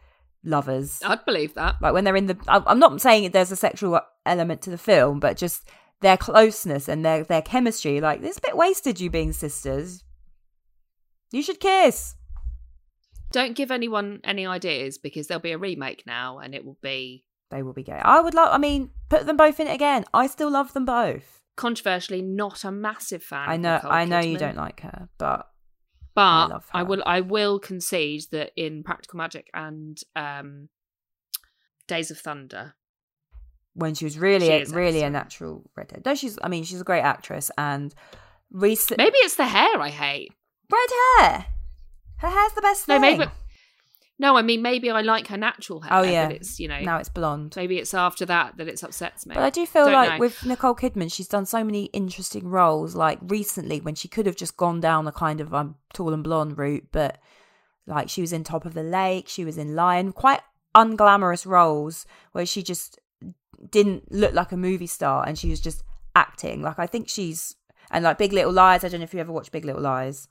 lovers. 0.44 1.00
I'd 1.04 1.24
believe 1.24 1.54
that. 1.54 1.76
like 1.80 1.92
when 1.92 2.04
they're 2.04 2.16
in 2.16 2.26
the 2.26 2.38
i'm 2.48 2.78
not 2.78 3.00
saying 3.00 3.30
there's 3.30 3.50
a 3.52 3.56
sexual 3.56 4.00
element 4.24 4.62
to 4.62 4.70
the 4.70 4.78
film 4.78 5.18
but 5.20 5.36
just 5.36 5.68
their 6.00 6.16
closeness 6.16 6.88
and 6.88 7.04
their 7.04 7.24
their 7.24 7.42
chemistry 7.42 8.00
like 8.00 8.22
it's 8.22 8.38
a 8.38 8.40
bit 8.40 8.56
wasted 8.56 9.00
you 9.00 9.10
being 9.10 9.32
sisters. 9.32 10.04
You 11.32 11.42
should 11.42 11.60
kiss. 11.60 12.14
Don't 13.32 13.54
give 13.54 13.70
anyone 13.70 14.20
any 14.24 14.46
ideas 14.46 14.96
because 14.96 15.26
there'll 15.26 15.42
be 15.42 15.52
a 15.52 15.58
remake 15.58 16.04
now 16.06 16.38
and 16.38 16.54
it 16.54 16.64
will 16.64 16.78
be 16.82 17.24
they 17.50 17.62
will 17.62 17.72
be 17.74 17.82
gay. 17.82 18.00
I 18.02 18.20
would 18.20 18.34
love 18.34 18.48
i 18.52 18.58
mean 18.58 18.90
put 19.08 19.26
them 19.26 19.36
both 19.36 19.58
in 19.60 19.66
it 19.66 19.74
again. 19.74 20.04
I 20.14 20.26
still 20.28 20.50
love 20.50 20.72
them 20.72 20.84
both. 20.84 21.42
controversially 21.56 22.22
not 22.22 22.64
a 22.64 22.70
massive 22.70 23.22
fan. 23.22 23.48
i 23.48 23.56
know 23.56 23.80
i 23.82 24.04
know 24.04 24.20
you 24.20 24.38
don't 24.38 24.56
like 24.56 24.80
her 24.80 25.08
but 25.18 25.48
but 26.18 26.50
love 26.50 26.66
I, 26.72 26.82
will 26.82 27.02
I 27.06 27.20
will 27.20 27.58
concede 27.58 28.24
that 28.32 28.52
in 28.56 28.82
Practical 28.82 29.16
Magic 29.18 29.48
and 29.54 29.98
um, 30.16 30.68
Days 31.86 32.10
of 32.10 32.18
Thunder, 32.18 32.74
when 33.74 33.94
she 33.94 34.04
was 34.04 34.18
really 34.18 34.46
She 34.64 34.72
really 34.72 35.02
a 35.02 35.10
natural 35.10 35.62
redhead. 35.76 36.02
No 36.04 36.14
she's 36.14 36.38
i 36.42 36.48
mean 36.48 36.64
she's 36.64 36.80
a 36.80 36.84
great 36.84 37.02
actress 37.02 37.50
and 37.56 37.94
recent 38.50 38.98
maybe 38.98 39.16
it's 39.18 39.36
the 39.36 39.46
hair 39.46 39.78
I 39.80 39.90
hate. 39.90 40.32
red 40.70 40.88
hair! 41.18 41.46
Her 42.18 42.28
hair's 42.30 42.52
the 42.54 42.62
best 42.62 42.88
No, 42.88 42.98
thing. 43.00 43.18
maybe 43.18 43.30
no. 44.18 44.36
I 44.36 44.42
mean, 44.42 44.62
maybe 44.62 44.90
I 44.90 45.00
like 45.02 45.28
her 45.28 45.36
natural 45.36 45.80
hair. 45.80 45.92
Oh, 45.92 46.02
yeah. 46.02 46.26
but 46.26 46.36
it's 46.36 46.58
you 46.58 46.68
know 46.68 46.80
now 46.80 46.98
it's 46.98 47.08
blonde 47.08 47.54
maybe 47.56 47.78
it's 47.78 47.94
after 47.94 48.26
that 48.26 48.56
that 48.56 48.68
it 48.68 48.82
upsets 48.82 49.26
me. 49.26 49.34
But 49.34 49.44
I 49.44 49.50
do 49.50 49.64
feel 49.66 49.84
Don't 49.84 49.94
like 49.94 50.10
know. 50.10 50.18
with 50.18 50.44
Nicole 50.44 50.74
Kidman, 50.74 51.12
she's 51.12 51.28
done 51.28 51.46
so 51.46 51.62
many 51.64 51.84
interesting 51.86 52.48
roles. 52.48 52.94
Like 52.94 53.18
recently, 53.22 53.80
when 53.80 53.94
she 53.94 54.08
could 54.08 54.26
have 54.26 54.36
just 54.36 54.56
gone 54.56 54.80
down 54.80 55.04
the 55.04 55.12
kind 55.12 55.40
of 55.40 55.54
um, 55.54 55.76
tall 55.92 56.12
and 56.12 56.24
blonde 56.24 56.58
route, 56.58 56.88
but 56.92 57.18
like 57.86 58.08
she 58.08 58.20
was 58.20 58.32
in 58.32 58.44
Top 58.44 58.64
of 58.64 58.74
the 58.74 58.82
Lake, 58.82 59.28
she 59.28 59.44
was 59.44 59.58
in 59.58 59.74
Lion, 59.74 60.12
quite 60.12 60.40
unglamorous 60.74 61.46
roles 61.46 62.06
where 62.32 62.46
she 62.46 62.62
just 62.62 62.98
didn't 63.70 64.12
look 64.12 64.34
like 64.34 64.52
a 64.52 64.56
movie 64.56 64.86
star 64.86 65.26
and 65.26 65.38
she 65.38 65.50
was 65.50 65.60
just 65.60 65.82
acting. 66.14 66.62
Like 66.62 66.78
I 66.78 66.86
think 66.86 67.08
she's 67.08 67.56
and 67.90 68.04
like 68.04 68.18
Big 68.18 68.32
Little 68.32 68.52
Lies. 68.52 68.84
I 68.84 68.88
don't 68.88 69.00
know 69.00 69.04
if 69.04 69.14
you 69.14 69.20
ever 69.20 69.32
watched 69.32 69.52
Big 69.52 69.64
Little 69.64 69.82
Lies. 69.82 70.28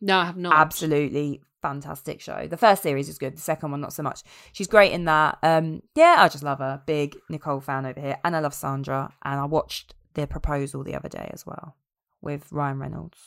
no, 0.00 0.18
I 0.18 0.24
have 0.26 0.36
not. 0.36 0.54
Absolutely 0.54 1.40
fantastic 1.68 2.20
show. 2.20 2.46
The 2.46 2.56
first 2.58 2.82
series 2.82 3.08
is 3.08 3.16
good. 3.18 3.36
The 3.36 3.40
second 3.40 3.70
one, 3.70 3.80
not 3.80 3.92
so 3.94 4.02
much. 4.02 4.22
She's 4.52 4.66
great 4.66 4.92
in 4.92 5.06
that. 5.06 5.38
Um, 5.42 5.82
yeah, 5.94 6.16
I 6.18 6.28
just 6.28 6.44
love 6.44 6.58
her. 6.58 6.82
Big 6.86 7.16
Nicole 7.30 7.60
fan 7.60 7.86
over 7.86 7.98
here, 8.00 8.18
and 8.24 8.36
I 8.36 8.40
love 8.40 8.52
Sandra. 8.54 9.12
And 9.24 9.40
I 9.40 9.46
watched 9.46 9.94
the 10.12 10.26
proposal 10.26 10.84
the 10.84 10.94
other 10.94 11.08
day 11.08 11.30
as 11.32 11.46
well 11.46 11.76
with 12.20 12.52
Ryan 12.52 12.78
Reynolds. 12.78 13.18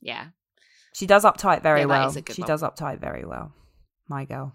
Yeah. 0.00 0.26
She 0.92 1.06
does 1.06 1.24
uptight 1.24 1.62
very 1.62 1.80
Yeah, 1.80 1.86
well. 1.86 2.08
is 2.08 2.16
a 2.16 2.22
good 2.22 2.34
She 2.36 2.42
one. 2.42 2.48
does 2.48 2.62
uptight 2.62 2.98
very 3.00 3.24
well. 3.24 3.52
My 4.08 4.24
girl. 4.24 4.52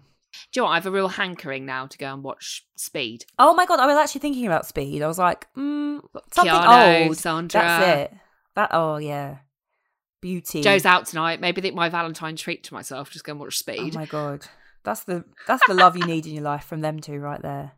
Do 0.52 0.60
you 0.60 0.62
know 0.62 0.66
what? 0.66 0.72
I 0.72 0.74
have 0.76 0.86
a 0.86 0.90
real 0.90 1.08
hankering 1.08 1.64
now 1.66 1.86
to 1.86 1.98
go 1.98 2.12
and 2.12 2.22
watch 2.22 2.66
Speed. 2.76 3.24
Oh 3.38 3.54
my 3.54 3.64
god, 3.66 3.80
I 3.80 3.86
was 3.86 3.96
actually 3.96 4.20
thinking 4.20 4.46
about 4.46 4.66
Speed. 4.66 5.02
I 5.02 5.06
was 5.06 5.18
like, 5.18 5.46
mm, 5.54 6.00
something 6.32 6.52
Keanu, 6.54 7.06
old. 7.08 7.16
Sandra. 7.16 7.60
That's 7.60 8.00
it. 8.12 8.18
That 8.54 8.70
oh 8.72 8.96
yeah, 8.98 9.38
beauty. 10.22 10.62
Joe's 10.62 10.86
out 10.86 11.04
tonight. 11.04 11.40
Maybe 11.42 11.60
think 11.60 11.74
my 11.74 11.90
Valentine 11.90 12.36
treat 12.36 12.64
to 12.64 12.74
myself. 12.74 13.10
Just 13.10 13.26
go 13.26 13.32
and 13.32 13.40
watch 13.40 13.48
oh 13.48 13.50
Speed. 13.74 13.94
Oh 13.94 13.98
my 13.98 14.06
god, 14.06 14.46
that's 14.84 15.04
the 15.04 15.24
that's 15.46 15.66
the 15.66 15.74
love 15.74 15.96
you 15.98 16.06
need 16.06 16.26
in 16.26 16.32
your 16.32 16.44
life 16.44 16.64
from 16.64 16.80
them 16.80 17.00
two 17.00 17.18
right 17.18 17.42
there. 17.42 17.72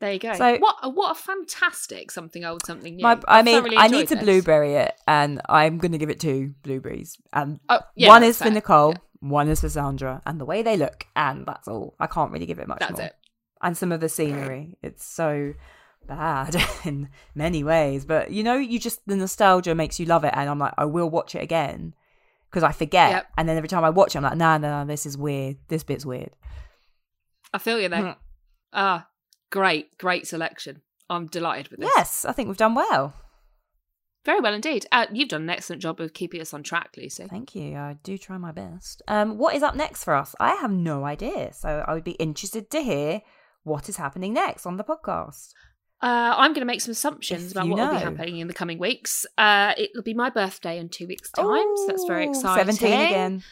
there 0.00 0.12
you 0.12 0.18
go. 0.18 0.32
So- 0.34 0.58
what 0.58 0.76
a, 0.82 0.88
what 0.88 1.12
a 1.12 1.14
fantastic 1.14 2.10
something 2.10 2.44
old, 2.44 2.66
something 2.66 2.96
new. 2.96 3.02
My, 3.02 3.20
I 3.28 3.42
mean, 3.42 3.60
thoroughly 3.60 3.76
I 3.76 3.86
need 3.86 4.00
enjoyed 4.00 4.18
to 4.18 4.24
blueberry 4.24 4.74
it, 4.74 4.94
and 5.06 5.40
I'm 5.48 5.78
going 5.78 5.92
to 5.92 5.98
give 5.98 6.10
it 6.10 6.18
two 6.18 6.54
blueberries. 6.64 7.16
And 7.32 7.60
Oh, 7.68 7.80
yeah, 7.94 8.08
one 8.08 8.24
is 8.24 8.38
for. 8.38 8.50
Nicole, 8.50 8.92
Yeah, 8.92 8.98
one 9.20 9.48
is 9.48 9.60
for 9.60 9.68
Sandra, 9.68 10.20
and 10.26 10.40
the 10.40 10.44
way 10.44 10.62
they 10.62 10.76
look, 10.76 11.06
and 11.14 11.46
that's 11.46 11.68
all. 11.68 11.94
I 12.00 12.08
can't 12.08 12.32
really 12.32 12.46
give 12.46 12.58
it 12.58 12.66
much 12.66 12.80
that's 12.80 12.98
more. 12.98 13.02
it. 13.06 13.14
And 13.64 13.76
some 13.76 13.92
of 13.92 14.00
the 14.00 14.08
scenery, 14.08 14.76
it's 14.82 15.04
so 15.04 15.52
bad 16.06 16.56
in 16.84 17.08
many 17.34 17.62
ways, 17.64 18.04
but 18.04 18.30
you 18.30 18.42
know, 18.42 18.56
you 18.56 18.78
just 18.78 19.00
the 19.06 19.16
nostalgia 19.16 19.74
makes 19.74 19.98
you 20.00 20.06
love 20.06 20.24
it, 20.24 20.32
and 20.36 20.48
I'm 20.48 20.58
like, 20.58 20.74
I 20.78 20.84
will 20.84 21.08
watch 21.10 21.34
it 21.34 21.42
again 21.42 21.94
because 22.50 22.62
I 22.62 22.72
forget, 22.72 23.10
Yep. 23.10 23.26
and 23.38 23.48
then 23.48 23.56
every 23.56 23.68
time 23.68 23.84
I 23.84 23.90
watch 23.90 24.14
it, 24.14 24.18
I'm 24.18 24.24
like, 24.24 24.36
nah, 24.36 24.58
nah, 24.58 24.80
nah, 24.80 24.84
this 24.84 25.06
is 25.06 25.16
weird. 25.16 25.56
This 25.68 25.84
bit's 25.84 26.04
weird. 26.04 26.30
I 27.54 27.58
feel 27.58 27.80
you 27.80 27.88
there. 27.88 28.00
Mm. 28.02 28.16
Ah, 28.72 29.08
great, 29.50 29.96
great 29.98 30.26
selection. 30.26 30.82
I'm 31.08 31.26
delighted 31.26 31.68
with 31.70 31.80
this. 31.80 31.90
Yes, 31.96 32.24
I 32.24 32.32
think 32.32 32.48
we've 32.48 32.56
done 32.56 32.74
well. 32.74 33.14
Very 34.24 34.40
well 34.40 34.54
indeed. 34.54 34.86
Uh, 34.92 35.06
you've 35.12 35.28
done 35.30 35.42
an 35.42 35.50
excellent 35.50 35.82
job 35.82 36.00
of 36.00 36.14
keeping 36.14 36.40
us 36.40 36.54
on 36.54 36.62
track, 36.62 36.90
Lucy. 36.96 37.26
Thank 37.28 37.54
you. 37.56 37.76
I 37.76 37.96
do 38.04 38.16
try 38.16 38.38
my 38.38 38.52
best. 38.52 39.02
Um, 39.08 39.36
what 39.36 39.56
is 39.56 39.62
up 39.64 39.74
next 39.74 40.04
for 40.04 40.14
us? 40.14 40.34
I 40.38 40.54
have 40.54 40.70
no 40.70 41.04
idea. 41.04 41.52
So 41.52 41.84
I 41.88 41.92
would 41.92 42.04
be 42.04 42.12
interested 42.12 42.70
to 42.70 42.80
hear 42.82 43.22
what 43.64 43.88
is 43.88 43.96
happening 43.96 44.32
next 44.32 44.64
on 44.64 44.76
the 44.76 44.84
podcast. 44.84 45.48
Uh, 46.02 46.34
I'm 46.36 46.50
going 46.50 46.62
to 46.62 46.66
make 46.66 46.80
some 46.80 46.90
assumptions 46.92 47.52
about 47.52 47.68
what 47.68 47.78
will 47.78 47.90
be 47.98 48.04
happening 48.04 48.38
in 48.38 48.48
the 48.48 48.54
coming 48.54 48.78
weeks. 48.78 49.24
Uh, 49.38 49.72
it'll 49.78 50.02
be 50.02 50.14
my 50.14 50.30
birthday 50.30 50.78
in 50.78 50.88
two 50.88 51.06
weeks' 51.06 51.30
time, 51.30 51.46
so 51.76 51.86
that's 51.86 52.04
very 52.04 52.26
exciting. 52.28 52.74
17 52.74 53.00
again. 53.06 53.42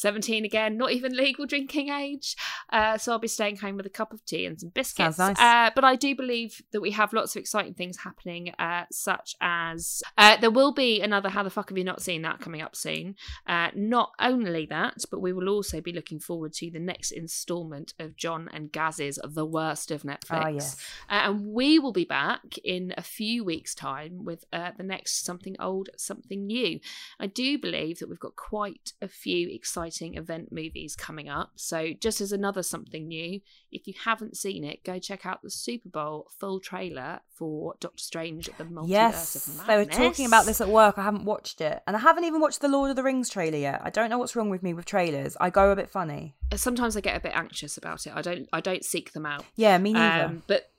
17 0.00 0.44
again, 0.44 0.76
not 0.76 0.92
even 0.92 1.16
legal 1.16 1.46
drinking 1.46 1.90
age. 1.90 2.36
Uh, 2.72 2.96
so 2.96 3.12
I'll 3.12 3.18
be 3.18 3.28
staying 3.28 3.56
home 3.56 3.76
with 3.76 3.86
a 3.86 3.90
cup 3.90 4.12
of 4.12 4.24
tea 4.24 4.46
and 4.46 4.58
some 4.58 4.70
biscuits. 4.70 5.18
Nice. 5.18 5.38
Uh, 5.38 5.70
but 5.74 5.84
I 5.84 5.96
do 5.96 6.14
believe 6.14 6.62
that 6.72 6.80
we 6.80 6.92
have 6.92 7.12
lots 7.12 7.36
of 7.36 7.40
exciting 7.40 7.74
things 7.74 7.98
happening, 7.98 8.52
uh, 8.58 8.84
such 8.90 9.36
as 9.40 10.02
uh, 10.16 10.36
there 10.38 10.50
will 10.50 10.72
be 10.72 11.00
another 11.00 11.28
How 11.28 11.42
the 11.42 11.50
Fuck 11.50 11.68
Have 11.68 11.78
You 11.78 11.84
Not 11.84 12.02
Seen 12.02 12.22
That 12.22 12.40
coming 12.40 12.62
up 12.62 12.74
soon. 12.74 13.16
Uh, 13.46 13.68
not 13.74 14.12
only 14.18 14.66
that, 14.66 15.04
but 15.10 15.20
we 15.20 15.32
will 15.32 15.48
also 15.48 15.80
be 15.80 15.92
looking 15.92 16.18
forward 16.18 16.52
to 16.54 16.70
the 16.70 16.80
next 16.80 17.10
instalment 17.10 17.92
of 17.98 18.16
John 18.16 18.48
and 18.52 18.72
Gaz's 18.72 19.18
The 19.22 19.44
Worst 19.44 19.90
of 19.90 20.02
Netflix. 20.02 20.30
Ah, 20.30 20.48
yes. 20.48 20.76
Uh, 21.08 21.22
and 21.24 21.52
we 21.52 21.78
will 21.78 21.92
be 21.92 22.04
back 22.04 22.56
in 22.64 22.94
a 22.96 23.02
few 23.02 23.44
weeks' 23.44 23.74
time 23.74 24.24
with 24.24 24.44
uh, 24.52 24.70
the 24.76 24.82
next 24.82 25.24
Something 25.24 25.56
Old, 25.60 25.90
Something 25.96 26.46
New. 26.46 26.80
I 27.18 27.26
do 27.26 27.58
believe 27.58 27.98
that 27.98 28.08
we've 28.08 28.18
got 28.18 28.36
quite 28.36 28.92
a 29.02 29.08
few 29.08 29.48
exciting 29.48 29.89
exciting 29.90 30.16
event 30.16 30.52
movies 30.52 30.94
coming 30.96 31.28
up. 31.28 31.52
So, 31.56 31.92
just 31.98 32.20
as 32.20 32.32
another 32.32 32.62
something 32.62 33.08
new, 33.08 33.40
if 33.70 33.86
you 33.86 33.94
haven't 34.04 34.36
seen 34.36 34.64
it, 34.64 34.84
go 34.84 34.98
check 34.98 35.26
out 35.26 35.42
the 35.42 35.50
Super 35.50 35.88
Bowl 35.88 36.28
full 36.38 36.60
trailer 36.60 37.20
for 37.34 37.74
Doctor 37.80 38.02
Strange: 38.02 38.48
at 38.48 38.58
The 38.58 38.64
Multiverse 38.64 38.88
Yes, 38.88 39.36
of 39.48 39.56
Madness. 39.56 39.66
they 39.66 39.76
were 39.76 40.08
talking 40.08 40.26
about 40.26 40.46
this 40.46 40.60
at 40.60 40.68
work. 40.68 40.98
I 40.98 41.02
haven't 41.02 41.24
watched 41.24 41.60
it, 41.60 41.82
and 41.86 41.96
I 41.96 42.00
haven't 42.00 42.24
even 42.24 42.40
watched 42.40 42.60
the 42.60 42.68
Lord 42.68 42.90
of 42.90 42.96
the 42.96 43.02
Rings 43.02 43.28
trailer 43.28 43.58
yet. 43.58 43.80
I 43.84 43.90
don't 43.90 44.10
know 44.10 44.18
what's 44.18 44.36
wrong 44.36 44.50
with 44.50 44.62
me 44.62 44.74
with 44.74 44.84
trailers. 44.84 45.36
I 45.40 45.50
go 45.50 45.70
a 45.70 45.76
bit 45.76 45.90
funny. 45.90 46.36
Sometimes 46.54 46.96
I 46.96 47.00
get 47.00 47.16
a 47.16 47.20
bit 47.20 47.32
anxious 47.34 47.76
about 47.76 48.06
it. 48.06 48.12
I 48.14 48.22
don't. 48.22 48.48
I 48.52 48.60
don't 48.60 48.84
seek 48.84 49.12
them 49.12 49.26
out. 49.26 49.44
Yeah, 49.56 49.76
me 49.78 49.92
neither. 49.92 50.24
Um, 50.26 50.42
but 50.46 50.70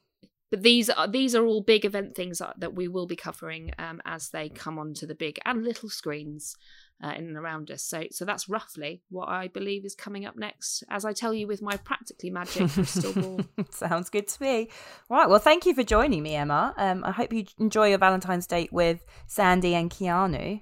but 0.49 0.63
these 0.63 0.89
are 0.89 1.07
these 1.07 1.33
are 1.33 1.45
all 1.45 1.61
big 1.61 1.85
event 1.85 2.13
things 2.15 2.39
that- 2.39 2.59
that 2.59 2.73
we 2.73 2.87
will 2.89 3.07
be 3.07 3.15
covering 3.15 3.71
um, 3.79 4.01
as 4.05 4.29
they 4.29 4.49
come 4.49 4.77
onto 4.77 5.05
the 5.07 5.15
big 5.15 5.39
and 5.45 5.63
little 5.63 5.89
screens 5.89 6.57
uh, 7.03 7.13
in 7.17 7.25
and 7.27 7.37
around 7.37 7.71
us. 7.71 7.83
So 7.83 8.03
so 8.11 8.25
that's 8.25 8.47
roughly 8.49 9.01
what 9.09 9.29
I 9.29 9.47
believe 9.47 9.85
is 9.85 9.95
coming 9.95 10.25
up 10.25 10.35
next. 10.35 10.83
As 10.89 11.05
I 11.05 11.13
tell 11.13 11.33
you 11.33 11.47
with 11.47 11.61
my 11.61 11.77
practically 11.77 12.29
magic 12.29 12.69
crystal 12.69 13.13
ball. 13.13 13.41
Sounds 13.71 14.09
good 14.09 14.27
to 14.27 14.41
me. 14.43 14.69
Right. 15.09 15.29
Well, 15.29 15.39
thank 15.39 15.65
you 15.65 15.73
for 15.73 15.83
joining 15.83 16.23
me, 16.23 16.35
Emma. 16.35 16.73
Um, 16.77 17.03
I 17.03 17.11
hope 17.11 17.33
you 17.33 17.45
enjoy 17.59 17.89
your 17.89 17.97
Valentine's 17.97 18.47
date 18.47 18.71
with 18.71 19.05
Sandy 19.27 19.75
and 19.75 19.89
Keanu 19.89 20.61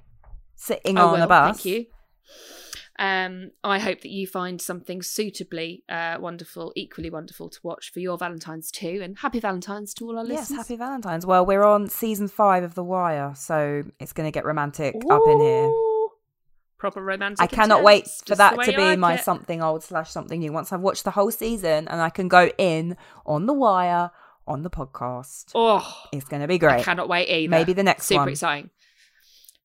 sitting 0.56 0.98
Oh, 0.98 1.08
on 1.08 1.14
well, 1.14 1.24
a 1.24 1.28
bus. 1.28 1.62
Thank 1.62 1.66
you. 1.66 1.86
Um, 2.98 3.52
I 3.64 3.80
hope 3.80 4.02
that 4.02 4.10
you 4.10 4.28
find 4.28 4.62
something 4.62 5.02
suitably 5.02 5.84
uh, 5.88 6.18
wonderful, 6.20 6.74
equally 6.76 7.10
wonderful 7.10 7.50
to 7.50 7.60
watch 7.64 7.94
for 7.94 8.02
your 8.02 8.18
Valentine's 8.18 8.70
too. 8.72 9.00
And 9.02 9.18
happy 9.18 9.40
Valentine's 9.40 9.94
to 9.96 10.06
all 10.06 10.18
our 10.18 10.26
listeners. 10.26 10.50
Yes, 10.50 10.58
happy 10.58 10.76
Valentine's. 10.76 11.26
Well, 11.26 11.46
we're 11.46 11.64
on 11.64 11.88
season 11.88 12.28
five 12.28 12.64
of 12.64 12.76
The 12.76 12.84
Wire, 12.84 13.32
so 13.38 13.84
it's 14.02 14.12
going 14.12 14.28
to 14.28 14.32
get 14.32 14.44
romantic 14.44 14.96
up 15.10 15.22
in 15.28 15.40
here. 15.40 15.89
Proper 16.80 17.04
romantic. 17.04 17.44
I 17.44 17.48
cannot 17.48 17.84
wait 17.84 18.08
for 18.26 18.36
that 18.36 18.52
to 18.52 18.72
be 18.72 18.78
like 18.78 18.98
my 19.00 19.16
it. 19.16 19.24
something 19.24 19.62
old 19.62 19.84
slash 19.84 20.10
something 20.12 20.40
new. 20.40 20.54
Once 20.54 20.72
I've 20.72 20.80
watched 20.80 21.04
the 21.04 21.12
whole 21.12 21.30
season 21.30 21.88
and 21.90 22.02
I 22.02 22.10
can 22.10 22.30
go 22.30 22.50
in 22.58 22.96
on 23.26 23.46
The 23.46 23.54
Wire 23.54 24.12
on 24.48 24.64
the 24.64 24.70
podcast, 24.70 25.52
Oh, 25.54 25.86
it's 26.14 26.26
going 26.26 26.42
to 26.42 26.48
be 26.48 26.58
great. 26.58 26.80
I 26.80 26.84
cannot 26.84 27.10
wait 27.10 27.30
either. 27.30 27.52
Maybe 27.52 27.74
the 27.74 27.84
next 27.84 28.06
Super 28.06 28.20
one. 28.20 28.26
Super 28.28 28.32
exciting. 28.32 28.70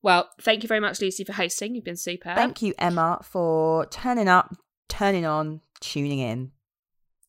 Well, 0.03 0.29
thank 0.43 0.63
you 0.65 0.69
very 0.69 0.81
much, 0.81 1.01
Lucy, 1.01 1.25
for 1.25 1.33
hosting. 1.33 1.75
You've 1.75 1.85
been 1.85 1.97
super. 1.97 2.35
Thank 2.35 2.61
you, 2.61 2.75
Emma, 2.79 3.21
for 3.23 3.87
turning 3.87 4.29
up, 4.29 4.53
turning 4.89 5.25
on, 5.25 5.61
tuning 5.81 6.19
in. 6.19 6.51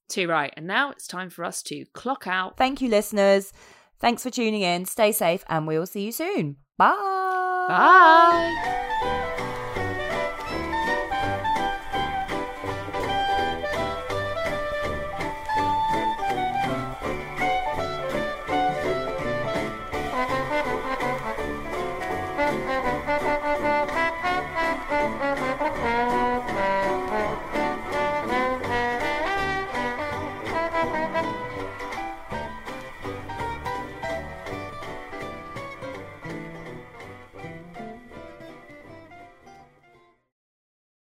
Too 0.09 0.27
right. 0.27 0.53
And 0.57 0.67
now 0.67 0.89
it's 0.91 1.07
time 1.07 1.29
for 1.29 1.45
us 1.45 1.61
to 1.63 1.85
clock 1.93 2.27
out. 2.27 2.57
Thank 2.57 2.81
you, 2.81 2.89
listeners. 2.89 3.53
Thanks 3.99 4.23
for 4.23 4.29
tuning 4.31 4.61
in. 4.61 4.85
Stay 4.85 5.11
safe, 5.11 5.45
and 5.47 5.67
we'll 5.67 5.85
see 5.85 6.01
you 6.01 6.11
soon. 6.11 6.57
Bye. 6.77 7.65
Bye. 7.69 9.61